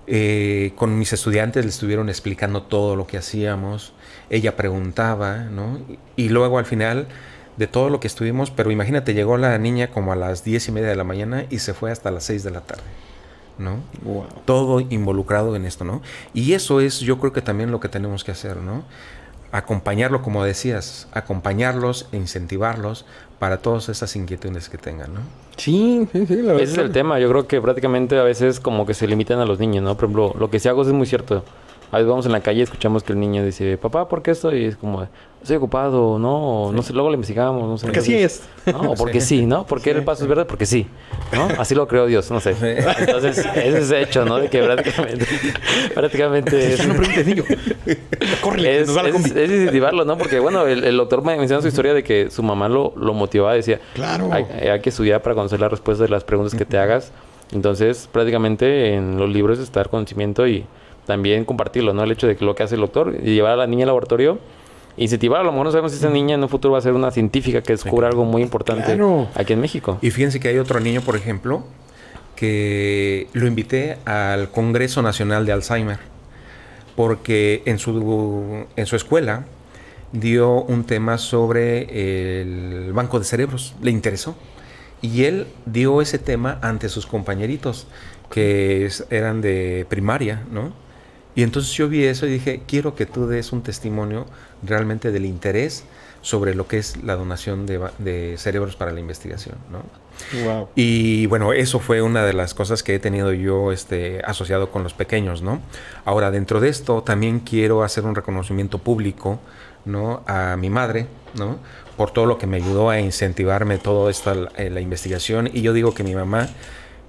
Eh, 0.07 0.73
con 0.77 0.99
mis 0.99 1.13
estudiantes 1.13 1.65
le 1.65 1.71
estuvieron 1.71 2.09
explicando 2.09 2.63
todo 2.63 2.97
lo 2.97 3.07
que 3.07 3.19
hacíamos. 3.19 3.93
Ella 4.31 4.57
preguntaba, 4.57 5.37
¿no? 5.39 5.79
Y, 6.17 6.29
luego 6.31 6.59
al 6.59 6.65
final 6.67 7.07
de 7.57 7.67
todo 7.67 7.91
lo 7.91 8.01
que 8.01 8.07
estuvimos, 8.09 8.51
pero 8.51 8.71
imagínate, 8.71 9.15
llegó 9.15 9.37
la 9.37 9.57
niña 9.59 9.89
como 9.91 10.13
a 10.13 10.17
las 10.17 10.43
diez 10.45 10.67
y 10.69 10.73
media 10.73 10.89
de 10.89 10.97
la 10.97 11.05
mañana 11.05 11.45
y 11.51 11.59
se 11.59 11.75
fue 11.75 11.91
hasta 11.93 12.11
las 12.11 12.25
6 12.25 12.43
de 12.43 12.51
la 12.51 12.63
tarde, 12.63 12.83
¿no? 13.59 13.85
Wow. 14.03 14.27
todo 14.47 14.81
involucrado 14.81 15.55
en 15.57 15.67
esto, 15.67 15.85
¿no? 15.85 16.03
Y 16.33 16.55
eso 16.55 16.81
es, 16.81 17.01
yo 17.01 17.19
creo 17.19 17.33
que 17.33 17.43
también 17.43 17.71
lo 17.71 17.81
que 17.81 17.89
tenemos 17.89 18.25
que 18.25 18.33
hacer, 18.33 18.57
¿no? 18.59 18.85
Acompañarlo, 19.53 20.23
como 20.23 20.45
decías, 20.45 21.09
acompañarlos 21.13 22.09
e 22.13 22.17
incentivarlos 22.17 23.05
para 23.39 23.59
todas 23.59 23.89
esas 23.89 24.15
inquietudes 24.17 24.69
que 24.69 24.79
tengan, 24.79 25.15
¿no? 25.15 25.21
Sí, 25.57 26.07
sí, 26.13 26.27
sí, 26.27 26.37
la 26.37 26.53
verdad. 26.53 26.61
Ese 26.63 26.73
es 26.73 26.79
el 26.79 26.93
tema. 26.93 27.19
Yo 27.19 27.29
creo 27.29 27.47
que 27.47 27.61
prácticamente 27.61 28.19
a 28.19 28.23
veces 28.23 28.61
como 28.61 28.87
que 28.87 28.95
se 28.95 29.07
limitan 29.07 29.41
a 29.41 29.47
los 29.47 29.59
niños, 29.59 29.83
¿no? 29.83 29.95
Por 29.95 30.05
ejemplo, 30.05 30.35
lo 30.39 30.51
que 30.51 30.59
se 30.59 30.69
hago 30.69 30.83
es 30.83 30.89
muy 30.89 31.07
cierto. 31.07 31.45
A 31.91 31.97
veces 31.97 32.09
vamos 32.09 32.27
en 32.27 32.33
la 32.33 32.41
calle 32.41 32.61
y 32.61 32.63
escuchamos 32.63 33.03
que 33.03 33.13
el 33.13 33.21
niño 33.21 33.45
dice, 33.45 33.77
papá, 33.77 34.09
¿por 34.09 34.23
qué 34.23 34.31
esto? 34.31 34.55
Y 34.55 34.67
es 34.67 34.77
como, 34.77 35.09
estoy 35.43 35.57
ocupado, 35.57 36.19
¿no? 36.19 36.65
O 36.67 36.73
no 36.73 36.83
sé, 36.83 36.93
luego 36.93 37.09
le 37.11 37.15
investigamos, 37.15 37.63
no 37.69 37.79
sé. 37.79 37.87
Porque 37.87 38.01
así 38.01 38.15
Entonces, 38.15 38.43
¿no? 38.67 38.95
Porque 38.95 39.21
sí, 39.21 39.47
¿no? 39.47 39.67
Porque 39.67 39.91
el 39.91 40.05
paso 40.05 40.25
es 40.25 40.29
verde, 40.29 40.45
porque 40.45 40.67
sí, 40.67 40.87
¿no? 41.33 41.49
Así 41.59 41.75
lo 41.75 41.89
creó 41.89 42.07
Dios, 42.07 42.31
no 42.31 42.41
sé. 42.41 42.55
Entonces, 42.99 43.39
ese 43.39 43.79
es 43.79 43.91
hecho, 43.91 44.25
¿no? 44.25 44.39
De 44.39 44.49
que 44.49 44.63
prácticamente, 44.63 45.27
prácticamente 45.95 46.75
es, 46.75 46.87
No 46.87 46.95
preguntes, 46.95 47.27
niño. 47.27 47.45
Córrele, 48.43 48.81
es, 48.81 48.89
nos 48.89 48.97
va 48.99 49.03
la 49.03 49.09
es- 49.09 49.15
combi. 49.15 49.31
es 49.31 49.51
incentivarlo, 49.51 50.05
¿no? 50.05 50.17
Porque, 50.19 50.39
bueno, 50.41 50.67
el, 50.67 50.85
el 50.85 50.97
doctor 50.97 51.23
me 51.25 51.37
menciona 51.37 51.63
su 51.63 51.69
historia 51.69 51.95
de 51.95 52.03
que 52.05 52.31
su 52.31 52.43
mamá 52.43 52.69
lo, 52.69 52.93
lo 52.97 53.15
motivaba, 53.15 53.55
decía, 53.55 53.81
Claro. 53.95 54.29
hay, 54.33 54.45
hay 54.69 54.81
que 54.81 54.91
estudiar 54.91 55.23
para 55.23 55.35
conocer 55.35 55.61
la 55.61 55.69
respuesta 55.69 56.05
de 56.05 56.11
las 56.11 56.25
preguntas 56.25 56.55
que 56.55 56.65
te 56.65 56.79
hagas. 56.79 57.13
Entonces, 57.53 58.09
prácticamente 58.13 58.95
en 58.95 59.17
los 59.19 59.29
libros 59.29 59.59
está 59.59 59.81
el 59.81 59.89
conocimiento 59.89 60.47
y 60.47 60.65
también 61.07 61.45
compartirlo, 61.45 61.93
¿no? 61.93 62.05
El 62.05 62.13
hecho 62.13 62.27
de 62.29 62.37
que 62.37 62.45
lo 62.45 62.55
que 62.55 62.63
hace 62.63 62.77
el 62.77 62.81
doctor 62.83 63.15
y 63.23 63.35
llevar 63.35 63.53
a 63.53 63.57
la 63.57 63.67
niña 63.67 63.83
al 63.85 63.89
laboratorio, 63.89 64.39
incentivar, 65.05 65.41
a 65.41 65.45
lo 65.45 65.51
mejor 65.53 65.67
no 65.67 65.71
sabemos 65.73 65.93
si 65.93 65.99
esa 65.99 66.11
niña 66.11 66.35
en 66.35 66.43
un 66.43 66.49
futuro 66.49 66.73
va 66.73 66.79
a 66.79 66.83
ser 66.83 66.93
una 66.93 67.11
científica 67.11 67.63
que 67.63 67.73
descubra 67.73 68.09
algo 68.09 68.25
muy 68.25 68.43
importante 68.43 68.85
Claro. 68.85 69.29
aquí 69.35 69.53
en 69.55 69.61
México. 69.61 69.99
Y 70.03 70.11
fíjense 70.11 70.41
que 70.41 70.49
hay 70.49 70.59
otro 70.59 70.79
niño, 70.81 71.01
por 71.01 71.17
ejemplo, 71.17 71.65
que 72.37 73.27
lo 73.33 73.47
invité 73.47 73.97
al 74.05 74.51
Congreso 74.51 75.03
Nacional 75.03 75.47
de 75.47 75.53
Alzheimer, 75.53 75.99
porque 76.97 77.63
en 77.67 77.79
su, 77.79 78.65
en 78.77 78.87
su 78.87 78.97
escuela 78.97 79.45
dio 80.13 80.63
un 80.63 80.85
tema 80.85 81.19
sobre 81.19 82.41
el 82.43 82.93
banco 82.93 83.19
de 83.19 83.25
cerebros, 83.25 83.75
le 83.81 83.91
interesó. 83.91 84.37
Y 85.03 85.25
él 85.25 85.47
dio 85.67 86.03
ese 86.03 86.19
tema 86.19 86.59
ante 86.61 86.89
sus 86.91 87.07
compañeritos 87.07 87.87
que 88.31 88.89
eran 89.11 89.41
de 89.41 89.87
primaria, 89.89 90.43
¿no? 90.51 90.73
Y 91.35 91.43
entonces 91.43 91.73
yo 91.73 91.89
vi 91.89 92.05
eso 92.05 92.27
y 92.27 92.31
dije, 92.31 92.63
quiero 92.67 92.95
que 92.95 93.07
tú 93.07 93.27
des 93.27 93.53
un 93.53 93.63
testimonio 93.63 94.27
realmente 94.63 95.13
del 95.13 95.27
interés 95.27 95.85
sobre 96.23 96.55
lo 96.55 96.67
que 96.67 96.79
es 96.79 97.03
la 97.03 97.17
donación 97.17 97.67
de, 97.67 98.35
cerebros 98.37 98.77
para 98.77 98.93
la 98.93 99.01
investigación, 99.01 99.57
¿no? 99.71 99.83
Wow. 100.45 100.69
Y 100.75 101.27
bueno, 101.27 101.53
eso 101.55 101.81
fue 101.81 102.03
una 102.03 102.27
de 102.27 102.35
las 102.35 102.53
cosas 102.53 102.83
que 102.83 102.95
he 102.95 102.99
tenido 102.99 103.33
yo 103.33 103.73
este, 103.73 104.21
asociado 104.25 104.71
con 104.71 104.83
los 104.83 104.93
pequeños, 104.93 105.41
¿no? 105.41 105.61
Ahora, 106.05 106.31
dentro 106.31 106.61
de 106.61 106.69
esto, 106.69 107.03
también 107.03 107.41
quiero 107.41 107.83
hacer 107.83 108.05
un 108.05 108.15
reconocimiento 108.15 108.79
público, 108.79 109.41
¿no? 109.87 110.23
A 110.27 110.57
mi 110.57 110.69
madre, 110.69 111.07
¿no? 111.35 111.59
Por 111.97 112.11
todo 112.11 112.27
lo 112.27 112.37
que 112.37 112.47
me 112.47 112.59
ayudó 112.59 112.91
a 112.91 113.01
incentivarme 113.01 113.79
toda 113.79 114.11
esta 114.11 114.35
eh, 114.57 114.69
la 114.69 114.81
investigación. 114.81 115.49
Y 115.51 115.63
yo 115.63 115.73
digo 115.73 115.95
que 115.95 116.05
mi 116.05 116.15
mamá 116.15 116.49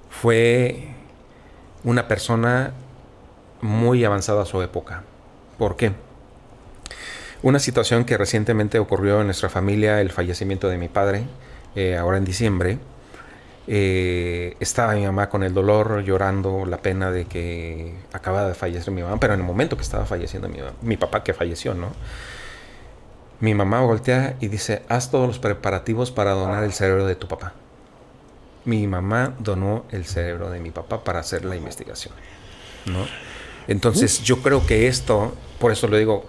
fue 0.08 0.88
una 1.84 2.08
persona 2.08 2.72
muy 3.62 4.04
avanzada 4.04 4.42
a 4.42 4.44
su 4.44 4.60
época. 4.60 5.04
¿Por 5.56 5.76
qué? 5.76 5.92
Una 7.42 7.58
situación 7.58 8.04
que 8.04 8.18
recientemente 8.18 8.78
ocurrió 8.78 9.20
en 9.20 9.26
nuestra 9.26 9.48
familia, 9.48 10.00
el 10.00 10.10
fallecimiento 10.10 10.68
de 10.68 10.78
mi 10.78 10.88
padre, 10.88 11.24
eh, 11.74 11.96
ahora 11.96 12.18
en 12.18 12.24
diciembre. 12.24 12.78
Eh, 13.66 14.56
estaba 14.60 14.94
mi 14.94 15.04
mamá 15.04 15.28
con 15.28 15.42
el 15.42 15.54
dolor, 15.54 16.02
llorando 16.02 16.66
la 16.66 16.78
pena 16.78 17.10
de 17.10 17.24
que 17.24 17.94
acababa 18.12 18.48
de 18.48 18.54
fallecer 18.54 18.92
mi 18.92 19.02
mamá, 19.02 19.18
pero 19.18 19.34
en 19.34 19.40
el 19.40 19.46
momento 19.46 19.76
que 19.76 19.82
estaba 19.82 20.04
falleciendo 20.04 20.48
mi, 20.48 20.58
mi 20.82 20.96
papá, 20.96 21.22
que 21.22 21.32
falleció, 21.32 21.74
¿no? 21.74 21.92
Mi 23.40 23.54
mamá 23.54 23.80
voltea 23.80 24.36
y 24.40 24.48
dice, 24.48 24.82
haz 24.88 25.10
todos 25.10 25.26
los 25.26 25.38
preparativos 25.38 26.10
para 26.10 26.32
donar 26.32 26.62
el 26.64 26.72
cerebro 26.72 27.06
de 27.06 27.16
tu 27.16 27.28
papá. 27.28 27.54
Mi 28.64 28.86
mamá 28.86 29.34
donó 29.40 29.84
el 29.90 30.04
cerebro 30.04 30.50
de 30.50 30.60
mi 30.60 30.70
papá 30.70 31.02
para 31.02 31.20
hacer 31.20 31.44
la 31.44 31.56
investigación, 31.56 32.14
¿no? 32.86 33.04
Entonces 33.68 34.22
yo 34.22 34.42
creo 34.42 34.66
que 34.66 34.88
esto, 34.88 35.34
por 35.58 35.72
eso 35.72 35.88
lo 35.88 35.96
digo, 35.96 36.26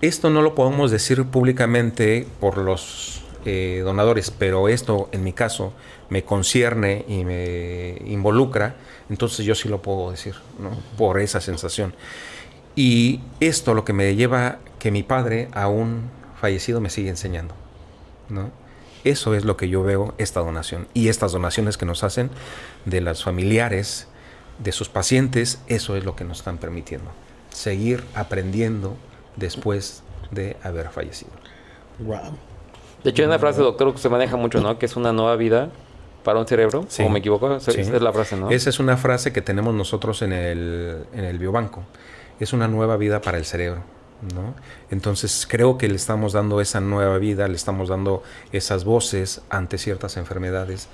esto 0.00 0.30
no 0.30 0.42
lo 0.42 0.54
podemos 0.54 0.90
decir 0.90 1.24
públicamente 1.24 2.26
por 2.40 2.58
los 2.58 3.22
eh, 3.44 3.82
donadores, 3.84 4.30
pero 4.30 4.68
esto 4.68 5.08
en 5.12 5.22
mi 5.22 5.32
caso 5.32 5.72
me 6.08 6.24
concierne 6.24 7.04
y 7.08 7.24
me 7.24 7.98
involucra, 8.06 8.76
entonces 9.08 9.44
yo 9.44 9.54
sí 9.54 9.68
lo 9.68 9.82
puedo 9.82 10.10
decir, 10.10 10.34
¿no? 10.58 10.70
Por 10.96 11.20
esa 11.20 11.40
sensación. 11.40 11.94
Y 12.76 13.20
esto 13.40 13.74
lo 13.74 13.84
que 13.84 13.92
me 13.92 14.14
lleva 14.16 14.58
que 14.78 14.90
mi 14.90 15.02
padre, 15.02 15.48
aún 15.52 16.10
fallecido, 16.40 16.80
me 16.80 16.90
sigue 16.90 17.08
enseñando. 17.08 17.54
Eso 19.04 19.34
es 19.34 19.44
lo 19.44 19.56
que 19.56 19.68
yo 19.68 19.82
veo 19.82 20.14
esta 20.18 20.40
donación. 20.40 20.88
Y 20.94 21.08
estas 21.08 21.32
donaciones 21.32 21.76
que 21.76 21.86
nos 21.86 22.02
hacen 22.02 22.30
de 22.84 23.00
las 23.00 23.22
familiares, 23.22 24.08
de 24.58 24.72
sus 24.72 24.88
pacientes, 24.88 25.60
eso 25.66 25.96
es 25.96 26.04
lo 26.04 26.16
que 26.16 26.24
nos 26.24 26.38
están 26.38 26.58
permitiendo. 26.58 27.10
Seguir 27.50 28.04
aprendiendo 28.14 28.96
después 29.36 30.02
de 30.30 30.56
haber 30.62 30.90
fallecido. 30.90 31.32
Wow. 31.98 32.36
De 33.02 33.10
hecho, 33.10 33.22
hay 33.22 33.28
una 33.28 33.38
frase, 33.38 33.60
doctor, 33.60 33.92
que 33.92 33.98
se 33.98 34.08
maneja 34.08 34.36
mucho, 34.36 34.60
¿no? 34.60 34.78
Que 34.78 34.86
es 34.86 34.96
una 34.96 35.12
nueva 35.12 35.36
vida 35.36 35.70
para 36.22 36.38
un 36.38 36.46
cerebro. 36.46 36.86
Sí. 36.88 37.02
¿O 37.02 37.10
me 37.10 37.18
equivoco? 37.18 37.54
Esa 37.54 37.72
Sí. 37.72 37.80
esa 37.80 37.96
es 37.96 38.02
la 38.02 38.12
frase, 38.12 38.36
¿no? 38.36 38.50
Esa 38.50 38.70
es 38.70 38.78
una 38.78 38.96
frase 38.96 39.32
que 39.32 39.42
tenemos 39.42 39.74
nosotros 39.74 40.22
en 40.22 40.32
el, 40.32 41.04
en 41.12 41.24
el 41.24 41.38
biobanco. 41.38 41.82
Es 42.40 42.52
una 42.52 42.66
nueva 42.66 42.96
vida 42.96 43.20
para 43.20 43.38
el 43.38 43.44
cerebro. 43.44 43.82
¿no? 44.34 44.54
Entonces 44.90 45.46
creo 45.48 45.76
que 45.76 45.88
le 45.88 45.96
estamos 45.96 46.32
dando 46.32 46.60
esa 46.60 46.80
nueva 46.80 47.18
vida, 47.18 47.46
le 47.48 47.56
estamos 47.56 47.88
dando 47.88 48.22
esas 48.52 48.84
voces 48.84 49.42
ante 49.50 49.76
ciertas 49.76 50.16
enfermedades 50.16 50.88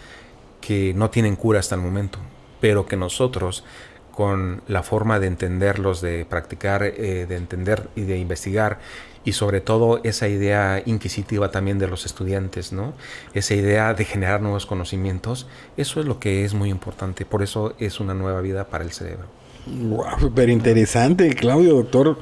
que 0.60 0.92
no 0.94 1.10
tienen 1.10 1.36
cura 1.36 1.60
hasta 1.60 1.74
el 1.74 1.80
momento, 1.80 2.18
pero 2.60 2.86
que 2.86 2.96
nosotros 2.96 3.64
con 4.12 4.62
la 4.66 4.82
forma 4.82 5.18
de 5.18 5.28
entenderlos, 5.28 6.00
de 6.00 6.24
practicar, 6.24 6.82
eh, 6.82 7.26
de 7.28 7.36
entender 7.36 7.88
y 7.96 8.02
de 8.02 8.18
investigar 8.18 8.78
y 9.24 9.32
sobre 9.32 9.60
todo 9.60 10.00
esa 10.02 10.28
idea 10.28 10.82
inquisitiva 10.86 11.50
también 11.50 11.78
de 11.78 11.86
los 11.86 12.06
estudiantes, 12.06 12.72
¿no? 12.72 12.94
Esa 13.34 13.54
idea 13.54 13.92
de 13.94 14.04
generar 14.04 14.40
nuevos 14.40 14.66
conocimientos, 14.66 15.46
eso 15.76 16.00
es 16.00 16.06
lo 16.06 16.18
que 16.18 16.44
es 16.44 16.54
muy 16.54 16.70
importante, 16.70 17.24
por 17.24 17.42
eso 17.42 17.74
es 17.78 18.00
una 18.00 18.14
nueva 18.14 18.40
vida 18.40 18.68
para 18.68 18.84
el 18.84 18.92
cerebro. 18.92 19.26
Wow, 19.66 20.18
súper 20.18 20.48
interesante, 20.48 21.34
Claudio, 21.34 21.74
doctor. 21.74 22.18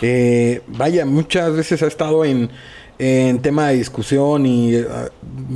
Eh, 0.00 0.62
vaya, 0.68 1.04
muchas 1.04 1.52
veces 1.54 1.82
ha 1.82 1.86
estado 1.86 2.24
en, 2.24 2.50
tema 2.98 3.68
de 3.68 3.74
discusión 3.74 4.46
y 4.46 4.76
eh, 4.76 4.86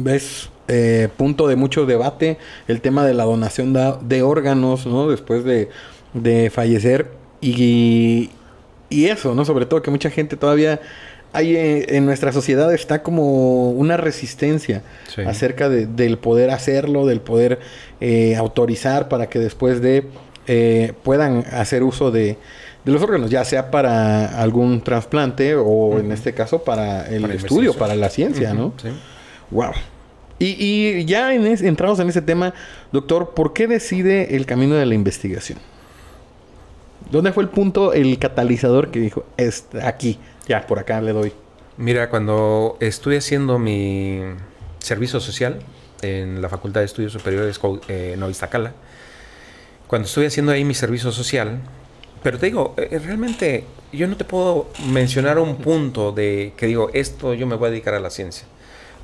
es 0.07 0.51
eh, 0.73 1.09
punto 1.17 1.49
de 1.49 1.57
mucho 1.57 1.85
debate 1.85 2.39
el 2.69 2.81
tema 2.81 3.05
de 3.05 3.13
la 3.13 3.25
donación 3.25 3.77
de 4.03 4.23
órganos, 4.23 4.87
¿no? 4.87 5.09
Después 5.11 5.43
de, 5.45 5.69
de 6.15 6.49
fallecer 6.51 7.09
y, 7.41 8.31
y 8.89 9.07
eso, 9.07 9.35
¿no? 9.35 9.45
Sobre 9.45 9.67
todo 9.67 9.83
que 9.83 9.91
mucha 9.91 10.11
gente 10.11 10.37
todavía 10.37 10.81
hay 11.33 11.55
eh, 11.57 11.97
en 11.97 12.07
nuestra 12.07 12.33
sociedad 12.33 12.73
está 12.75 13.03
como 13.03 13.71
una 13.71 13.97
resistencia 13.97 14.83
Sí. 15.15 15.23
acerca 15.23 15.69
de- 15.69 15.87
del 15.87 16.19
poder 16.19 16.51
hacerlo, 16.51 17.07
del 17.07 17.21
poder 17.21 17.61
eh, 18.01 18.35
autorizar 18.37 19.09
para 19.09 19.29
que 19.29 19.39
después 19.39 19.81
de 19.81 20.07
eh, 20.47 20.93
puedan 21.05 21.45
hacer 21.53 21.83
uso 21.85 22.11
de, 22.11 22.37
de 22.85 22.93
los 22.93 23.01
órganos, 23.03 23.31
ya 23.31 23.45
sea 23.45 23.71
para 23.71 24.41
algún 24.43 24.81
trasplante 24.83 25.55
o 25.55 25.99
en 26.01 26.11
este 26.13 26.33
caso 26.35 26.65
para 26.65 27.07
el 27.09 27.23
Para 27.23 27.35
estudio, 27.35 27.75
para 27.75 27.95
la 27.95 28.09
ciencia, 28.09 28.53
¿no? 28.55 28.73
Sí. 28.83 28.89
Wow. 29.53 29.73
Y, 30.41 30.57
y 30.59 31.05
ya 31.05 31.33
en 31.33 31.47
entrados 31.47 32.01
en 32.01 32.09
ese 32.09 32.23
tema, 32.23 32.53
doctor, 32.91 33.35
¿por 33.35 33.53
qué 33.53 33.69
decide 33.69 34.35
el 34.35 34.47
camino 34.47 34.75
de 34.75 34.87
la 34.87 34.95
investigación? 34.95 35.59
¿Dónde 37.11 37.33
fue 37.33 37.43
el 37.43 37.51
punto, 37.51 37.93
el 37.93 38.19
catalizador 38.19 38.91
que 38.91 39.01
dijo, 39.01 39.25
"Es 39.37 39.67
aquí, 39.83 40.19
ya, 40.49 40.67
por 40.67 40.79
acá 40.79 41.01
le 41.01 41.13
doy? 41.13 41.33
Mira, 41.77 42.11
cuando 42.11 42.77
estuve 42.81 43.19
haciendo 43.19 43.59
mi 43.59 44.21
servicio 44.79 45.21
social 45.21 45.61
en 46.03 46.41
la 46.41 46.49
Facultad 46.49 46.81
de 46.81 46.87
Estudios 46.87 47.13
Superiores 47.13 47.61
eh, 47.89 48.15
en 48.15 48.21
cuando 49.87 50.07
estuve 50.07 50.27
haciendo 50.27 50.53
ahí 50.53 50.65
mi 50.65 50.75
servicio 50.75 51.11
social, 51.11 51.61
pero 52.23 52.39
te 52.39 52.47
digo, 52.47 52.75
eh, 52.77 53.01
realmente 53.05 53.65
yo 53.93 54.07
no 54.07 54.17
te 54.17 54.25
puedo 54.25 54.69
mencionar 54.89 55.39
un 55.39 55.57
punto 55.57 56.13
de 56.13 56.53
que 56.57 56.67
digo, 56.67 56.91
esto 56.95 57.35
yo 57.35 57.47
me 57.47 57.57
voy 57.57 57.69
a 57.69 57.71
dedicar 57.73 57.95
a 57.95 58.01
la 58.01 58.11
ciencia. 58.11 58.47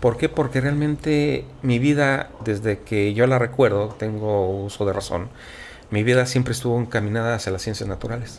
¿Por 0.07 0.18
qué? 0.18 0.28
Porque 0.28 0.61
realmente 0.61 1.44
mi 1.62 1.80
vida, 1.80 2.30
desde 2.44 2.78
que 2.78 3.12
yo 3.12 3.26
la 3.26 3.40
recuerdo, 3.40 3.88
tengo 3.88 4.48
uso 4.50 4.86
de 4.86 4.92
razón, 4.92 5.30
mi 5.90 6.04
vida 6.04 6.26
siempre 6.26 6.52
estuvo 6.52 6.78
encaminada 6.78 7.34
hacia 7.34 7.50
las 7.50 7.62
ciencias 7.62 7.88
naturales. 7.88 8.38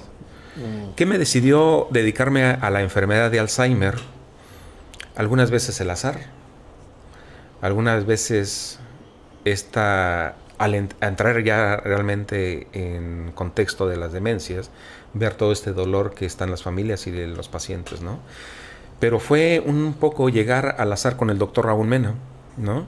¿Qué 0.95 1.05
me 1.05 1.17
decidió 1.17 1.89
dedicarme 1.91 2.45
a, 2.45 2.51
a 2.51 2.69
la 2.69 2.83
enfermedad 2.83 3.29
de 3.31 3.41
Alzheimer? 3.41 3.95
Algunas 5.17 5.51
veces 5.51 5.81
el 5.81 5.89
azar, 5.89 6.17
algunas 7.61 8.05
veces 8.05 8.79
esta, 9.43 10.37
al 10.57 10.73
entrar 10.73 11.43
ya 11.43 11.75
realmente 11.75 12.69
en 12.71 13.33
contexto 13.35 13.89
de 13.89 13.97
las 13.97 14.13
demencias, 14.13 14.71
ver 15.13 15.33
todo 15.33 15.51
este 15.51 15.73
dolor 15.73 16.13
que 16.13 16.25
están 16.25 16.49
las 16.49 16.63
familias 16.63 17.07
y 17.07 17.11
de 17.11 17.27
los 17.27 17.49
pacientes, 17.49 18.01
¿no? 18.01 18.19
Pero 18.99 19.19
fue 19.19 19.61
un 19.65 19.93
poco 19.93 20.29
llegar 20.29 20.75
al 20.77 20.91
azar 20.91 21.17
con 21.17 21.29
el 21.29 21.37
doctor 21.37 21.65
Raúl 21.65 21.87
Mena, 21.87 22.15
¿no? 22.57 22.85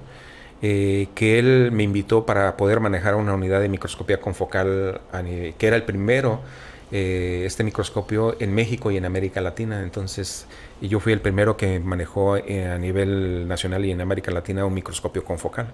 Eh, 0.61 1.07
que 1.15 1.39
él 1.39 1.71
me 1.71 1.83
invitó 1.83 2.25
para 2.25 2.57
poder 2.57 2.79
manejar 2.81 3.15
una 3.15 3.33
unidad 3.33 3.61
de 3.61 3.69
microscopía 3.69 4.19
confocal, 4.19 5.01
que 5.57 5.67
era 5.67 5.75
el 5.75 5.83
primero, 5.83 6.41
eh, 6.91 7.43
este 7.45 7.63
microscopio 7.63 8.35
en 8.39 8.53
México 8.55 8.89
y 8.89 8.97
en 8.97 9.05
América 9.05 9.41
Latina. 9.41 9.83
Entonces, 9.83 10.47
yo 10.81 10.99
fui 10.99 11.13
el 11.13 11.21
primero 11.21 11.55
que 11.55 11.79
manejó 11.79 12.37
eh, 12.37 12.67
a 12.67 12.77
nivel 12.79 13.47
nacional 13.47 13.85
y 13.85 13.91
en 13.91 14.01
América 14.01 14.31
Latina 14.31 14.65
un 14.65 14.73
microscopio 14.73 15.23
confocal. 15.23 15.67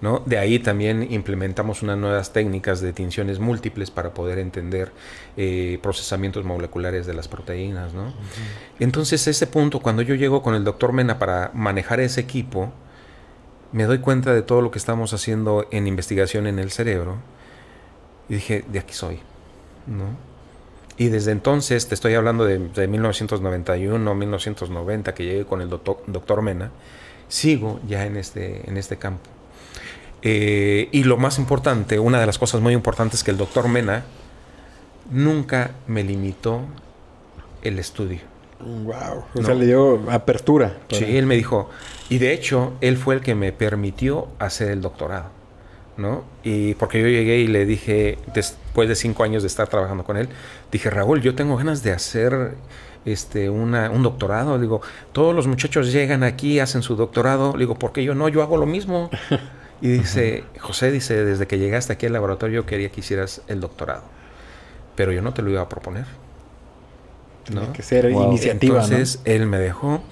¿No? 0.00 0.22
De 0.26 0.38
ahí 0.38 0.58
también 0.58 1.10
implementamos 1.10 1.82
unas 1.82 1.96
nuevas 1.98 2.32
técnicas 2.32 2.80
de 2.80 2.92
tinciones 2.92 3.38
múltiples 3.38 3.90
para 3.90 4.12
poder 4.12 4.38
entender 4.38 4.92
eh, 5.36 5.78
procesamientos 5.82 6.44
moleculares 6.44 7.06
de 7.06 7.14
las 7.14 7.28
proteínas. 7.28 7.94
¿no? 7.94 8.12
Entonces, 8.80 9.26
ese 9.26 9.46
punto, 9.46 9.80
cuando 9.80 10.02
yo 10.02 10.14
llego 10.14 10.42
con 10.42 10.54
el 10.54 10.64
doctor 10.64 10.92
Mena 10.92 11.18
para 11.18 11.50
manejar 11.54 12.00
ese 12.00 12.20
equipo, 12.20 12.72
me 13.72 13.84
doy 13.84 13.98
cuenta 13.98 14.32
de 14.32 14.42
todo 14.42 14.60
lo 14.60 14.70
que 14.70 14.78
estamos 14.78 15.12
haciendo 15.12 15.66
en 15.70 15.86
investigación 15.86 16.46
en 16.46 16.58
el 16.58 16.70
cerebro 16.70 17.16
y 18.28 18.34
dije, 18.34 18.64
de 18.68 18.78
aquí 18.78 18.94
soy. 18.94 19.20
¿no? 19.86 20.16
Y 20.96 21.08
desde 21.08 21.32
entonces, 21.32 21.88
te 21.88 21.94
estoy 21.94 22.14
hablando 22.14 22.44
de, 22.44 22.58
de 22.58 22.86
1991, 22.86 24.14
1990, 24.14 25.14
que 25.14 25.24
llegué 25.24 25.44
con 25.44 25.60
el 25.60 25.68
doctor, 25.68 26.02
doctor 26.06 26.40
Mena, 26.40 26.70
sigo 27.28 27.80
ya 27.86 28.06
en 28.06 28.16
este, 28.16 28.68
en 28.68 28.76
este 28.76 28.96
campo. 28.96 29.33
Eh, 30.26 30.88
y 30.90 31.04
lo 31.04 31.18
más 31.18 31.38
importante, 31.38 31.98
una 31.98 32.18
de 32.18 32.24
las 32.26 32.38
cosas 32.38 32.60
muy 32.62 32.72
importantes 32.72 33.22
que 33.22 33.30
el 33.30 33.36
doctor 33.36 33.68
Mena 33.68 34.04
nunca 35.10 35.72
me 35.86 36.02
limitó 36.02 36.62
el 37.62 37.78
estudio. 37.78 38.20
Wow. 38.60 39.24
O 39.34 39.40
No. 39.40 39.44
sea, 39.46 39.54
le 39.54 39.66
dio 39.66 40.10
apertura. 40.10 40.78
para- 40.88 40.98
Sí, 41.06 41.16
él 41.16 41.26
me 41.26 41.36
dijo, 41.36 41.70
Y 42.10 42.18
de 42.18 42.32
hecho, 42.34 42.74
él 42.82 42.98
fue 42.98 43.14
el 43.14 43.22
que 43.22 43.34
me 43.34 43.50
permitió 43.52 44.28
hacer 44.38 44.70
el 44.70 44.82
doctorado, 44.82 45.30
¿no? 45.96 46.22
Y 46.42 46.74
porque 46.74 47.00
yo 47.00 47.08
llegué 47.08 47.38
y 47.38 47.46
le 47.46 47.64
dije, 47.64 48.18
después 48.34 48.88
de 48.90 48.94
cinco 48.94 49.24
años 49.24 49.42
de 49.42 49.46
estar 49.48 49.68
trabajando 49.68 50.04
con 50.04 50.18
él, 50.18 50.28
dije, 50.70 50.90
Raúl, 50.90 51.22
yo 51.22 51.34
tengo 51.34 51.56
ganas 51.56 51.82
de 51.82 51.92
hacer 51.92 52.56
este, 53.06 53.48
una, 53.48 53.90
un 53.90 54.02
doctorado. 54.02 54.58
Digo, 54.58 54.82
todos 55.12 55.34
los 55.34 55.46
muchachos 55.46 55.92
llegan 55.92 56.22
aquí, 56.24 56.60
hacen 56.60 56.82
su 56.82 56.94
doctorado. 56.94 57.52
Le 57.54 57.60
digo, 57.60 57.74
¿por 57.78 57.92
qué 57.92 58.04
yo 58.04 58.14
no? 58.14 58.28
Yo 58.28 58.42
hago 58.42 58.56
lo 58.58 58.66
mismo. 58.66 59.10
Y 59.80 59.88
dice, 59.88 60.44
José 60.60 60.90
dice, 60.90 61.24
desde 61.24 61.46
que 61.46 61.58
llegaste 61.58 61.92
aquí 61.92 62.06
al 62.06 62.12
laboratorio 62.12 62.62
yo 62.62 62.66
quería 62.66 62.90
que 62.90 63.00
hicieras 63.00 63.42
el 63.48 63.60
doctorado. 63.60 64.02
Pero 64.96 65.12
yo 65.12 65.20
no 65.22 65.34
te 65.34 65.42
lo 65.42 65.50
iba 65.50 65.60
a 65.60 65.68
proponer. 65.68 66.06
Tiene 67.44 67.72
que 67.72 67.82
ser 67.82 68.10
iniciativa, 68.10 68.78
¿no? 68.78 68.84
Entonces 68.84 69.20
él 69.24 69.46
me 69.46 69.58
dejó. 69.58 70.02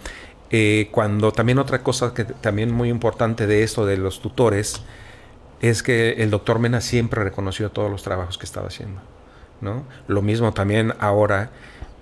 Eh, 0.51 0.89
cuando 0.91 1.33
también 1.33 1.59
otra 1.59 1.83
cosa 1.83 2.13
que 2.13 2.25
también 2.25 2.71
muy 2.71 2.91
importante 2.91 3.47
de 3.47 3.63
esto 3.63 3.87
de 3.87 3.97
los 3.97 4.21
tutores 4.21 4.83
es 5.63 5.83
que 5.83 6.11
el 6.19 6.31
doctor 6.31 6.59
Mena 6.59 6.83
siempre 6.83 7.25
reconoció 7.25 7.71
todos 7.71 7.91
los 7.91 8.03
trabajos 8.03 8.37
que 8.37 8.45
estaba 8.45 8.67
haciendo. 8.67 9.01
¿no? 9.63 9.85
Lo 10.09 10.21
mismo 10.21 10.53
también 10.53 10.93
ahora 10.99 11.51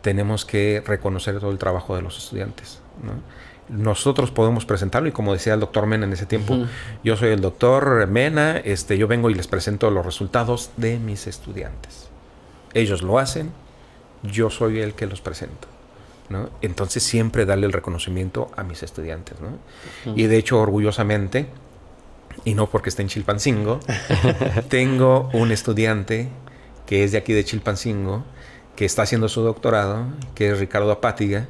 tenemos 0.00 0.44
que 0.44 0.82
reconocer 0.84 1.38
todo 1.38 1.52
el 1.52 1.58
trabajo 1.58 1.94
de 1.94 2.02
los 2.02 2.18
estudiantes. 2.18 2.80
¿no? 3.04 3.12
Nosotros 3.70 4.30
podemos 4.30 4.64
presentarlo 4.64 5.08
y 5.08 5.12
como 5.12 5.32
decía 5.32 5.54
el 5.54 5.60
doctor 5.60 5.86
Mena 5.86 6.04
en 6.04 6.12
ese 6.12 6.26
tiempo, 6.26 6.58
yo 7.04 7.16
soy 7.16 7.30
el 7.30 7.40
doctor 7.40 8.06
Mena, 8.08 8.56
este, 8.58 8.98
yo 8.98 9.06
vengo 9.06 9.30
y 9.30 9.34
les 9.34 9.46
presento 9.46 9.90
los 9.90 10.04
resultados 10.04 10.70
de 10.76 10.98
mis 10.98 11.26
estudiantes. 11.26 12.08
Ellos 12.74 13.02
lo 13.02 13.18
hacen, 13.18 13.52
yo 14.22 14.50
soy 14.50 14.80
el 14.80 14.94
que 14.94 15.06
los 15.06 15.20
presento. 15.20 15.68
¿no? 16.30 16.48
Entonces 16.62 17.02
siempre 17.02 17.46
darle 17.46 17.66
el 17.66 17.72
reconocimiento 17.72 18.50
a 18.56 18.62
mis 18.62 18.82
estudiantes. 18.82 19.36
¿no? 19.40 20.16
Y 20.16 20.24
de 20.24 20.36
hecho, 20.36 20.58
orgullosamente, 20.58 21.46
y 22.44 22.54
no 22.54 22.68
porque 22.68 22.88
esté 22.88 23.02
en 23.02 23.08
Chilpancingo, 23.08 23.80
tengo 24.68 25.28
un 25.32 25.52
estudiante 25.52 26.28
que 26.86 27.04
es 27.04 27.12
de 27.12 27.18
aquí 27.18 27.32
de 27.32 27.44
Chilpancingo, 27.44 28.24
que 28.74 28.84
está 28.84 29.02
haciendo 29.02 29.28
su 29.28 29.42
doctorado, 29.42 30.06
que 30.34 30.50
es 30.50 30.58
Ricardo 30.58 30.90
Apátiga, 30.90 31.46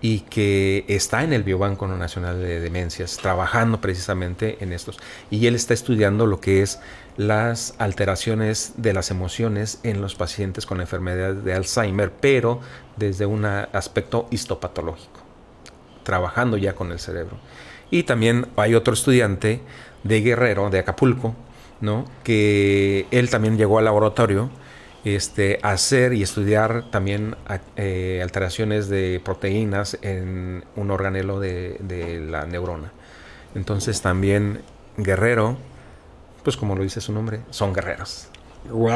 y 0.00 0.20
que 0.20 0.84
está 0.88 1.24
en 1.24 1.32
el 1.32 1.42
Biobanco 1.42 1.86
Nacional 1.88 2.40
de 2.40 2.60
Demencias, 2.60 3.16
trabajando 3.16 3.80
precisamente 3.80 4.58
en 4.60 4.72
estos. 4.72 4.98
Y 5.30 5.46
él 5.46 5.54
está 5.54 5.74
estudiando 5.74 6.26
lo 6.26 6.40
que 6.40 6.62
es 6.62 6.80
las 7.16 7.74
alteraciones 7.78 8.74
de 8.76 8.92
las 8.92 9.10
emociones 9.10 9.80
en 9.82 10.02
los 10.02 10.14
pacientes 10.14 10.66
con 10.66 10.80
enfermedad 10.80 11.34
de 11.34 11.54
Alzheimer, 11.54 12.12
pero 12.12 12.60
desde 12.96 13.24
un 13.24 13.44
aspecto 13.46 14.28
histopatológico, 14.30 15.20
trabajando 16.02 16.56
ya 16.56 16.74
con 16.74 16.92
el 16.92 16.98
cerebro. 16.98 17.38
Y 17.90 18.02
también 18.02 18.48
hay 18.56 18.74
otro 18.74 18.92
estudiante 18.92 19.60
de 20.04 20.20
Guerrero, 20.20 20.68
de 20.68 20.80
Acapulco, 20.80 21.34
¿no? 21.80 22.04
que 22.22 23.06
él 23.10 23.30
también 23.30 23.56
llegó 23.56 23.78
al 23.78 23.86
laboratorio 23.86 24.50
este, 25.14 25.60
hacer 25.62 26.12
y 26.14 26.22
estudiar 26.24 26.90
también 26.90 27.36
eh, 27.76 28.18
alteraciones 28.24 28.88
de 28.88 29.20
proteínas 29.24 29.96
en 30.02 30.64
un 30.74 30.90
organelo 30.90 31.38
de, 31.38 31.76
de, 31.78 32.18
la 32.18 32.44
neurona. 32.44 32.90
Entonces 33.54 34.02
también 34.02 34.62
Guerrero, 34.96 35.58
pues 36.42 36.56
como 36.56 36.74
lo 36.74 36.82
dice 36.82 37.00
su 37.00 37.12
nombre, 37.12 37.40
son 37.50 37.72
guerreros. 37.72 38.26
¡Wow! 38.68 38.88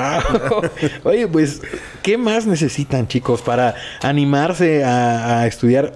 Oye, 1.04 1.28
pues, 1.28 1.62
¿qué 2.02 2.18
más 2.18 2.44
necesitan, 2.44 3.06
chicos, 3.06 3.40
para 3.40 3.76
animarse 4.02 4.82
a, 4.82 5.42
a 5.42 5.46
estudiar? 5.46 5.92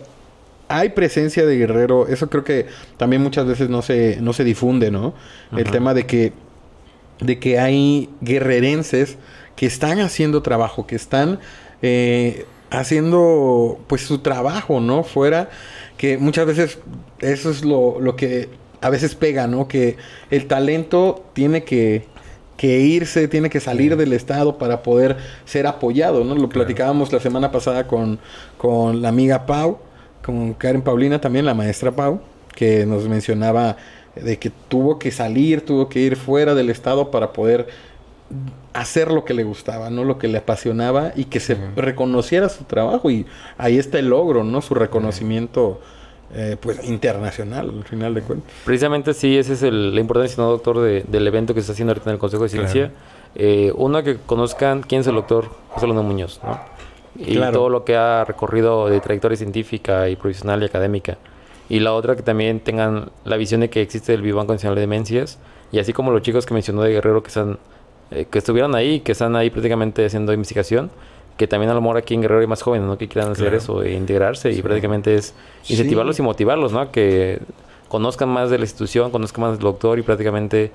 hay 0.69 0.91
presencia 0.91 1.45
de 1.45 1.59
guerrero, 1.59 2.09
eso 2.09 2.31
creo 2.31 2.43
que 2.43 2.67
también 2.97 3.21
muchas 3.21 3.47
veces 3.47 3.69
no 3.69 3.83
se, 3.83 4.19
no 4.21 4.33
se 4.33 4.45
difunde, 4.45 4.91
¿no? 4.91 5.12
Ajá. 5.51 5.61
El 5.61 5.71
tema 5.71 5.93
de 5.93 6.07
que, 6.07 6.33
de 7.21 7.39
que 7.39 7.59
hay 7.59 8.09
guerrerenses 8.23 9.19
que 9.57 9.67
están 9.67 10.01
haciendo 10.01 10.43
trabajo, 10.43 10.87
que 10.87 10.97
están 10.97 11.39
eh, 11.83 12.47
haciendo 12.71 13.79
pues 13.87 14.03
su 14.03 14.19
trabajo, 14.19 14.81
¿no? 14.81 15.05
Fuera, 15.05 15.51
que 15.97 16.19
muchas 16.19 16.47
veces 16.47 16.79
eso 17.21 17.51
es 17.51 17.65
lo, 17.65 18.01
lo 18.01 18.17
que 18.17 18.49
a 18.81 18.91
veces 18.91 19.15
pega, 19.15 19.47
¿no? 19.47 19.69
Que 19.69 19.97
el 20.31 20.47
talento 20.47 21.25
tiene 21.33 21.65
que, 21.65 22.05
que 22.57 22.81
irse, 22.81 23.29
tiene 23.29 23.51
que 23.51 23.61
salir 23.61 23.93
sí. 23.93 23.99
del 23.99 24.13
Estado 24.13 24.59
para 24.59 24.83
poder 24.83 25.17
ser 25.45 25.67
apoyado, 25.67 26.25
¿no? 26.25 26.35
Lo 26.35 26.49
platicábamos 26.49 27.13
la 27.13 27.21
semana 27.21 27.51
pasada 27.51 27.87
con, 27.87 28.19
con 28.59 29.03
la 29.03 29.09
amiga 29.09 29.47
Pau, 29.47 29.79
con 30.23 30.55
Karen 30.55 30.83
Paulina 30.83 31.21
también, 31.21 31.47
la 31.47 31.55
maestra 31.55 31.93
Pau, 31.93 32.21
que 32.55 32.87
nos 32.87 33.09
mencionaba 33.09 33.77
de 34.15 34.39
que 34.39 34.51
tuvo 34.69 34.99
que 34.99 35.11
salir, 35.11 35.65
tuvo 35.65 35.89
que 35.89 36.01
ir 36.01 36.17
fuera 36.17 36.55
del 36.55 36.71
Estado 36.71 37.11
para 37.11 37.33
poder 37.33 37.67
hacer 38.75 39.11
lo 39.11 39.25
que 39.25 39.33
le 39.33 39.45
gustaba, 39.45 39.89
no 39.89 40.05
lo 40.05 40.18
que 40.18 40.29
le 40.29 40.39
apasionaba 40.39 41.12
y 41.16 41.25
que 41.27 41.41
se 41.41 41.55
uh 41.55 41.57
-huh. 41.57 41.75
reconociera 41.77 42.49
su 42.49 42.64
trabajo 42.64 43.11
y 43.11 43.25
ahí 43.57 43.79
está 43.79 43.99
el 43.99 44.11
logro, 44.11 44.45
¿no? 44.45 44.61
Su 44.61 44.75
reconocimiento 44.75 45.81
eh, 46.35 46.57
pues 46.61 46.85
internacional 46.85 47.70
al 47.70 47.85
final 47.85 48.12
de 48.14 48.22
cuentas. 48.22 48.51
Precisamente 48.64 49.14
sí, 49.14 49.39
esa 49.39 49.53
es 49.53 49.62
el, 49.62 49.95
la 49.95 50.01
importancia, 50.01 50.43
¿no, 50.43 50.51
doctor, 50.51 50.81
de, 50.81 51.05
del 51.07 51.27
evento 51.27 51.55
que 51.55 51.61
se 51.61 51.66
está 51.66 51.72
haciendo 51.72 51.93
ahorita 51.93 52.11
en 52.11 52.14
el 52.14 52.18
Consejo 52.18 52.43
de 52.43 52.49
Ciencia. 52.49 52.89
Claro. 52.89 52.95
Eh, 53.37 53.72
uno, 53.77 54.03
que 54.03 54.16
conozcan 54.16 54.83
quién 54.83 55.01
es 55.03 55.07
el 55.07 55.14
doctor 55.14 55.51
José 55.70 55.87
Luna 55.87 56.03
Muñoz, 56.03 56.41
¿no? 56.43 56.59
Y 57.16 57.37
claro. 57.37 57.53
todo 57.53 57.68
lo 57.68 57.85
que 57.85 57.97
ha 57.97 58.25
recorrido 58.25 58.89
de 58.89 58.99
trayectoria 58.99 59.37
científica 59.37 60.09
y 60.09 60.16
profesional 60.16 60.62
y 60.62 60.66
académica. 60.66 61.16
Y 61.68 61.79
la 61.79 61.95
otra, 61.95 62.16
que 62.16 62.22
también 62.22 62.59
tengan 62.59 63.11
la 63.25 63.37
visión 63.37 63.61
de 63.61 63.70
que 63.70 63.81
existe 63.81 64.12
el 64.14 64.22
Biobanco 64.22 64.53
Nacional 64.53 64.75
de 64.75 64.81
Demencias. 64.81 65.39
Y 65.70 65.79
así 65.79 65.93
como 65.93 66.11
los 66.11 66.22
chicos 66.22 66.45
que 66.45 66.55
mencionó 66.55 66.83
de 66.83 66.91
Guerrero 66.91 67.22
que 67.22 67.29
están 67.29 67.59
eh, 68.11 68.27
que 68.31 68.39
estuvieron 68.39 68.75
ahí, 68.75 69.01
que 69.01 69.13
están 69.13 69.37
ahí 69.37 69.51
prácticamente 69.51 70.05
haciendo 70.05 70.33
investigación, 70.33 70.91
que 71.37 71.47
también 71.47 71.71
a 71.71 71.75
lo 71.75 71.81
mejor 71.81 71.97
aquí 71.97 72.15
en 72.15 72.23
Guerrero 72.23 72.41
hay 72.41 72.47
más 72.47 72.63
jóvenes, 72.63 72.87
¿no? 72.87 72.97
Que 72.97 73.09
quieran 73.09 73.33
hacer 73.33 73.47
claro. 73.47 73.57
eso, 73.59 73.83
e 73.83 73.95
integrarse 73.95 74.53
sí. 74.53 74.59
y 74.59 74.63
prácticamente 74.63 75.15
es 75.17 75.35
incentivarlos 75.69 76.17
sí. 76.17 76.23
y 76.23 76.25
motivarlos, 76.25 76.73
¿no? 76.73 76.91
Que 76.93 77.41
conozcan 77.89 78.29
más 78.29 78.51
de 78.51 78.59
la 78.59 78.65
institución, 78.65 79.11
conozcan 79.11 79.43
más 79.43 79.53
del 79.53 79.61
doctor 79.61 79.99
y 79.99 80.03
prácticamente 80.03 80.71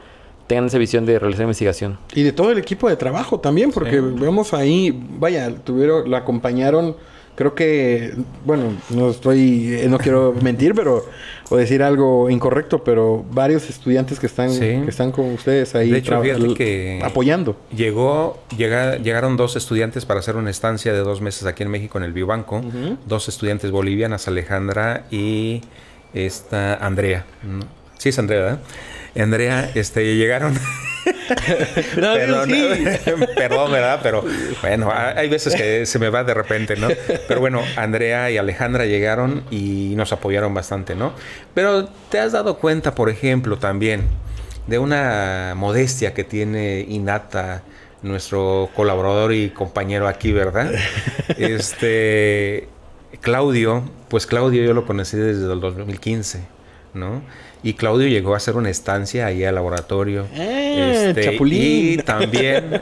tengan 0.47 0.65
esa 0.65 0.77
visión 0.77 1.05
de 1.05 1.19
realizar 1.19 1.43
investigación. 1.43 1.97
Y 2.13 2.23
de 2.23 2.31
todo 2.31 2.51
el 2.51 2.57
equipo 2.57 2.89
de 2.89 2.95
trabajo 2.95 3.39
también, 3.39 3.71
porque 3.71 3.99
sí. 3.99 4.01
vemos 4.01 4.53
ahí, 4.53 4.91
vaya, 5.17 5.53
tuvieron, 5.63 6.09
la 6.09 6.19
acompañaron 6.19 6.95
creo 7.39 7.55
que, 7.55 8.13
bueno, 8.43 8.73
no 8.89 9.11
estoy, 9.11 9.75
eh, 9.75 9.87
no 9.87 9.97
quiero 9.97 10.33
mentir, 10.41 10.75
pero, 10.75 11.05
o 11.49 11.57
decir 11.57 11.81
algo 11.83 12.29
incorrecto, 12.29 12.83
pero 12.83 13.25
varios 13.31 13.69
estudiantes 13.69 14.19
que 14.19 14.27
están, 14.27 14.51
sí. 14.51 14.59
que 14.59 14.89
están 14.89 15.11
con 15.11 15.33
ustedes 15.33 15.73
ahí 15.75 15.89
de 15.89 15.97
hecho, 15.97 16.21
que 16.55 17.01
apoyando. 17.03 17.55
Llegó, 17.75 18.39
llega, 18.55 18.97
llegaron 18.97 19.35
dos 19.35 19.55
estudiantes 19.55 20.05
para 20.05 20.19
hacer 20.19 20.35
una 20.35 20.49
estancia 20.49 20.93
de 20.93 20.99
dos 20.99 21.21
meses 21.21 21.45
aquí 21.45 21.63
en 21.63 21.69
México 21.69 21.97
en 21.97 22.03
el 22.03 22.13
Biobanco, 22.13 22.57
uh 22.57 22.61
-huh. 22.61 22.97
dos 23.05 23.27
estudiantes 23.27 23.71
bolivianas, 23.71 24.27
Alejandra 24.27 25.05
y 25.09 25.61
esta 26.13 26.75
Andrea. 26.75 27.25
Sí, 27.97 28.09
es 28.09 28.19
Andrea, 28.19 28.41
¿verdad? 28.41 28.59
Andrea, 29.15 29.71
este, 29.75 30.15
llegaron. 30.15 30.53
No, 31.97 32.13
perdón, 32.13 32.49
sí. 32.49 32.69
perdón, 33.35 33.71
¿verdad? 33.71 33.99
Pero 34.03 34.23
bueno, 34.61 34.91
hay 34.93 35.29
veces 35.29 35.55
que 35.55 35.85
se 35.85 35.99
me 35.99 36.09
va 36.09 36.23
de 36.23 36.33
repente, 36.33 36.75
¿no? 36.75 36.87
Pero 37.27 37.39
bueno, 37.39 37.61
Andrea 37.75 38.29
y 38.31 38.37
Alejandra 38.37 38.85
llegaron 38.85 39.43
y 39.51 39.93
nos 39.95 40.11
apoyaron 40.13 40.53
bastante, 40.53 40.95
¿no? 40.95 41.13
Pero 41.53 41.87
te 42.09 42.19
has 42.19 42.31
dado 42.31 42.57
cuenta, 42.57 42.95
por 42.95 43.09
ejemplo, 43.09 43.57
también 43.57 44.03
de 44.67 44.79
una 44.79 45.53
modestia 45.55 46.13
que 46.13 46.23
tiene 46.23 46.85
innata 46.87 47.63
nuestro 48.01 48.69
colaborador 48.75 49.33
y 49.33 49.49
compañero 49.49 50.07
aquí, 50.07 50.31
¿verdad? 50.31 50.71
Este 51.37 52.67
Claudio, 53.21 53.83
pues 54.07 54.25
Claudio 54.25 54.63
yo 54.63 54.73
lo 54.73 54.85
conocí 54.85 55.17
desde 55.17 55.51
el 55.51 55.59
2015, 55.59 56.41
¿no? 56.93 57.21
Y 57.61 57.73
Claudio 57.73 58.07
llegó 58.07 58.33
a 58.33 58.37
hacer 58.37 58.55
una 58.55 58.69
estancia 58.69 59.25
ahí 59.25 59.43
al 59.43 59.55
laboratorio. 59.55 60.27
Eh, 60.33 61.09
este, 61.09 61.23
Chapulín. 61.23 61.59
Y 61.61 61.97
también 61.97 62.81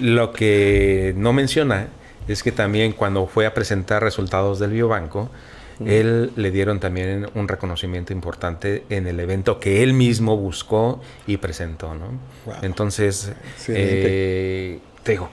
lo 0.00 0.32
que 0.32 1.12
no 1.16 1.32
menciona 1.32 1.88
es 2.26 2.42
que 2.42 2.52
también 2.52 2.92
cuando 2.92 3.26
fue 3.26 3.46
a 3.46 3.52
presentar 3.52 4.02
resultados 4.02 4.58
del 4.58 4.70
biobanco, 4.70 5.30
mm. 5.78 5.88
él 5.88 6.32
le 6.36 6.50
dieron 6.50 6.80
también 6.80 7.26
un 7.34 7.48
reconocimiento 7.48 8.14
importante 8.14 8.84
en 8.88 9.06
el 9.06 9.20
evento 9.20 9.60
que 9.60 9.82
él 9.82 9.92
mismo 9.92 10.36
buscó 10.36 11.02
y 11.26 11.36
presentó, 11.36 11.94
¿no? 11.94 12.06
Wow. 12.46 12.54
Entonces, 12.62 13.30
eh, 13.68 14.78
te 15.02 15.12
digo, 15.12 15.28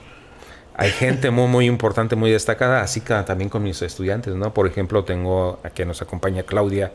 hay 0.74 0.90
gente 0.90 1.30
muy, 1.30 1.48
muy 1.48 1.66
importante, 1.66 2.14
muy 2.14 2.30
destacada, 2.30 2.82
así 2.82 3.00
que 3.00 3.14
también 3.26 3.48
con 3.48 3.62
mis 3.62 3.80
estudiantes, 3.80 4.34
¿no? 4.34 4.52
Por 4.52 4.66
ejemplo, 4.66 5.04
tengo 5.04 5.60
a 5.64 5.70
quien 5.70 5.88
nos 5.88 6.02
acompaña 6.02 6.42
Claudia 6.42 6.92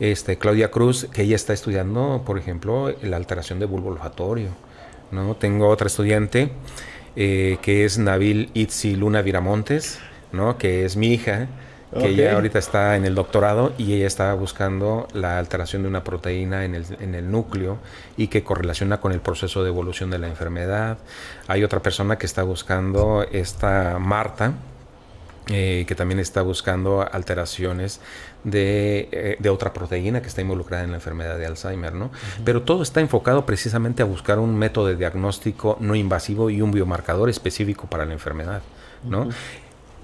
este, 0.00 0.38
Claudia 0.38 0.70
Cruz, 0.70 1.08
que 1.12 1.22
ella 1.22 1.36
está 1.36 1.52
estudiando, 1.52 2.22
por 2.26 2.38
ejemplo, 2.38 2.94
la 3.02 3.16
alteración 3.16 3.58
de 3.58 3.66
bulbo 3.66 3.90
olfatorio. 3.90 4.48
¿no? 5.10 5.36
Tengo 5.36 5.68
otra 5.68 5.86
estudiante 5.86 6.50
eh, 7.16 7.58
que 7.62 7.84
es 7.84 7.98
Nabil 7.98 8.50
Itzi 8.54 8.96
Luna 8.96 9.22
Viramontes, 9.22 9.98
¿no? 10.32 10.58
que 10.58 10.84
es 10.84 10.96
mi 10.96 11.12
hija. 11.12 11.46
que 11.92 11.98
Ok. 11.98 12.04
ella 12.06 12.34
ahorita 12.34 12.58
está 12.58 12.96
en 12.96 13.04
el 13.04 13.14
doctorado 13.14 13.72
y 13.78 13.92
ella 13.94 14.08
está 14.08 14.34
buscando 14.34 15.06
la 15.12 15.38
alteración 15.38 15.82
de 15.82 15.88
una 15.88 16.02
proteína 16.02 16.64
en 16.64 16.74
el, 16.74 16.84
en 16.98 17.14
el 17.14 17.30
núcleo 17.30 17.78
y 18.16 18.26
que 18.26 18.42
correlaciona 18.42 19.00
con 19.00 19.12
el 19.12 19.20
proceso 19.20 19.62
de 19.62 19.68
evolución 19.68 20.10
de 20.10 20.18
la 20.18 20.26
enfermedad. 20.26 20.98
Hay 21.46 21.62
otra 21.62 21.80
persona 21.80 22.18
que 22.18 22.26
está 22.26 22.42
buscando, 22.42 23.24
esta 23.30 23.98
Marta, 24.00 24.54
eh, 25.48 25.84
que 25.86 25.94
también 25.94 26.18
está 26.20 26.40
buscando 26.40 27.06
alteraciones 27.12 28.00
de, 28.44 29.08
eh, 29.10 29.36
de 29.38 29.48
otra 29.48 29.72
proteína 29.72 30.22
que 30.22 30.28
está 30.28 30.40
involucrada 30.40 30.84
en 30.84 30.90
la 30.90 30.96
enfermedad 30.96 31.38
de 31.38 31.46
Alzheimer, 31.46 31.94
¿no? 31.94 32.10
Pero 32.44 32.62
todo 32.62 32.82
está 32.82 33.00
enfocado 33.00 33.44
precisamente 33.46 34.02
a 34.02 34.06
buscar 34.06 34.38
un 34.38 34.56
método 34.56 34.86
de 34.86 34.96
diagnóstico 34.96 35.76
no 35.80 35.94
invasivo 35.94 36.50
y 36.50 36.62
un 36.62 36.70
biomarcador 36.70 37.28
específico 37.28 37.86
para 37.88 38.04
la 38.04 38.12
enfermedad, 38.12 38.62
¿no? 39.02 39.28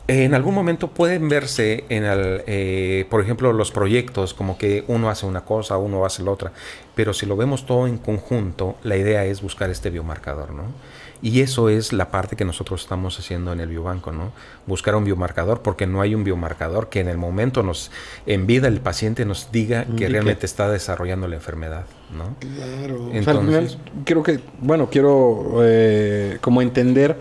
En 0.08 0.34
algún 0.34 0.56
momento 0.56 0.88
pueden 0.88 1.28
verse, 1.28 1.84
en 1.88 2.02
el, 2.02 2.42
eh, 2.48 3.06
por 3.08 3.20
ejemplo, 3.20 3.52
los 3.52 3.70
proyectos 3.70 4.34
como 4.34 4.58
que 4.58 4.82
uno 4.88 5.08
hace 5.08 5.24
una 5.24 5.42
cosa, 5.42 5.76
uno 5.76 6.04
hace 6.04 6.24
la 6.24 6.32
otra, 6.32 6.50
pero 6.96 7.14
si 7.14 7.26
lo 7.26 7.36
vemos 7.36 7.64
todo 7.64 7.86
en 7.86 7.96
conjunto, 7.96 8.74
la 8.82 8.96
idea 8.96 9.24
es 9.24 9.40
buscar 9.40 9.70
este 9.70 9.88
biomarcador, 9.88 10.52
¿no? 10.52 10.64
Y 11.22 11.42
eso 11.42 11.68
es 11.68 11.92
la 11.92 12.10
parte 12.10 12.34
que 12.34 12.44
nosotros 12.46 12.80
estamos 12.80 13.18
haciendo 13.18 13.52
en 13.52 13.60
el 13.60 13.68
biobanco, 13.68 14.10
¿no? 14.10 14.32
Buscar 14.66 14.94
un 14.94 15.04
biomarcador 15.04 15.60
porque 15.60 15.86
no 15.86 16.00
hay 16.00 16.14
un 16.14 16.24
biomarcador 16.24 16.88
que 16.88 17.00
en 17.00 17.08
el 17.08 17.18
momento 17.18 17.62
nos, 17.62 17.90
en 18.26 18.46
vida 18.46 18.68
el 18.68 18.80
paciente 18.80 19.24
nos 19.26 19.52
diga 19.52 19.84
que 19.84 19.90
Indique. 19.90 20.08
realmente 20.08 20.46
está 20.46 20.70
desarrollando 20.70 21.28
la 21.28 21.36
enfermedad, 21.36 21.84
¿no? 22.16 22.36
Claro. 22.38 22.94
O 22.94 23.10
sea, 23.10 23.10
al 23.10 23.16
Entonces- 23.16 23.76
final, 23.76 24.04
creo 24.04 24.22
que, 24.22 24.40
bueno, 24.60 24.88
quiero 24.90 25.58
eh, 25.62 26.38
como 26.40 26.62
entender 26.62 27.18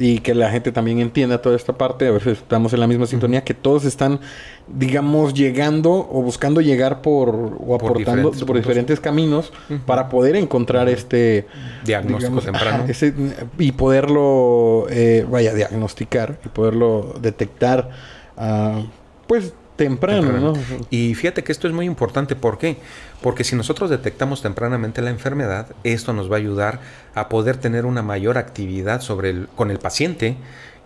y 0.00 0.20
que 0.20 0.34
la 0.34 0.50
gente 0.50 0.70
también 0.70 1.00
entienda 1.00 1.42
toda 1.42 1.56
esta 1.56 1.72
parte, 1.72 2.06
a 2.06 2.12
veces 2.12 2.38
estamos 2.38 2.72
en 2.72 2.78
la 2.80 2.86
misma 2.86 3.06
sintonía, 3.06 3.42
que 3.42 3.52
todos 3.54 3.84
están, 3.84 4.20
digamos, 4.68 5.34
llegando 5.34 5.90
o 6.10 6.22
buscando 6.22 6.60
llegar 6.60 7.02
por, 7.02 7.30
o 7.58 7.74
aportando 7.74 8.30
diferentes 8.30 8.44
por 8.44 8.56
diferentes 8.56 9.00
caminos 9.00 9.52
para 9.86 10.08
poder 10.08 10.36
encontrar 10.36 10.88
este 10.88 11.46
Diagnóstico 11.84 12.40
temprano. 12.40 12.84
ese- 12.88 13.12
y 13.58 13.72
poderlo, 13.72 14.86
eh, 14.90 15.26
vaya, 15.28 15.52
diagnosticar 15.54 16.38
y 16.44 16.48
poderlo 16.48 17.14
detectar, 17.20 17.90
ah, 18.36 18.82
pues, 19.26 19.52
temprano, 19.78 20.22
Temprano. 20.22 20.52
¿no? 20.52 20.86
Y 20.90 21.14
fíjate 21.14 21.42
que 21.42 21.52
esto 21.52 21.66
es 21.66 21.72
muy 21.72 21.86
importante. 21.86 22.36
¿Por 22.36 22.58
qué? 22.58 22.76
Porque 23.22 23.44
si 23.44 23.56
nosotros 23.56 23.88
detectamos 23.88 24.42
tempranamente 24.42 25.00
la 25.00 25.08
enfermedad, 25.08 25.68
esto 25.84 26.12
nos 26.12 26.30
va 26.30 26.34
a 26.34 26.38
ayudar 26.38 26.80
a 27.14 27.30
poder 27.30 27.56
tener 27.56 27.86
una 27.86 28.02
mayor 28.02 28.36
actividad 28.36 29.00
sobre 29.00 29.30
el, 29.30 29.48
con 29.56 29.70
el 29.70 29.78
paciente 29.78 30.36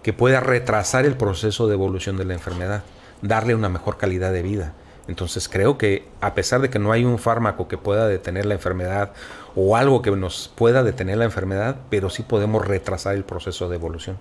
que 0.04 0.12
pueda 0.12 0.40
retrasar 0.40 1.06
el 1.06 1.16
proceso 1.16 1.66
de 1.66 1.74
evolución 1.74 2.16
de 2.16 2.24
la 2.24 2.34
enfermedad, 2.34 2.82
darle 3.22 3.54
una 3.56 3.68
mejor 3.68 3.96
calidad 3.96 4.32
de 4.32 4.42
vida. 4.42 4.74
Entonces 5.08 5.48
creo 5.48 5.78
que 5.78 6.06
a 6.20 6.34
pesar 6.34 6.60
de 6.60 6.70
que 6.70 6.78
no 6.78 6.92
hay 6.92 7.04
un 7.04 7.18
fármaco 7.18 7.66
que 7.66 7.78
pueda 7.78 8.06
detener 8.06 8.46
la 8.46 8.54
enfermedad 8.54 9.12
o 9.56 9.76
algo 9.76 10.02
que 10.02 10.10
nos 10.12 10.52
pueda 10.54 10.84
detener 10.84 11.18
la 11.18 11.24
enfermedad, 11.24 11.76
pero 11.90 12.08
sí 12.08 12.22
podemos 12.22 12.66
retrasar 12.66 13.14
el 13.14 13.24
proceso 13.24 13.68
de 13.68 13.76
evolución. 13.76 14.18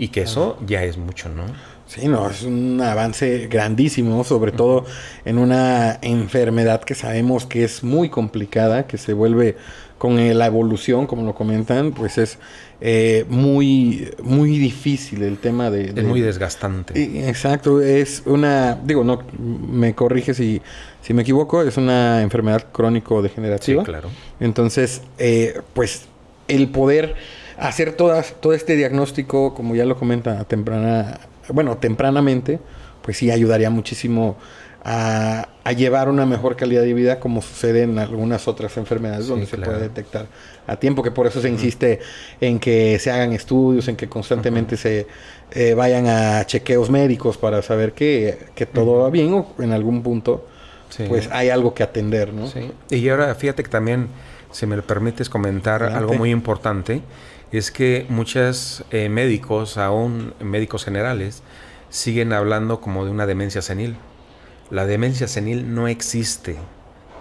Y 0.00 0.08
que 0.08 0.22
eso 0.22 0.56
ya 0.66 0.82
es 0.82 0.96
mucho, 0.96 1.28
¿no? 1.28 1.42
Sí, 1.86 2.08
no, 2.08 2.30
es 2.30 2.42
un 2.42 2.80
avance 2.80 3.48
grandísimo, 3.48 4.22
sobre 4.24 4.50
todo 4.52 4.86
en 5.24 5.38
una 5.38 5.98
enfermedad 6.02 6.82
que 6.82 6.94
sabemos 6.94 7.46
que 7.46 7.64
es 7.64 7.82
muy 7.84 8.08
complicada, 8.08 8.86
que 8.86 8.96
se 8.96 9.12
vuelve 9.12 9.56
con 9.98 10.16
la 10.38 10.46
evolución, 10.46 11.06
como 11.06 11.24
lo 11.24 11.34
comentan, 11.34 11.92
pues 11.92 12.16
es 12.16 12.38
eh, 12.80 13.26
muy, 13.28 14.08
muy 14.22 14.56
difícil 14.58 15.22
el 15.22 15.36
tema 15.38 15.68
de... 15.70 15.92
de- 15.92 16.00
Es 16.00 16.06
muy 16.06 16.20
desgastante. 16.22 17.28
Exacto, 17.28 17.82
es 17.82 18.22
una, 18.24 18.78
digo, 18.82 19.04
no, 19.04 19.18
me 19.38 19.94
corrige 19.94 20.32
si, 20.32 20.62
si 21.02 21.12
me 21.12 21.22
equivoco, 21.22 21.60
es 21.62 21.76
una 21.76 22.22
enfermedad 22.22 22.60
Sí, 22.60 22.66
crónico-degenerativa. 22.72 23.82
claro. 23.84 24.08
Entonces, 24.38 25.02
eh, 25.18 25.60
pues 25.74 26.06
el 26.48 26.68
poder 26.70 27.16
hacer 27.60 27.92
todas, 27.92 28.34
todo 28.40 28.52
este 28.54 28.76
diagnóstico, 28.76 29.54
como 29.54 29.74
ya 29.74 29.84
lo 29.84 29.96
comenta, 29.96 30.44
temprana, 30.44 31.20
bueno, 31.48 31.76
tempranamente, 31.78 32.58
pues 33.02 33.16
sí 33.18 33.30
ayudaría 33.30 33.70
muchísimo 33.70 34.36
a, 34.84 35.48
a 35.62 35.72
llevar 35.72 36.08
una 36.08 36.24
mejor 36.24 36.56
calidad 36.56 36.82
de 36.82 36.94
vida, 36.94 37.20
como 37.20 37.42
sucede 37.42 37.82
en 37.82 37.98
algunas 37.98 38.48
otras 38.48 38.76
enfermedades 38.78 39.24
Sí, 39.24 39.30
donde 39.30 39.46
se 39.46 39.58
puede 39.58 39.78
detectar 39.80 40.26
a 40.66 40.76
tiempo, 40.76 41.02
que 41.02 41.10
por 41.10 41.26
eso 41.26 41.40
se 41.42 41.48
insiste 41.50 42.00
en 42.40 42.58
que 42.58 42.98
se 42.98 43.10
hagan 43.10 43.32
estudios, 43.32 43.88
en 43.88 43.96
que 43.96 44.08
constantemente 44.08 44.76
se 44.76 45.06
eh, 45.52 45.74
vayan 45.74 46.06
a 46.06 46.46
chequeos 46.46 46.88
médicos 46.90 47.36
para 47.36 47.60
saber 47.60 47.92
que, 47.92 48.38
que 48.54 48.64
todo 48.66 49.00
va 49.02 49.10
bien 49.10 49.34
o 49.34 49.46
en 49.58 49.72
algún 49.72 50.02
punto, 50.02 50.46
Sí. 50.88 51.04
pues 51.08 51.28
hay 51.30 51.50
algo 51.50 51.72
que 51.72 51.84
atender, 51.84 52.32
¿no? 52.34 52.48
Sí. 52.48 52.72
Y 52.90 53.08
ahora 53.10 53.32
fíjate 53.36 53.62
que 53.62 53.68
también, 53.68 54.08
si 54.50 54.66
me 54.66 54.74
lo 54.74 54.82
permites 54.82 55.28
comentar 55.30 55.82
Adelante. 55.84 55.98
algo 56.04 56.14
muy 56.14 56.30
importante, 56.32 57.00
es 57.52 57.70
que 57.70 58.06
muchos 58.08 58.84
eh, 58.90 59.08
médicos, 59.08 59.76
aún 59.76 60.34
médicos 60.40 60.84
generales, 60.84 61.42
siguen 61.88 62.32
hablando 62.32 62.80
como 62.80 63.04
de 63.04 63.10
una 63.10 63.26
demencia 63.26 63.62
senil. 63.62 63.96
La 64.70 64.86
demencia 64.86 65.26
senil 65.26 65.74
no 65.74 65.88
existe. 65.88 66.56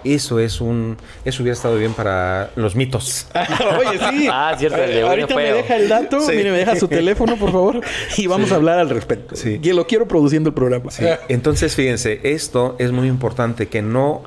Eso 0.05 0.39
es 0.39 0.61
un... 0.61 0.95
Eso 1.25 1.43
hubiera 1.43 1.55
estado 1.55 1.75
bien 1.75 1.93
para 1.93 2.51
los 2.55 2.73
mitos. 2.75 3.27
Oye, 3.79 3.99
sí. 4.11 4.27
Ah, 4.31 4.55
cierto, 4.57 4.77
el 4.81 4.91
de 4.91 4.99
Eh, 4.99 5.03
Ahorita 5.03 5.35
me 5.35 5.41
Feo. 5.47 5.55
deja 5.57 5.75
el 5.75 5.89
dato, 5.89 6.21
Sí. 6.21 6.31
mire, 6.37 6.51
me 6.51 6.59
deja 6.59 6.75
su 6.77 6.87
teléfono, 6.87 7.35
por 7.35 7.51
favor, 7.51 7.81
y 8.15 8.27
vamos 8.27 8.51
a 8.51 8.55
hablar 8.55 8.79
al 8.79 8.89
respecto. 8.89 9.35
Sí. 9.35 9.59
Que 9.59 9.73
lo 9.73 9.87
quiero 9.87 10.07
produciendo 10.07 10.49
el 10.49 10.53
programa. 10.53 10.89
Sí. 10.91 11.03
Entonces, 11.27 11.75
fíjense, 11.75 12.21
esto 12.23 12.77
es 12.79 12.91
muy 12.93 13.07
importante 13.09 13.67
que 13.67 13.81
no 13.81 14.21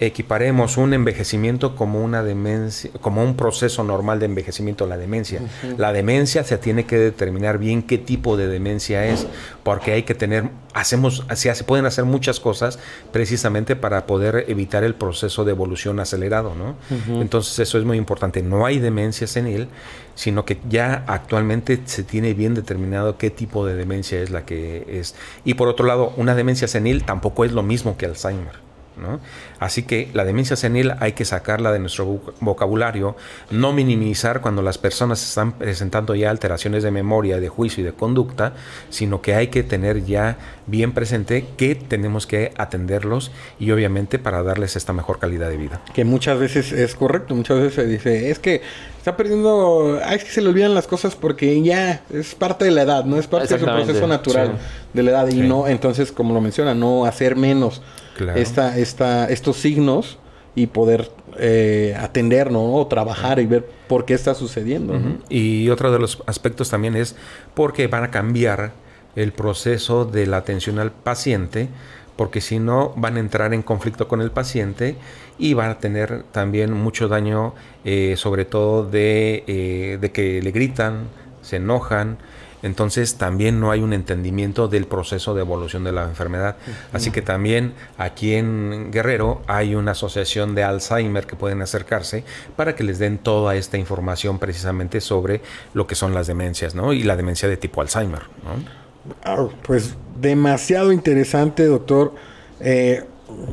equiparemos 0.00 0.76
un 0.76 0.92
envejecimiento 0.92 1.76
como 1.76 2.02
una 2.02 2.22
demencia, 2.22 2.90
como 3.00 3.22
un 3.22 3.36
proceso 3.36 3.84
normal 3.84 4.18
de 4.18 4.26
envejecimiento 4.26 4.86
la 4.86 4.96
demencia. 4.96 5.40
La 5.78 5.92
demencia 5.92 6.44
se 6.44 6.58
tiene 6.58 6.84
que 6.84 6.98
determinar 6.98 7.58
bien 7.58 7.82
qué 7.82 7.98
tipo 7.98 8.36
de 8.36 8.48
demencia 8.48 9.06
es, 9.06 9.26
porque 9.62 9.92
hay 9.92 10.02
que 10.02 10.14
tener, 10.14 10.50
hacemos, 10.72 11.24
se, 11.34 11.54
se 11.54 11.64
pueden 11.64 11.86
hacer 11.86 12.04
muchas 12.04 12.40
cosas 12.40 12.78
precisamente 13.12 13.76
para 13.76 14.06
poder 14.06 14.44
evitar 14.48 14.84
el 14.84 14.94
proceso 14.94 15.44
de 15.44 15.52
evolución 15.52 16.00
acelerado, 16.00 16.54
¿no? 16.54 16.76
Entonces 17.20 17.58
eso 17.58 17.78
es 17.78 17.84
muy 17.84 17.96
importante. 17.96 18.42
No 18.42 18.66
hay 18.66 18.78
demencia 18.78 19.26
senil, 19.26 19.68
sino 20.14 20.44
que 20.44 20.58
ya 20.68 21.04
actualmente 21.06 21.80
se 21.84 22.02
tiene 22.02 22.34
bien 22.34 22.54
determinado 22.54 23.16
qué 23.18 23.30
tipo 23.30 23.66
de 23.66 23.74
demencia 23.74 24.20
es 24.20 24.30
la 24.30 24.44
que 24.44 24.84
es. 24.88 25.14
Y 25.44 25.54
por 25.54 25.68
otro 25.68 25.86
lado, 25.86 26.12
una 26.16 26.34
demencia 26.34 26.68
senil 26.68 27.04
tampoco 27.04 27.44
es 27.44 27.52
lo 27.52 27.62
mismo 27.62 27.96
que 27.96 28.06
Alzheimer. 28.06 28.63
¿No? 28.96 29.20
Así 29.58 29.82
que 29.82 30.08
la 30.14 30.24
demencia 30.24 30.56
senil 30.56 30.92
hay 31.00 31.12
que 31.12 31.24
sacarla 31.24 31.72
de 31.72 31.78
nuestro 31.78 32.06
vo- 32.06 32.32
vocabulario, 32.40 33.16
no 33.50 33.72
minimizar 33.72 34.40
cuando 34.40 34.62
las 34.62 34.78
personas 34.78 35.22
están 35.22 35.52
presentando 35.52 36.14
ya 36.14 36.30
alteraciones 36.30 36.82
de 36.82 36.90
memoria, 36.90 37.40
de 37.40 37.48
juicio 37.48 37.82
y 37.82 37.84
de 37.84 37.92
conducta, 37.92 38.52
sino 38.90 39.20
que 39.22 39.34
hay 39.34 39.48
que 39.48 39.62
tener 39.62 40.04
ya 40.04 40.36
bien 40.66 40.92
presente 40.92 41.44
que 41.56 41.74
tenemos 41.74 42.26
que 42.26 42.52
atenderlos 42.56 43.30
y 43.58 43.70
obviamente 43.70 44.18
para 44.18 44.42
darles 44.42 44.76
esta 44.76 44.92
mejor 44.92 45.18
calidad 45.18 45.48
de 45.50 45.56
vida. 45.56 45.80
Que 45.94 46.04
muchas 46.04 46.38
veces 46.38 46.72
es 46.72 46.94
correcto, 46.94 47.34
muchas 47.34 47.58
veces 47.58 47.74
se 47.74 47.86
dice, 47.86 48.30
es 48.30 48.38
que 48.38 48.62
está 48.98 49.16
perdiendo, 49.16 49.98
ah, 50.04 50.14
es 50.14 50.24
que 50.24 50.30
se 50.30 50.40
le 50.40 50.48
olvidan 50.48 50.74
las 50.74 50.86
cosas 50.86 51.14
porque 51.16 51.60
ya 51.62 52.02
es 52.12 52.34
parte 52.34 52.64
de 52.64 52.70
la 52.70 52.82
edad, 52.82 53.04
no 53.04 53.18
es 53.18 53.26
parte 53.26 53.52
de 53.52 53.58
su 53.60 53.64
proceso 53.66 54.06
natural 54.06 54.52
sí. 54.58 54.88
de 54.94 55.02
la 55.02 55.10
edad 55.10 55.28
y 55.28 55.32
Sí. 55.32 55.40
no, 55.40 55.66
entonces 55.68 56.12
como 56.12 56.32
lo 56.32 56.40
menciona, 56.40 56.74
no 56.74 57.04
hacer 57.04 57.36
menos 57.36 57.82
Claro. 58.16 58.38
esta, 58.38 58.78
esta, 58.78 59.28
estos 59.28 59.56
signos 59.56 60.18
y 60.54 60.68
poder 60.68 61.10
eh, 61.38 61.96
atender, 61.98 62.50
¿no? 62.52 62.74
O 62.74 62.86
trabajar 62.86 63.40
y 63.40 63.46
ver 63.46 63.68
por 63.88 64.04
qué 64.04 64.14
está 64.14 64.34
sucediendo, 64.34 64.98
¿no? 64.98 65.18
Y 65.28 65.68
otro 65.70 65.90
de 65.92 65.98
los 65.98 66.22
aspectos 66.26 66.70
también 66.70 66.94
es 66.94 67.16
porque 67.54 67.88
van 67.88 68.04
a 68.04 68.10
cambiar 68.10 68.72
el 69.16 69.32
proceso 69.32 70.04
de 70.04 70.26
la 70.26 70.38
atención 70.38 70.78
al 70.78 70.92
paciente, 70.92 71.68
porque 72.16 72.40
si 72.40 72.58
no 72.60 72.92
van 72.96 73.16
a 73.16 73.20
entrar 73.20 73.52
en 73.52 73.62
conflicto 73.62 74.06
con 74.06 74.20
el 74.20 74.30
paciente 74.30 74.96
y 75.38 75.54
van 75.54 75.70
a 75.70 75.78
tener 75.78 76.22
también 76.30 76.72
mucho 76.72 77.08
daño, 77.08 77.54
eh, 77.84 78.14
sobre 78.16 78.44
todo 78.44 78.88
de, 78.88 79.42
eh, 79.46 79.98
de 80.00 80.12
que 80.12 80.40
le 80.40 80.52
gritan, 80.52 81.08
se 81.42 81.56
enojan. 81.56 82.18
Entonces 82.64 83.16
también 83.16 83.60
no 83.60 83.70
hay 83.70 83.80
un 83.80 83.92
entendimiento 83.92 84.68
del 84.68 84.86
proceso 84.86 85.34
de 85.34 85.42
evolución 85.42 85.84
de 85.84 85.92
la 85.92 86.04
enfermedad. 86.04 86.56
Así 86.94 87.10
que 87.10 87.20
también 87.20 87.74
aquí 87.98 88.32
en 88.32 88.90
Guerrero 88.90 89.42
hay 89.46 89.74
una 89.74 89.90
asociación 89.90 90.54
de 90.54 90.64
Alzheimer 90.64 91.26
que 91.26 91.36
pueden 91.36 91.60
acercarse 91.60 92.24
para 92.56 92.74
que 92.74 92.82
les 92.82 92.98
den 92.98 93.18
toda 93.18 93.54
esta 93.54 93.76
información 93.76 94.38
precisamente 94.38 95.02
sobre 95.02 95.42
lo 95.74 95.86
que 95.86 95.94
son 95.94 96.14
las 96.14 96.26
demencias, 96.26 96.74
¿no? 96.74 96.94
Y 96.94 97.02
la 97.02 97.16
demencia 97.16 97.50
de 97.50 97.58
tipo 97.58 97.82
Alzheimer, 97.82 98.22
¿no? 98.42 99.14
Ah, 99.22 99.46
pues 99.62 99.94
demasiado 100.18 100.90
interesante, 100.90 101.66
doctor. 101.66 102.14
Eh, 102.60 103.04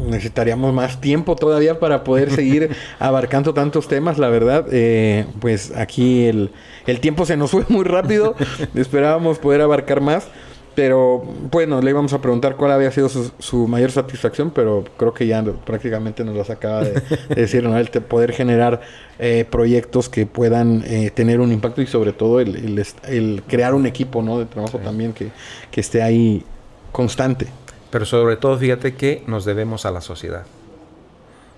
necesitaríamos 0.07 0.73
más 0.73 1.01
tiempo 1.01 1.35
todavía 1.35 1.79
para 1.79 2.03
poder 2.03 2.31
seguir 2.31 2.69
abarcando 2.99 3.53
tantos 3.53 3.87
temas, 3.87 4.17
la 4.17 4.29
verdad. 4.29 4.65
Eh, 4.71 5.25
pues 5.39 5.73
aquí 5.75 6.25
el, 6.25 6.51
el 6.87 6.99
tiempo 6.99 7.25
se 7.25 7.37
nos 7.37 7.51
fue 7.51 7.65
muy 7.69 7.83
rápido. 7.85 8.35
Esperábamos 8.75 9.39
poder 9.39 9.61
abarcar 9.61 10.01
más. 10.01 10.27
Pero 10.73 11.21
bueno, 11.51 11.81
le 11.81 11.89
íbamos 11.89 12.13
a 12.13 12.21
preguntar 12.21 12.55
cuál 12.55 12.71
había 12.71 12.91
sido 12.91 13.09
su, 13.09 13.29
su 13.39 13.67
mayor 13.67 13.91
satisfacción, 13.91 14.51
pero 14.51 14.85
creo 14.95 15.13
que 15.13 15.27
ya 15.27 15.43
prácticamente 15.43 16.23
nos 16.23 16.33
las 16.37 16.49
acaba 16.49 16.81
de, 16.85 16.93
de 16.93 17.01
decir, 17.41 17.61
¿no? 17.63 17.77
El 17.77 17.89
te- 17.89 17.99
poder 17.99 18.31
generar 18.31 18.79
eh, 19.19 19.45
proyectos 19.49 20.07
que 20.07 20.25
puedan 20.25 20.81
eh, 20.87 21.11
tener 21.13 21.41
un 21.41 21.51
impacto 21.51 21.81
y 21.81 21.87
sobre 21.87 22.13
todo 22.13 22.39
el, 22.39 22.55
el 22.55 22.85
el 23.03 23.43
crear 23.47 23.73
un 23.73 23.85
equipo, 23.85 24.21
¿no? 24.21 24.39
De 24.39 24.45
trabajo 24.45 24.79
también 24.79 25.11
que, 25.11 25.33
que 25.71 25.81
esté 25.81 26.01
ahí 26.03 26.45
constante. 26.93 27.47
Pero 27.91 28.05
sobre 28.05 28.37
todo, 28.37 28.57
fíjate 28.57 28.95
que 28.95 29.23
nos 29.27 29.45
debemos 29.45 29.85
a 29.85 29.91
la 29.91 30.01
sociedad. 30.01 30.45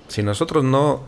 Si 0.07 0.23
nosotros 0.23 0.63
no 0.63 1.03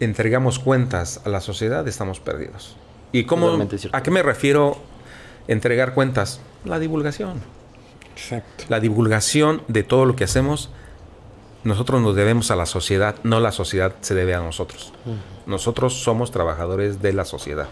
entregamos 0.00 0.58
cuentas 0.58 1.20
a 1.24 1.28
la 1.28 1.40
sociedad, 1.40 1.86
estamos 1.88 2.20
perdidos. 2.20 2.76
¿Y 3.12 3.24
cómo? 3.24 3.58
¿A 3.92 4.02
qué 4.02 4.10
me 4.10 4.22
refiero 4.22 4.76
entregar 5.48 5.94
cuentas? 5.94 6.40
La 6.64 6.78
divulgación. 6.78 7.40
Exacto. 8.14 8.64
La 8.68 8.80
divulgación 8.80 9.62
de 9.68 9.82
todo 9.82 10.04
lo 10.04 10.16
que 10.16 10.24
hacemos, 10.24 10.70
nosotros 11.64 12.02
nos 12.02 12.14
debemos 12.14 12.50
a 12.50 12.56
la 12.56 12.66
sociedad, 12.66 13.16
no 13.22 13.40
la 13.40 13.52
sociedad 13.52 13.94
se 14.02 14.14
debe 14.14 14.34
a 14.34 14.40
nosotros. 14.40 14.92
Nosotros 15.46 16.02
somos 16.02 16.30
trabajadores 16.30 17.00
de 17.00 17.12
la 17.12 17.24
sociedad. 17.24 17.68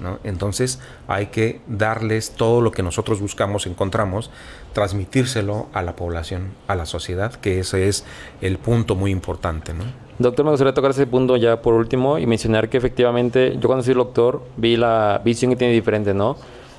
¿No? 0.00 0.18
Entonces 0.24 0.80
hay 1.08 1.26
que 1.26 1.60
darles 1.66 2.32
todo 2.32 2.60
lo 2.60 2.70
que 2.70 2.82
nosotros 2.82 3.20
buscamos, 3.20 3.66
encontramos, 3.66 4.30
transmitírselo 4.72 5.68
a 5.72 5.82
la 5.82 5.96
población, 5.96 6.52
a 6.66 6.74
la 6.74 6.86
sociedad, 6.86 7.32
que 7.34 7.60
ese 7.60 7.88
es 7.88 8.04
el 8.40 8.58
punto 8.58 8.94
muy 8.96 9.10
importante. 9.10 9.72
¿no? 9.72 9.84
Doctor, 10.18 10.44
me 10.44 10.50
gustaría 10.52 10.74
tocar 10.74 10.92
ese 10.92 11.06
punto 11.06 11.36
ya 11.36 11.60
por 11.60 11.74
último 11.74 12.18
y 12.18 12.26
mencionar 12.26 12.68
que 12.68 12.76
efectivamente 12.76 13.56
yo 13.60 13.68
cuando 13.68 13.82
soy 13.82 13.94
doctor 13.94 14.42
vi 14.56 14.76
la 14.76 15.20
visión 15.24 15.50
que 15.50 15.56
tiene 15.56 15.72
diferente, 15.72 16.14
¿no? 16.14 16.36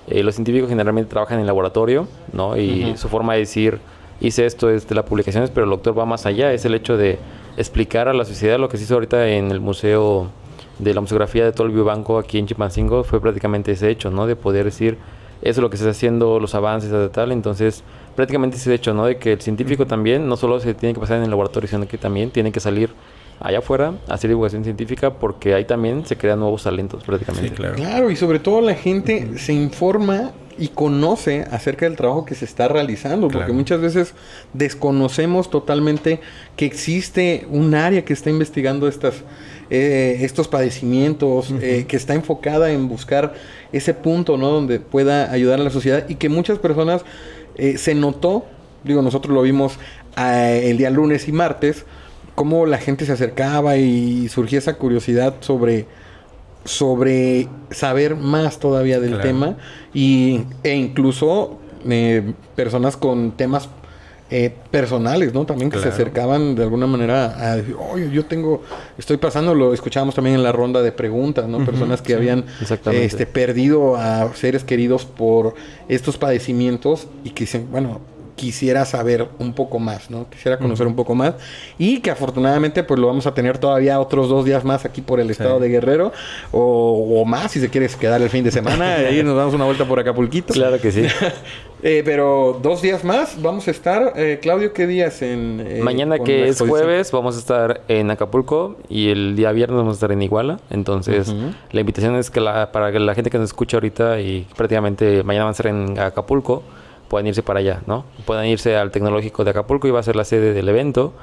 Eh, 0.08 0.24
los 0.24 0.36
científicos 0.36 0.70
generalmente 0.70 1.10
trabajan 1.10 1.40
en 1.40 1.48
laboratorio, 1.48 2.08
¿no? 2.32 2.56
Y 2.56 2.96
su 2.96 3.10
forma 3.10 3.34
de 3.34 3.40
decir, 3.40 3.80
hice 4.22 4.46
esto 4.46 4.70
es 4.70 4.88
de 4.88 4.96
las 4.96 5.06
publicaciones, 5.06 5.50
pero 5.50 5.66
el 5.66 5.70
doctor 5.70 5.98
va 5.98 6.06
más 6.06 6.26
allá, 6.26 6.54
es 6.54 6.64
el 6.64 6.76
hecho 6.76 6.96
de 6.96 7.20
explicar 7.58 8.08
a 8.08 8.14
la 8.14 8.24
sociedad 8.24 8.60
lo 8.60 8.70
que 8.70 8.78
se 8.78 8.84
hizo 8.84 8.94
ahorita 8.94 9.28
en 9.28 9.52
el 9.52 9.60
Museo 9.60 10.30
de 10.80 10.94
la 10.94 11.02
Museografía 11.02 11.46
de 11.46 11.52
todo 11.52 11.68
el 11.68 11.74
Biobanco 11.74 12.18
aquí 12.18 12.38
en 12.38 12.48
Chimpancingo, 12.48 13.04
fue 13.04 13.22
prácticamente 13.22 13.72
ese 13.72 13.90
hecho, 13.90 14.12
¿no? 14.12 14.28
De 14.28 14.36
poder 14.36 14.66
decir, 14.66 14.98
eso 15.42 15.60
es 15.60 15.64
lo 15.64 15.70
que 15.70 15.78
se 15.78 15.84
está 15.84 15.92
haciendo, 15.92 16.40
los 16.40 16.56
avances, 16.56 16.92
de 16.92 17.10
tal, 17.10 17.32
entonces 17.32 17.84
prácticamente 18.16 18.58
ese 18.58 18.74
hecho, 18.74 18.94
¿no? 18.94 19.06
De 19.06 19.18
que 19.18 19.34
el 19.34 19.42
científico 19.42 19.86
también 19.86 20.28
no 20.28 20.38
solo 20.38 20.60
se 20.60 20.74
tiene 20.74 20.94
que 20.94 21.00
pasar 21.00 21.18
en 21.18 21.24
el 21.24 21.30
laboratorio, 21.30 21.68
sino 21.70 21.88
que 21.88 21.98
también 21.98 22.32
tiene 22.32 22.52
que 22.52 22.60
salir 22.60 22.90
allá 23.40 23.60
afuera 23.60 23.94
a 24.08 24.14
hacer 24.14 24.30
divulgación 24.30 24.64
científica 24.64 25.14
porque 25.14 25.54
ahí 25.54 25.66
también 25.66 26.06
se 26.06 26.16
crean 26.18 26.40
nuevos 26.40 26.64
talentos 26.64 27.04
prácticamente. 27.04 27.52
Claro, 27.52 28.10
y 28.10 28.16
sobre 28.16 28.40
todo 28.40 28.62
la 28.62 28.76
gente 28.76 29.38
se 29.38 29.52
informa 29.54 30.32
y 30.58 30.70
conoce 30.70 31.42
acerca 31.52 31.86
del 31.86 31.98
trabajo 31.98 32.26
que 32.26 32.34
se 32.34 32.46
está 32.46 32.70
realizando, 32.70 33.28
porque 33.28 33.40
Claro. 33.40 33.54
muchas 33.56 33.82
veces 33.82 34.14
desconocemos 34.54 35.50
totalmente 35.50 36.22
que 36.56 36.66
existe 36.66 37.46
un 37.50 37.76
área 37.76 38.06
que 38.06 38.14
está 38.14 38.30
investigando 38.30 38.88
estas, 38.88 39.16
eh, 39.70 40.18
estos 40.22 40.48
padecimientos, 40.48 41.54
eh, 41.62 41.86
que 41.88 41.98
está 41.98 42.14
enfocada 42.14 42.72
en 42.72 42.88
buscar 42.88 43.34
ese 43.72 43.94
punto, 43.94 44.38
¿no? 44.38 44.50
Donde 44.50 44.80
pueda 44.80 45.32
ayudar 45.32 45.60
a 45.60 45.64
la 45.64 45.70
sociedad 45.70 46.06
y 46.08 46.16
que 46.16 46.30
muchas 46.30 46.60
personas 46.60 47.04
eh, 47.56 47.78
se 47.78 47.96
notó, 47.96 48.46
digo, 48.84 49.02
nosotros 49.02 49.34
lo 49.34 49.42
vimos 49.42 49.78
ah, 50.16 50.50
el 50.52 50.78
día 50.78 50.90
lunes 50.90 51.28
y 51.28 51.32
martes, 51.32 51.86
cómo 52.36 52.66
la 52.66 52.78
gente 52.78 53.06
se 53.06 53.14
acercaba 53.14 53.78
y 53.78 54.30
surgía 54.30 54.60
esa 54.60 54.76
curiosidad 54.76 55.36
sobre 55.40 55.86
sobre 56.66 57.48
saber 57.70 58.16
más 58.16 58.60
todavía 58.60 59.00
del 59.00 59.12
Claro. 59.12 59.24
tema 59.24 59.58
y, 59.94 60.42
e 60.64 60.74
incluso 60.74 61.60
personas 62.56 62.98
con 62.98 63.34
temas 63.38 63.70
eh, 64.32 64.52
personales, 64.72 65.34
¿no? 65.36 65.46
También 65.46 65.70
que 65.70 65.80
se 65.80 65.90
acercaban 65.90 66.56
de 66.56 66.64
alguna 66.64 66.88
manera 66.88 67.52
a 67.52 67.58
decir, 67.58 67.76
oye, 67.92 68.10
yo 68.10 68.26
tengo, 68.26 68.64
estoy 68.98 69.18
pasando, 69.18 69.54
lo 69.54 69.72
escuchábamos 69.72 70.16
también 70.16 70.36
en 70.36 70.42
la 70.42 70.52
ronda 70.52 70.82
de 70.82 70.92
preguntas, 70.92 71.48
¿no? 71.48 71.64
Personas 71.64 72.02
que 72.02 72.16
habían 72.16 72.46
este, 72.92 73.28
perdido 73.28 73.98
a 73.98 74.34
seres 74.34 74.64
queridos 74.64 75.06
por 75.06 75.54
estos 75.88 76.18
padecimientos 76.18 77.08
y 77.24 77.30
que 77.30 77.44
dicen, 77.44 77.68
bueno, 77.70 78.02
quisiera 78.36 78.86
saber 78.86 79.28
un 79.40 79.54
poco 79.54 79.80
más, 79.80 80.10
¿no? 80.10 80.30
Quisiera 80.30 80.58
conocer 80.58 80.88
un 80.88 80.96
poco 80.96 81.16
más 81.16 81.36
y 81.78 82.00
que 82.00 82.12
afortunadamente 82.12 82.84
pues 82.84 83.00
lo 83.00 83.08
vamos 83.08 83.26
a 83.28 83.34
tener 83.34 83.58
todavía 83.58 84.00
otros 84.00 84.30
dos 84.30 84.46
días 84.46 84.64
más 84.64 84.86
aquí 84.86 85.02
por 85.02 85.20
el 85.20 85.30
estado 85.30 85.60
de 85.60 85.70
Guerrero 85.70 86.12
o, 86.52 87.22
o 87.22 87.26
más 87.26 87.52
si 87.52 87.60
se 87.60 87.70
quieres 87.70 87.96
quedar 87.96 88.22
el 88.22 88.30
fin 88.30 88.44
de 88.44 88.52
semana 88.52 88.96
ahí 88.96 89.24
nos 89.24 89.36
damos 89.36 89.54
una 89.54 89.66
vuelta 89.66 89.86
por 89.86 90.00
Acapulquito. 90.00 90.54
Claro 90.54 90.80
que 90.80 90.92
sí. 90.92 91.06
Eh, 91.84 92.02
pero 92.04 92.60
dos 92.64 92.82
días 92.82 93.04
más 93.04 93.40
vamos 93.44 93.68
a 93.68 93.72
estar, 93.72 94.14
eh, 94.16 94.40
Claudio, 94.42 94.74
¿qué 94.74 94.88
días 94.88 95.22
en 95.22 95.64
eh, 95.64 95.82
Mañana 95.84 96.18
que 96.18 96.48
es 96.48 96.60
jueves 96.60 97.12
vamos 97.12 97.36
a 97.36 97.40
estar 97.40 97.82
en 97.88 98.10
Acapulco 98.10 98.78
y 98.90 99.10
el 99.10 99.36
día 99.36 99.52
viernes 99.52 99.78
vamos 99.78 99.92
a 99.92 99.98
estar 99.98 100.12
en 100.12 100.22
Iguala. 100.22 100.60
Entonces 100.72 101.32
la 101.72 101.80
invitación 101.80 102.16
es 102.16 102.32
que 102.32 102.40
la, 102.40 102.72
para 102.72 102.92
que 102.92 103.00
la 103.00 103.14
gente 103.14 103.30
que 103.30 103.38
nos 103.38 103.50
escucha 103.50 103.78
ahorita 103.78 104.20
y 104.20 104.48
prácticamente 104.56 105.22
mañana 105.24 105.46
van 105.46 105.50
a 105.50 105.52
estar 105.52 105.68
en 105.68 106.00
Acapulco 106.00 106.64
puedan 107.08 107.28
irse 107.28 107.44
para 107.44 107.60
allá, 107.60 107.82
¿no? 107.88 108.06
Puedan 108.26 108.46
irse 108.46 108.76
al 108.76 108.92
Tecnológico 108.92 109.44
de 109.44 109.52
Acapulco 109.52 109.88
y 109.88 109.92
va 109.92 110.00
a 110.00 110.04
ser 110.04 110.16
la 110.16 110.26
sede 110.26 110.54
del 110.54 110.68
evento. 110.70 111.14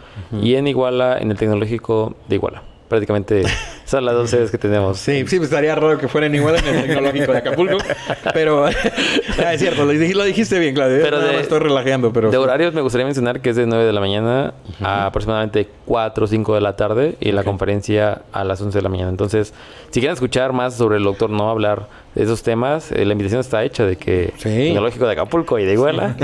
Y 0.40 0.54
en 0.54 0.66
Iguala, 0.66 1.18
en 1.18 1.30
el 1.30 1.36
Tecnológico 1.36 2.14
de 2.28 2.36
Iguala. 2.36 2.62
Prácticamente 2.88 3.42
son 3.86 4.04
las 4.04 4.14
dos 4.14 4.28
sedes 4.28 4.50
que 4.50 4.58
tenemos. 4.58 4.98
Sí, 4.98 5.20
sí, 5.26 5.38
pues 5.38 5.44
estaría 5.48 5.74
raro 5.74 5.96
que 5.96 6.08
fueran 6.08 6.34
igual 6.34 6.56
en 6.56 6.66
el 6.76 6.82
tecnológico 6.86 7.32
de 7.32 7.38
Acapulco. 7.38 7.78
pero 8.34 8.66
ah, 8.66 9.52
es 9.54 9.60
cierto, 9.60 9.86
lo, 9.86 9.94
lo 9.94 10.24
dijiste 10.24 10.58
bien, 10.58 10.74
Claudio. 10.74 10.98
Pero 11.02 11.16
Nada 11.16 11.28
de- 11.30 11.36
más 11.36 11.42
estoy 11.44 11.60
relajeando, 11.60 12.12
pero 12.12 12.30
De 12.30 12.36
horarios 12.36 12.74
me 12.74 12.82
gustaría 12.82 13.06
mencionar 13.06 13.40
que 13.40 13.48
es 13.48 13.56
de 13.56 13.66
9 13.66 13.86
de 13.86 13.92
la 13.94 14.00
mañana 14.00 14.52
a 14.82 15.06
aproximadamente 15.06 15.68
4 15.86 16.24
o 16.24 16.28
5 16.28 16.54
de 16.54 16.60
la 16.60 16.76
tarde 16.76 17.16
y 17.18 17.32
la 17.32 17.44
conferencia 17.44 18.22
a 18.30 18.44
las 18.44 18.60
11 18.60 18.76
de 18.76 18.82
la 18.82 18.90
mañana. 18.90 19.08
Entonces, 19.08 19.54
si 19.88 20.00
quieren 20.00 20.12
escuchar 20.12 20.52
más 20.52 20.74
sobre 20.76 20.98
el 20.98 21.04
doctor 21.04 21.30
No 21.30 21.48
hablar 21.48 21.88
esos 22.14 22.42
temas, 22.42 22.92
eh, 22.92 23.04
la 23.04 23.12
invitación 23.12 23.40
está 23.40 23.64
hecha 23.64 23.86
de 23.86 23.96
que 23.96 24.32
Sí. 24.36 24.48
Tecnológico 24.48 25.06
de 25.06 25.12
Acapulco 25.12 25.58
y 25.58 25.64
de 25.64 25.72
Iguala 25.72 26.14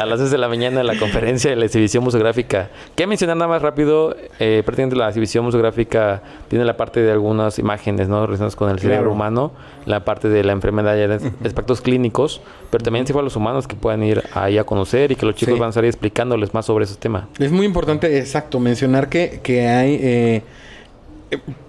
a 0.00 0.06
las 0.06 0.20
11 0.20 0.32
de 0.32 0.38
la 0.38 0.48
mañana 0.48 0.82
la 0.84 0.96
conferencia 0.96 1.50
de 1.50 1.56
la 1.56 1.64
exhibición 1.64 2.04
museográfica. 2.04 2.70
Que 2.94 3.06
mencionar 3.06 3.36
nada 3.36 3.48
más 3.48 3.62
rápido, 3.62 4.16
eh, 4.38 4.62
prácticamente 4.64 4.96
la 4.96 5.08
exhibición 5.08 5.44
museográfica 5.44 6.22
tiene 6.48 6.64
la 6.64 6.76
parte 6.76 7.00
de 7.00 7.10
algunas 7.10 7.58
imágenes 7.58 8.08
¿no? 8.08 8.24
relacionadas 8.26 8.54
con 8.56 8.70
el 8.70 8.78
cerebro 8.78 9.10
humano, 9.12 9.52
la 9.86 10.04
parte 10.04 10.28
de 10.28 10.44
la 10.44 10.52
enfermedad 10.52 10.94
y 10.96 11.06
de 11.06 11.14
aspectos 11.44 11.80
clínicos, 11.80 12.40
pero 12.70 12.84
también 12.84 13.06
sí 13.06 13.12
para 13.12 13.24
los 13.24 13.34
humanos 13.36 13.66
que 13.66 13.74
puedan 13.74 14.02
ir 14.04 14.22
ahí 14.34 14.58
a 14.58 14.64
conocer 14.64 15.10
y 15.10 15.16
que 15.16 15.26
los 15.26 15.34
chicos 15.34 15.54
Sí. 15.54 15.60
van 15.60 15.72
a 15.74 15.80
ahí 15.80 15.86
explicándoles 15.88 16.54
más 16.54 16.66
sobre 16.66 16.84
ese 16.84 16.94
tema. 16.96 17.28
Es 17.38 17.50
muy 17.50 17.66
importante, 17.66 18.18
exacto, 18.18 18.60
mencionar 18.60 19.08
que, 19.08 19.40
que 19.42 19.66
hay, 19.66 19.98
eh, 20.02 20.42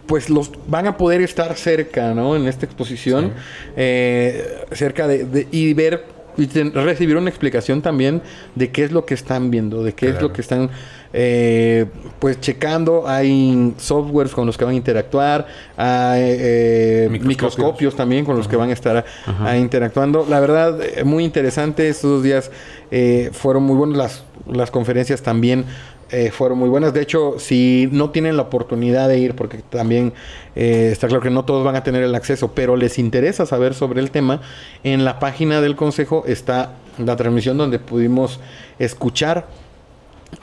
pues 0.09 0.29
los 0.29 0.51
van 0.67 0.87
a 0.87 0.97
poder 0.97 1.21
estar 1.21 1.55
cerca, 1.55 2.13
¿no? 2.15 2.35
En 2.35 2.47
esta 2.47 2.65
exposición, 2.65 3.31
eh, 3.77 4.43
cerca 4.71 5.07
de, 5.07 5.23
de- 5.23 5.47
y 5.51 5.73
ver 5.73 6.03
y 6.37 6.47
ten- 6.47 6.73
recibir 6.73 7.15
una 7.17 7.29
explicación 7.29 7.81
también 7.81 8.21
de 8.55 8.71
qué 8.71 8.83
es 8.85 8.91
lo 8.91 9.05
que 9.05 9.13
están 9.13 9.51
viendo, 9.51 9.83
de 9.83 9.93
qué 9.93 10.09
es 10.09 10.21
lo 10.21 10.31
que 10.33 10.41
están, 10.41 10.69
eh, 11.13 11.85
pues 12.19 12.39
checando. 12.39 13.07
Hay 13.07 13.73
softwares 13.77 14.33
con 14.33 14.45
los 14.47 14.57
que 14.57 14.63
van 14.65 14.73
a 14.73 14.77
interactuar, 14.77 15.45
hay 15.77 16.21
eh, 16.23 17.07
Microscopios. 17.11 17.27
microscopios 17.27 17.95
también 17.95 18.25
con 18.25 18.35
los 18.37 18.47
que 18.47 18.55
van 18.55 18.69
a 18.69 18.73
estar 18.73 19.05
ah, 19.27 19.57
interactuando. 19.57 20.25
La 20.29 20.39
verdad, 20.39 20.79
eh, 20.81 21.03
muy 21.03 21.23
interesante. 21.25 21.87
Estos 21.89 22.09
dos 22.11 22.23
días 22.23 22.49
eh, 22.89 23.29
fueron 23.33 23.63
muy 23.63 23.75
buenos. 23.75 23.97
Las, 23.97 24.23
las 24.51 24.71
conferencias 24.71 25.21
también 25.21 25.65
eh, 26.11 26.31
fueron 26.31 26.57
muy 26.57 26.69
buenas. 26.69 26.93
De 26.93 27.01
hecho, 27.01 27.35
si 27.37 27.87
no 27.91 28.09
tienen 28.09 28.35
la 28.35 28.43
oportunidad 28.43 29.07
de 29.07 29.19
ir, 29.19 29.35
porque 29.35 29.59
también 29.59 30.13
eh, 30.55 30.89
está 30.91 31.07
claro 31.07 31.21
que 31.21 31.29
no 31.29 31.45
todos 31.45 31.63
van 31.63 31.75
a 31.75 31.83
tener 31.83 32.03
el 32.03 32.15
acceso, 32.15 32.53
pero 32.53 32.75
les 32.75 32.97
interesa 32.97 33.45
saber 33.45 33.73
sobre 33.73 33.99
el 34.01 34.11
tema, 34.11 34.41
en 34.83 35.05
la 35.05 35.19
página 35.19 35.61
del 35.61 35.75
Consejo 35.75 36.23
está 36.25 36.73
la 36.97 37.15
transmisión 37.15 37.57
donde 37.57 37.79
pudimos 37.79 38.39
escuchar 38.79 39.47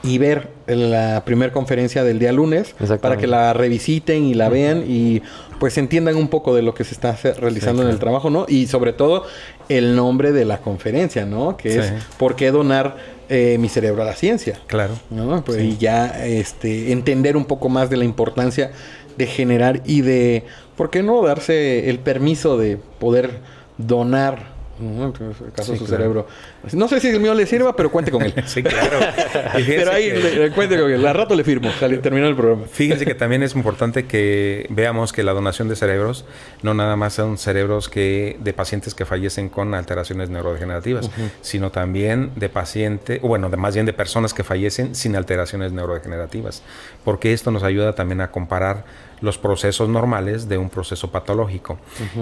y 0.03 0.17
ver 0.17 0.49
la 0.67 1.23
primera 1.25 1.53
conferencia 1.53 2.03
del 2.03 2.19
día 2.19 2.31
lunes 2.31 2.75
para 3.01 3.17
que 3.17 3.25
la 3.25 3.53
revisiten 3.53 4.25
y 4.25 4.33
la 4.33 4.49
vean 4.49 4.83
y 4.85 5.21
pues 5.59 5.77
entiendan 5.77 6.15
un 6.17 6.27
poco 6.27 6.53
de 6.53 6.61
lo 6.61 6.73
que 6.73 6.83
se 6.83 6.93
está 6.93 7.17
realizando 7.39 7.83
en 7.83 7.89
el 7.89 7.97
trabajo, 7.97 8.29
¿no? 8.29 8.45
Y 8.47 8.67
sobre 8.67 8.93
todo 8.93 9.25
el 9.69 9.95
nombre 9.95 10.31
de 10.33 10.45
la 10.45 10.59
conferencia, 10.59 11.25
¿no? 11.25 11.57
Que 11.57 11.79
es. 11.79 11.93
¿Por 12.17 12.35
qué 12.35 12.51
donar 12.51 12.97
eh, 13.29 13.57
mi 13.59 13.69
cerebro 13.69 14.03
a 14.03 14.05
la 14.05 14.15
ciencia? 14.15 14.59
Claro. 14.67 14.93
¿no? 15.09 15.43
Pues, 15.43 15.61
Y 15.61 15.77
ya 15.77 16.25
este, 16.25 16.91
entender 16.91 17.37
un 17.37 17.45
poco 17.45 17.69
más 17.69 17.89
de 17.89 17.97
la 17.97 18.05
importancia 18.05 18.71
de 19.17 19.27
generar 19.27 19.81
y 19.85 20.01
de, 20.01 20.43
¿por 20.75 20.89
qué 20.89 21.03
no 21.03 21.23
darse 21.23 21.89
el 21.89 21.99
permiso 21.99 22.57
de 22.57 22.77
poder 22.77 23.39
donar 23.77 24.56
Entonces, 24.79 25.47
acaso 25.47 25.73
Sí, 25.73 25.79
su 25.79 25.85
claro. 25.85 26.01
cerebro. 26.03 26.27
No 26.73 26.87
sé 26.87 26.99
si 26.99 27.07
el 27.09 27.19
mío 27.19 27.33
le 27.33 27.45
sirva, 27.45 27.75
pero 27.75 27.91
cuente 27.91 28.11
con 28.11 28.21
él. 28.21 28.33
Sí, 28.45 28.61
claro. 28.63 28.99
Pero 29.53 29.91
ahí 29.91 30.09
que- 30.11 30.19
le- 30.19 30.35
le 30.49 30.51
cuente 30.51 30.79
con 30.79 30.91
él. 30.91 31.05
Al 31.05 31.15
rato 31.15 31.35
le 31.35 31.43
firmo. 31.43 31.69
Terminó 31.79 32.27
el 32.27 32.35
programa. 32.35 32.63
Fíjense 32.69 33.05
que 33.05 33.15
también 33.15 33.43
es 33.43 33.55
importante 33.55 34.05
que 34.05 34.67
veamos 34.69 35.13
que 35.13 35.23
la 35.23 35.33
donación 35.33 35.67
de 35.67 35.75
cerebros 35.75 36.25
no 36.61 36.73
nada 36.73 36.95
más 36.95 37.13
son 37.13 37.37
cerebros 37.37 37.89
que 37.89 38.37
de 38.39 38.53
pacientes 38.53 38.93
que 38.95 39.05
fallecen 39.05 39.49
con 39.49 39.73
alteraciones 39.73 40.29
neurodegenerativas, 40.29 41.09
sino 41.41 41.71
también 41.71 42.31
de 42.35 42.49
pacientes, 42.49 43.21
bueno, 43.21 43.49
de 43.49 43.57
más 43.57 43.73
bien 43.73 43.85
de 43.85 43.93
personas 43.93 44.33
que 44.33 44.43
fallecen 44.43 44.95
sin 44.95 45.15
alteraciones 45.15 45.71
neurodegenerativas, 45.71 46.61
porque 47.03 47.33
esto 47.33 47.51
nos 47.51 47.63
ayuda 47.63 47.93
también 47.95 48.21
a 48.21 48.31
comparar 48.31 48.85
los 49.21 49.37
procesos 49.37 49.89
normales 49.89 50.47
de 50.47 50.57
un 50.57 50.69
proceso 50.69 51.11
patológico. 51.11 51.77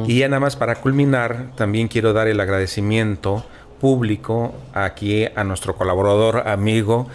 Y 0.07 0.19
ya 0.19 0.27
nada 0.27 0.39
más 0.39 0.55
para 0.55 0.75
culminar, 0.75 1.51
también 1.55 1.87
quiero 1.87 2.13
dar 2.13 2.27
el 2.27 2.39
agradecimiento 2.39 3.43
público 3.79 4.53
aquí 4.73 5.25
a 5.35 5.43
nuestro 5.43 5.75
colaborador, 5.75 6.47
amigo, 6.47 7.07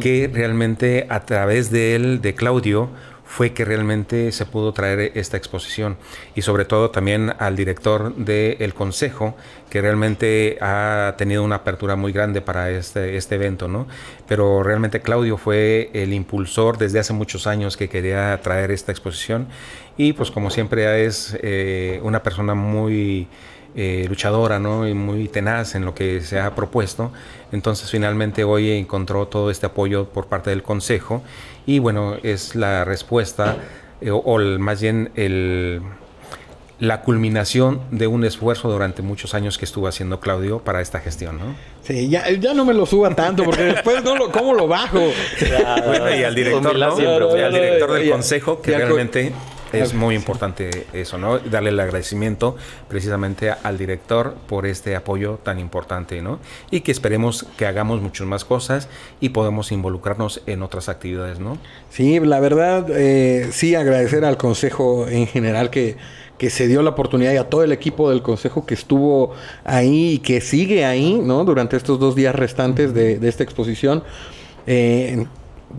que 0.00 0.30
realmente 0.32 1.06
a 1.08 1.20
través 1.20 1.70
de 1.70 1.96
él, 1.96 2.20
de 2.20 2.34
Claudio, 2.34 2.90
fue 3.26 3.52
que 3.52 3.64
realmente 3.64 4.30
se 4.32 4.46
pudo 4.46 4.72
traer 4.72 5.12
esta 5.14 5.36
exposición 5.36 5.96
y 6.34 6.42
sobre 6.42 6.64
todo 6.64 6.90
también 6.90 7.34
al 7.38 7.56
director 7.56 8.14
del 8.14 8.72
consejo 8.72 9.36
que 9.68 9.82
realmente 9.82 10.58
ha 10.60 11.14
tenido 11.18 11.42
una 11.42 11.56
apertura 11.56 11.96
muy 11.96 12.12
grande 12.12 12.40
para 12.40 12.70
este, 12.70 13.16
este 13.16 13.34
evento, 13.34 13.68
¿no? 13.68 13.88
Pero 14.28 14.62
realmente 14.62 15.00
Claudio 15.00 15.36
fue 15.36 15.90
el 15.92 16.12
impulsor 16.12 16.78
desde 16.78 17.00
hace 17.00 17.12
muchos 17.12 17.46
años 17.46 17.76
que 17.76 17.88
quería 17.88 18.40
traer 18.42 18.70
esta 18.70 18.92
exposición 18.92 19.48
y 19.96 20.12
pues 20.12 20.30
como 20.30 20.50
siempre 20.50 21.04
es 21.04 21.36
eh, 21.42 22.00
una 22.02 22.22
persona 22.22 22.54
muy 22.54 23.28
eh, 23.78 24.06
luchadora, 24.08 24.58
¿no? 24.58 24.88
Y 24.88 24.94
muy 24.94 25.28
tenaz 25.28 25.74
en 25.74 25.84
lo 25.84 25.94
que 25.94 26.22
se 26.22 26.40
ha 26.40 26.54
propuesto. 26.54 27.12
Entonces, 27.52 27.90
finalmente 27.90 28.42
hoy 28.42 28.70
encontró 28.70 29.28
todo 29.28 29.50
este 29.50 29.66
apoyo 29.66 30.08
por 30.08 30.28
parte 30.28 30.48
del 30.48 30.62
Consejo 30.62 31.22
y 31.66 31.78
bueno, 31.80 32.16
es 32.22 32.54
la 32.54 32.84
respuesta 32.84 33.56
eh, 34.00 34.10
o, 34.10 34.18
o 34.18 34.38
el- 34.40 34.58
más 34.58 34.80
bien 34.80 35.10
el 35.16 35.82
la 36.78 37.00
culminación 37.00 37.80
de 37.90 38.06
un 38.06 38.22
esfuerzo 38.26 38.70
durante 38.70 39.00
muchos 39.00 39.32
años 39.32 39.56
que 39.56 39.64
estuvo 39.64 39.88
haciendo 39.88 40.20
Claudio 40.20 40.58
para 40.58 40.82
esta 40.82 41.00
gestión, 41.00 41.38
¿no? 41.38 41.54
Sí, 41.82 42.10
ya, 42.10 42.30
ya 42.32 42.52
no 42.52 42.66
me 42.66 42.74
lo 42.74 42.84
suba 42.84 43.14
tanto, 43.14 43.44
porque 43.44 43.62
después 43.64 44.04
no 44.04 44.14
lo, 44.14 44.30
¿cómo 44.30 44.52
lo 44.52 44.68
bajo? 44.68 45.00
Bueno, 45.86 46.14
y 46.14 46.22
al 46.22 46.34
director, 46.34 46.66
Humildad 46.66 46.88
¿no? 46.88 46.96
siempre, 46.96 47.40
Y 47.40 47.42
al 47.42 47.52
director 47.54 47.92
del 47.92 48.10
consejo, 48.10 48.60
que 48.60 48.76
realmente 48.76 49.32
es 49.72 49.94
muy 49.94 50.14
importante 50.14 50.86
eso, 50.92 51.18
¿no? 51.18 51.38
Darle 51.38 51.70
el 51.70 51.80
agradecimiento 51.80 52.56
precisamente 52.88 53.50
al 53.50 53.78
director 53.78 54.34
por 54.46 54.66
este 54.66 54.96
apoyo 54.96 55.38
tan 55.42 55.58
importante, 55.58 56.22
¿no? 56.22 56.38
Y 56.70 56.80
que 56.80 56.92
esperemos 56.92 57.46
que 57.56 57.66
hagamos 57.66 58.00
muchas 58.00 58.26
más 58.26 58.44
cosas 58.44 58.88
y 59.20 59.30
podamos 59.30 59.72
involucrarnos 59.72 60.42
en 60.46 60.62
otras 60.62 60.88
actividades, 60.88 61.40
¿no? 61.40 61.58
Sí, 61.90 62.20
la 62.20 62.40
verdad, 62.40 62.86
eh, 62.90 63.48
sí 63.52 63.74
agradecer 63.74 64.24
al 64.24 64.36
Consejo 64.36 65.06
en 65.08 65.26
general 65.26 65.70
que, 65.70 65.96
que 66.38 66.50
se 66.50 66.68
dio 66.68 66.82
la 66.82 66.90
oportunidad 66.90 67.32
y 67.32 67.36
a 67.36 67.48
todo 67.48 67.64
el 67.64 67.72
equipo 67.72 68.10
del 68.10 68.22
Consejo 68.22 68.66
que 68.66 68.74
estuvo 68.74 69.32
ahí 69.64 70.14
y 70.14 70.18
que 70.18 70.40
sigue 70.40 70.84
ahí, 70.84 71.20
¿no? 71.22 71.44
Durante 71.44 71.76
estos 71.76 71.98
dos 71.98 72.14
días 72.14 72.34
restantes 72.34 72.94
de, 72.94 73.18
de 73.18 73.28
esta 73.28 73.42
exposición. 73.42 74.02
Eh, 74.66 75.26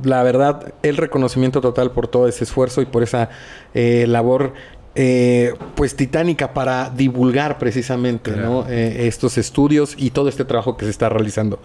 la 0.03 0.23
verdad, 0.23 0.73
el 0.83 0.97
reconocimiento 0.97 1.61
total 1.61 1.91
por 1.91 2.07
todo 2.07 2.27
ese 2.27 2.43
esfuerzo 2.43 2.81
y 2.81 2.85
por 2.85 3.03
esa 3.03 3.29
eh, 3.73 4.05
labor 4.07 4.53
eh, 4.99 5.53
pues 5.75 5.95
titánica 5.95 6.53
para 6.55 6.89
divulgar 6.89 7.59
precisamente 7.59 8.31
¿no? 8.31 8.65
Eh, 8.67 9.05
estos 9.07 9.37
estudios 9.37 9.93
y 9.95 10.09
todo 10.09 10.27
este 10.27 10.43
trabajo 10.43 10.75
que 10.75 10.85
se 10.85 10.91
está 10.91 11.07
realizando. 11.07 11.59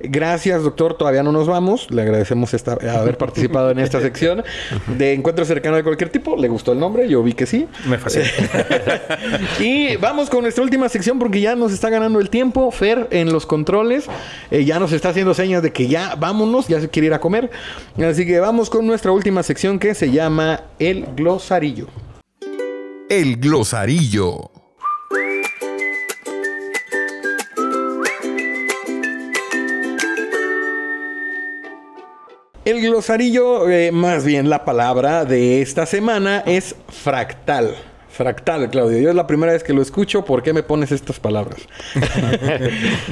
Gracias, 0.00 0.64
doctor. 0.64 0.94
Todavía 0.94 1.22
no 1.22 1.30
nos 1.30 1.46
vamos. 1.46 1.88
Le 1.92 2.02
agradecemos 2.02 2.54
esta- 2.54 2.72
haber 2.98 3.16
participado 3.16 3.70
en 3.70 3.78
esta 3.78 4.00
sección 4.02 4.42
de 4.98 5.12
encuentro 5.12 5.44
cercano 5.44 5.76
de 5.76 5.84
cualquier 5.84 6.10
tipo. 6.10 6.36
¿Le 6.36 6.48
gustó 6.48 6.72
el 6.72 6.80
nombre? 6.80 7.08
Yo 7.08 7.22
vi 7.22 7.34
que 7.34 7.46
sí. 7.46 7.68
Me 7.86 7.98
fascina. 7.98 8.26
Y 9.60 9.94
vamos 9.96 10.28
con 10.28 10.42
nuestra 10.42 10.64
última 10.64 10.88
sección 10.88 11.18
porque 11.20 11.40
ya 11.40 11.54
nos 11.54 11.72
está 11.72 11.88
ganando 11.88 12.18
el 12.18 12.30
tiempo. 12.30 12.70
Fer 12.72 13.06
en 13.12 13.32
los 13.32 13.46
controles 13.46 14.06
eh, 14.50 14.64
ya 14.64 14.80
nos 14.80 14.90
está 14.92 15.10
haciendo 15.10 15.34
señas 15.34 15.62
de 15.62 15.72
que 15.72 15.86
ya 15.86 16.16
vámonos, 16.16 16.66
ya 16.66 16.80
se 16.80 16.88
quiere 16.88 17.06
ir 17.06 17.14
a 17.14 17.20
comer. 17.20 17.48
Así 18.04 18.26
que 18.26 18.40
vamos 18.40 18.70
con 18.70 18.86
nuestra 18.86 19.12
última 19.12 19.42
sección 19.44 19.78
que 19.78 19.94
se 19.94 20.10
llama 20.10 20.62
El 20.80 21.06
Glosarillo. 21.16 21.86
El 23.08 23.36
glosarillo. 23.36 24.50
El 32.64 32.80
glosarillo, 32.80 33.68
eh, 33.68 33.90
más 33.92 34.24
bien 34.24 34.48
la 34.48 34.64
palabra 34.64 35.24
de 35.24 35.60
esta 35.62 35.84
semana 35.84 36.44
es 36.46 36.76
fractal. 36.88 37.91
Fractal, 38.12 38.68
Claudio. 38.68 38.98
Yo 38.98 39.08
es 39.08 39.14
la 39.16 39.26
primera 39.26 39.52
vez 39.52 39.64
que 39.64 39.72
lo 39.72 39.80
escucho. 39.80 40.22
¿Por 40.22 40.42
qué 40.42 40.52
me 40.52 40.62
pones 40.62 40.92
estas 40.92 41.18
palabras? 41.18 41.60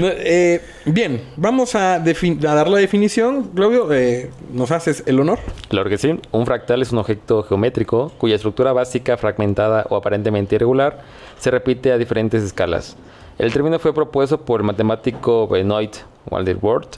Eh, 0.03 0.61
bien, 0.84 1.22
vamos 1.36 1.74
a 1.74 1.98
dar 1.98 2.68
la 2.68 2.78
definición. 2.78 3.51
Claudio, 3.55 3.92
eh, 3.92 4.30
¿nos 4.53 4.70
haces 4.70 5.03
el 5.07 5.18
honor? 5.20 5.38
Claro 5.68 5.88
que 5.88 5.98
sí. 5.98 6.18
Un 6.30 6.46
fractal 6.46 6.82
es 6.82 6.92
un 6.92 6.98
objeto 6.98 7.42
geométrico 7.42 8.12
cuya 8.18 8.36
estructura 8.36 8.72
básica, 8.72 9.16
fragmentada 9.16 9.86
o 9.88 9.96
aparentemente 9.96 10.57
irregular, 10.57 11.03
se 11.38 11.51
repite 11.51 11.92
a 11.92 11.98
diferentes 11.98 12.42
escalas. 12.42 12.96
El 13.38 13.53
término 13.53 13.78
fue 13.78 13.94
propuesto 13.94 14.42
por 14.42 14.61
el 14.61 14.66
matemático 14.66 15.48
Benoit 15.48 15.96
Walderworth 16.30 16.96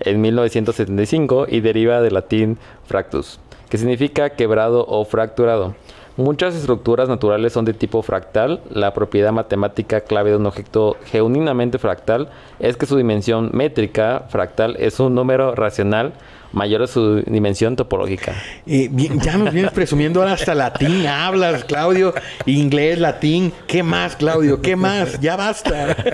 en 0.00 0.20
1975 0.20 1.46
y 1.48 1.60
deriva 1.60 2.00
del 2.00 2.14
latín 2.14 2.58
fractus, 2.84 3.40
que 3.68 3.78
significa 3.78 4.30
quebrado 4.30 4.84
o 4.86 5.04
fracturado. 5.04 5.74
Muchas 6.18 6.56
estructuras 6.56 7.08
naturales 7.08 7.52
son 7.52 7.64
de 7.64 7.72
tipo 7.72 8.02
fractal. 8.02 8.60
La 8.70 8.92
propiedad 8.92 9.30
matemática 9.30 10.00
clave 10.00 10.30
de 10.30 10.36
un 10.36 10.46
objeto 10.46 10.96
genuinamente 11.06 11.78
fractal 11.78 12.28
es 12.58 12.76
que 12.76 12.86
su 12.86 12.96
dimensión 12.96 13.50
métrica 13.52 14.24
fractal 14.28 14.74
es 14.80 14.98
un 14.98 15.14
número 15.14 15.54
racional 15.54 16.14
mayor 16.52 16.82
a 16.82 16.86
su 16.88 17.22
dimensión 17.22 17.76
topológica. 17.76 18.34
Eh, 18.66 18.90
ya 18.92 19.36
nos 19.36 19.52
vienes 19.52 19.70
presumiendo 19.70 20.20
ahora 20.20 20.32
hasta 20.32 20.56
latín. 20.56 21.06
Hablas, 21.06 21.62
Claudio. 21.62 22.12
Inglés, 22.46 22.98
latín. 22.98 23.52
¿Qué 23.68 23.84
más, 23.84 24.16
Claudio? 24.16 24.60
¿Qué 24.60 24.74
más? 24.74 25.20
Ya 25.20 25.36
basta. 25.36 25.96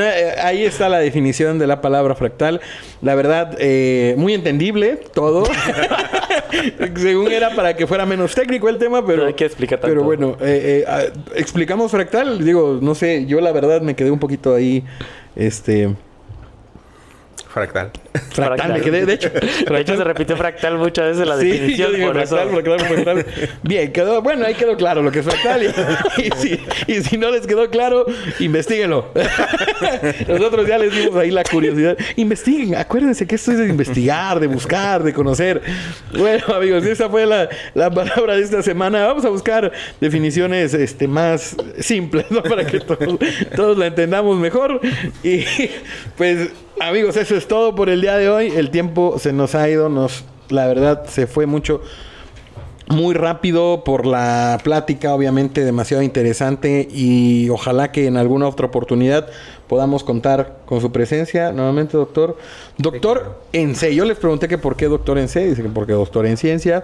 Eh, 0.00 0.34
ahí 0.42 0.64
está 0.64 0.88
la 0.88 0.98
definición 0.98 1.58
de 1.58 1.66
la 1.66 1.80
palabra 1.82 2.14
fractal. 2.14 2.60
La 3.02 3.14
verdad, 3.14 3.56
eh, 3.58 4.14
muy 4.16 4.32
entendible 4.32 4.98
todo. 5.12 5.42
Según 6.96 7.32
era 7.32 7.54
para 7.54 7.74
que 7.76 7.86
fuera 7.86 8.06
menos 8.06 8.34
técnico 8.34 8.68
el 8.68 8.78
tema, 8.78 9.04
pero... 9.04 9.22
No 9.22 9.28
hay 9.28 9.34
que 9.34 9.44
explicar 9.44 9.80
tanto. 9.80 9.92
Pero 9.92 10.04
bueno, 10.04 10.36
eh, 10.40 10.82
eh, 10.82 10.84
ah, 10.86 11.04
explicamos 11.34 11.90
fractal. 11.90 12.44
Digo, 12.44 12.78
no 12.80 12.94
sé, 12.94 13.26
yo 13.26 13.40
la 13.40 13.52
verdad 13.52 13.80
me 13.80 13.94
quedé 13.94 14.10
un 14.10 14.18
poquito 14.18 14.54
ahí... 14.54 14.84
Este... 15.36 15.94
Fractal. 17.52 17.90
Fractal, 18.32 18.72
me 18.74 18.80
quedé, 18.80 19.04
de 19.06 19.14
hecho. 19.14 19.28
De 19.30 19.80
hecho, 19.80 19.96
se 19.96 20.04
repitió 20.04 20.36
fractal 20.36 20.78
muchas 20.78 21.06
veces 21.10 21.26
la 21.26 21.36
Sí, 21.38 21.48
definición. 21.50 21.88
yo 21.90 21.94
dije 21.96 22.06
por 22.06 22.18
eso- 22.18 22.36
fractal, 22.36 22.62
fractal, 22.62 22.88
fractal. 23.04 23.26
Bien, 23.64 23.92
quedó, 23.92 24.22
bueno, 24.22 24.46
ahí 24.46 24.54
quedó 24.54 24.76
claro 24.76 25.02
lo 25.02 25.10
que 25.10 25.18
es 25.18 25.24
fractal. 25.24 25.62
Y, 25.64 26.22
y 26.22 26.30
si, 26.36 26.60
y 26.86 27.02
si 27.02 27.18
no 27.18 27.30
les 27.30 27.46
quedó 27.48 27.68
claro, 27.70 28.06
investiguenlo. 28.38 29.10
Nosotros 30.28 30.66
ya 30.66 30.78
les 30.78 30.94
dimos 30.94 31.16
ahí 31.16 31.30
la 31.30 31.42
curiosidad. 31.44 31.96
Investiguen, 32.16 32.76
acuérdense 32.76 33.26
que 33.26 33.34
esto 33.34 33.52
es 33.52 33.58
de 33.58 33.66
investigar, 33.68 34.38
de 34.40 34.46
buscar, 34.46 35.02
de 35.02 35.12
conocer. 35.12 35.60
Bueno, 36.16 36.44
amigos, 36.54 36.84
esa 36.86 37.08
fue 37.08 37.26
la, 37.26 37.48
la 37.74 37.90
palabra 37.90 38.36
de 38.36 38.42
esta 38.42 38.62
semana. 38.62 39.06
Vamos 39.06 39.24
a 39.24 39.28
buscar 39.28 39.72
definiciones 40.00 40.72
este, 40.74 41.08
más 41.08 41.56
simples, 41.80 42.26
¿no? 42.30 42.42
Para 42.42 42.64
que 42.64 42.80
todos, 42.80 43.18
todos 43.56 43.76
la 43.78 43.86
entendamos 43.86 44.38
mejor. 44.38 44.80
Y 45.22 45.44
pues, 46.16 46.50
amigos, 46.80 47.16
eso 47.16 47.36
es 47.36 47.46
todo 47.46 47.74
por 47.74 47.88
el 47.88 48.00
día 48.00 48.16
de 48.16 48.28
hoy. 48.28 48.48
El 48.48 48.70
tiempo 48.70 49.18
se 49.18 49.32
nos 49.32 49.54
ha 49.54 49.68
ido, 49.68 49.88
nos, 49.88 50.24
la 50.48 50.66
verdad, 50.66 51.04
se 51.06 51.26
fue 51.26 51.46
mucho 51.46 51.82
muy 52.88 53.14
rápido 53.14 53.84
por 53.84 54.04
la 54.04 54.58
plática, 54.64 55.14
obviamente 55.14 55.64
demasiado 55.64 56.02
interesante 56.02 56.88
y 56.90 57.48
ojalá 57.50 57.92
que 57.92 58.06
en 58.06 58.16
alguna 58.16 58.48
otra 58.48 58.66
oportunidad 58.66 59.28
podamos 59.70 60.02
contar 60.02 60.56
con 60.66 60.80
su 60.80 60.90
presencia 60.90 61.52
nuevamente, 61.52 61.96
doctor. 61.96 62.36
Doctor 62.76 63.40
en 63.52 63.76
C. 63.76 63.94
Yo 63.94 64.04
les 64.04 64.18
pregunté 64.18 64.48
que 64.48 64.58
por 64.58 64.74
qué 64.74 64.86
doctor 64.86 65.16
en 65.16 65.28
C. 65.28 65.46
Dice 65.46 65.62
que 65.62 65.68
porque 65.68 65.92
doctor 65.92 66.26
en 66.26 66.36
ciencias. 66.36 66.82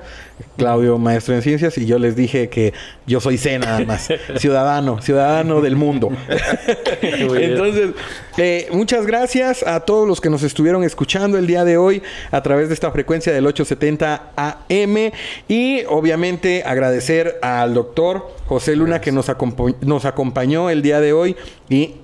Claudio, 0.57 0.97
maestro 0.97 1.35
en 1.35 1.43
ciencias. 1.43 1.77
Y 1.79 1.87
yo 1.87 1.99
les 1.99 2.15
dije 2.15 2.49
que 2.49 2.73
yo 3.05 3.19
soy 3.19 3.39
C 3.39 3.59
nada 3.59 3.81
más. 3.81 4.09
ciudadano, 4.39 5.03
ciudadano 5.03 5.61
del 5.63 5.75
mundo. 5.75 6.11
Entonces, 7.03 7.91
eh, 8.37 8.69
muchas 8.71 9.05
gracias 9.05 9.65
a 9.65 9.81
todos 9.81 10.07
los 10.07 10.21
que 10.21 10.31
nos 10.31 10.45
estuvieron 10.45 10.85
escuchando 10.85 11.39
el 11.39 11.49
día 11.49 11.65
de 11.65 11.79
hoy 11.79 12.05
a 12.31 12.41
través 12.45 12.69
de 12.69 12.75
esta 12.75 12.93
frecuencia 12.93 13.33
del 13.33 13.47
870 13.49 14.31
AM 14.37 15.11
y 15.49 15.83
obviamente 15.89 16.63
agradecer 16.65 17.41
al 17.43 17.75
doctor 17.75 18.31
José 18.47 18.77
Luna 18.77 19.01
que 19.01 19.11
nos, 19.11 19.29
acompa- 19.29 19.75
nos 19.81 20.05
acompañó 20.05 20.71
el 20.71 20.83
día 20.83 21.01
de 21.01 21.13
hoy 21.13 21.35
y 21.69 21.97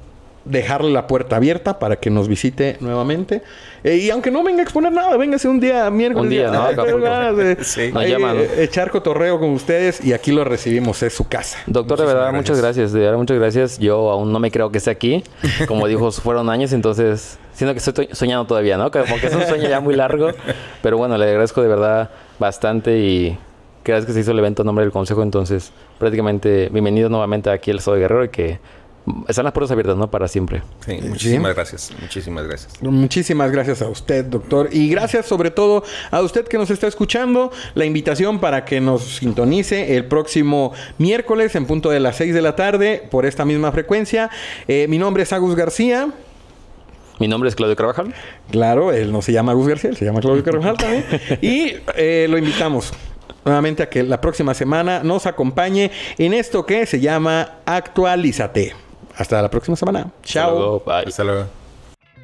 dejarle 0.45 0.91
la 0.91 1.07
puerta 1.07 1.37
abierta 1.37 1.79
para 1.79 1.97
que 1.97 2.11
nos 2.11 2.29
visite 2.29 2.77
nuevamente. 2.81 3.43
Eh, 3.85 3.97
y 3.97 4.11
aunque 4.11 4.31
no 4.31 4.43
venga 4.43 4.61
a 4.61 4.63
exponer 4.63 4.93
nada, 4.93 5.17
véngase 5.17 5.49
un 5.49 5.61
día 5.61 5.91
miércoles. 5.91 6.25
Un 6.25 6.31
día, 6.31 6.51
¿no? 6.51 6.63
Acapulco. 6.63 6.99
ganas 7.01 7.37
de- 7.37 7.65
Sí. 7.65 7.91
Ahí, 7.95 8.13
eh, 8.13 8.49
echar 8.59 8.91
cotorreo 8.91 9.39
con 9.41 9.51
ustedes 9.51 10.05
y 10.05 10.13
aquí 10.13 10.33
lo 10.33 10.45
recibimos, 10.45 11.03
es 11.03 11.13
su 11.13 11.29
casa. 11.29 11.59
Doctor, 11.67 11.99
de 12.01 12.07
verdad, 12.07 12.33
muchas 12.33 12.61
gracias. 12.61 12.93
De 12.93 13.01
verdad, 13.01 13.19
muchas 13.19 13.39
gracias. 13.39 13.79
Yo 13.79 14.11
aún 14.11 14.33
no 14.33 14.39
me 14.39 14.51
creo 14.51 14.71
que 14.71 14.79
esté 14.79 14.91
aquí. 14.91 15.25
Como 15.67 15.87
dijo, 15.89 16.11
fueron 16.13 16.49
años, 16.51 16.73
entonces 16.73 17.39
siento 17.55 17.75
que 17.75 17.79
estoy 17.79 18.07
to- 18.09 18.15
soñando 18.15 18.45
todavía, 18.47 18.77
¿no? 18.77 18.91
Como 18.91 19.17
que 19.21 19.27
es 19.27 19.35
un 19.35 19.43
sueño 19.47 19.69
ya 19.69 19.81
muy 19.81 19.95
largo. 19.97 20.29
Pero 20.83 20.97
bueno, 20.99 21.17
le 21.19 21.25
agradezco 21.29 21.63
de 21.63 21.69
verdad 21.69 22.11
bastante 22.39 22.99
y 22.99 23.39
gracias 23.85 24.07
que 24.07 24.13
se 24.13 24.21
hizo 24.21 24.31
el 24.33 24.39
evento 24.39 24.63
en 24.63 24.67
nombre 24.67 24.85
del 24.85 24.93
consejo. 24.93 25.23
Entonces, 25.23 25.73
prácticamente 25.99 26.69
bienvenido 26.73 27.09
nuevamente 27.09 27.51
aquí 27.51 27.71
al 27.71 27.79
Estado 27.79 27.97
de 27.97 28.01
Guerrero 28.03 28.25
y 28.25 28.29
que 28.29 28.59
están 29.29 29.45
las 29.45 29.53
puertas 29.53 29.71
abiertas, 29.73 29.97
¿no? 29.97 30.11
Para 30.11 30.29
siempre. 30.29 30.63
Sí, 30.85 30.99
muchísimas 31.03 31.55
gracias. 31.55 31.93
Muchísimas 32.01 32.47
gracias. 32.47 32.83
Muchísimas 32.83 33.51
gracias 33.51 33.83
a 33.83 33.89
usted, 33.89 34.25
doctor. 34.25 34.69
Y 34.73 34.89
gracias 34.89 35.27
sobre 35.27 35.51
todo 35.51 35.83
a 36.11 36.21
usted 36.21 36.47
que 36.47 36.59
nos 36.59 36.71
está 36.71 36.87
escuchando. 36.87 37.51
La 37.75 37.85
invitación 37.85 38.39
para 38.39 38.65
que 38.65 38.81
nos 38.81 39.17
sintonice 39.17 39.97
el 39.97 40.07
próximo 40.07 40.73
miércoles 40.99 41.55
en 41.57 41.67
punto 41.67 41.91
de 41.91 42.01
las 42.01 42.17
6 42.17 42.35
de 42.35 42.43
la 42.43 42.55
tarde 42.55 43.07
por 43.11 43.27
esta 43.27 43.45
misma 43.45 43.73
frecuencia. 43.73 44.31
Eh, 44.69 44.87
mi 44.89 44.99
nombre 44.99 45.25
es 45.25 45.33
Agus 45.33 45.57
García. 45.57 46.09
Mi 47.19 47.29
nombre 47.29 47.49
es 47.49 47.55
Claudio 47.55 47.77
Carvajal. 47.77 48.15
Claro, 48.51 48.93
él 48.93 49.13
no 49.13 49.23
se 49.23 49.33
llama 49.33 49.53
Agus 49.53 49.69
García, 49.69 49.91
él 49.91 49.97
se 49.97 50.05
llama 50.05 50.21
Claudio 50.21 50.43
Carvajal 50.43 50.77
también. 50.77 51.05
Y 51.41 51.75
eh, 51.97 52.27
lo 52.29 52.39
invitamos 52.39 52.93
nuevamente 53.45 53.83
a 53.83 53.89
que 53.89 54.03
la 54.03 54.21
próxima 54.21 54.55
semana 54.55 55.03
nos 55.03 55.27
acompañe 55.27 55.91
en 56.19 56.35
esto 56.35 56.65
que 56.65 56.87
se 56.87 57.01
llama 57.01 57.59
Actualízate. 57.65 58.75
Hasta 59.17 59.43
la 59.43 59.51
próxima 59.51 59.77
semana. 59.77 60.11
Chao. 60.23 60.51
Luego, 60.51 60.83
bye. 60.85 61.05
Hasta 61.07 61.25
luego. 61.25 61.47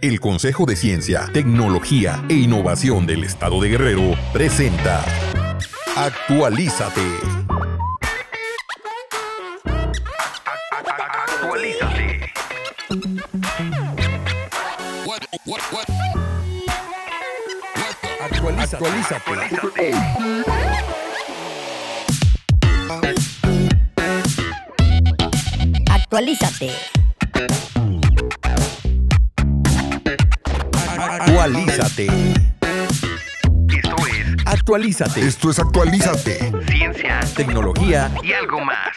El 0.01 0.21
Consejo 0.21 0.65
de 0.65 0.77
Ciencia, 0.77 1.29
Tecnología 1.33 2.25
e 2.29 2.35
Innovación 2.35 3.05
del 3.07 3.25
Estado 3.25 3.61
de 3.61 3.69
Guerrero 3.71 4.15
presenta 4.33 5.05
Actualízate. 5.97 7.03
Actualízate. 11.41 12.29
Actualízate. 18.77 19.93
Actualízate. 26.11 26.71
Actualízate. 30.97 32.07
Esto 33.69 34.07
es 34.07 34.39
Actualízate. 34.47 35.21
Esto 35.21 35.51
es 35.51 35.59
Actualízate. 35.59 36.51
ciencia 36.67 37.21
Tecnología 37.37 38.11
y 38.23 38.33
algo 38.33 38.61
más. 38.61 38.97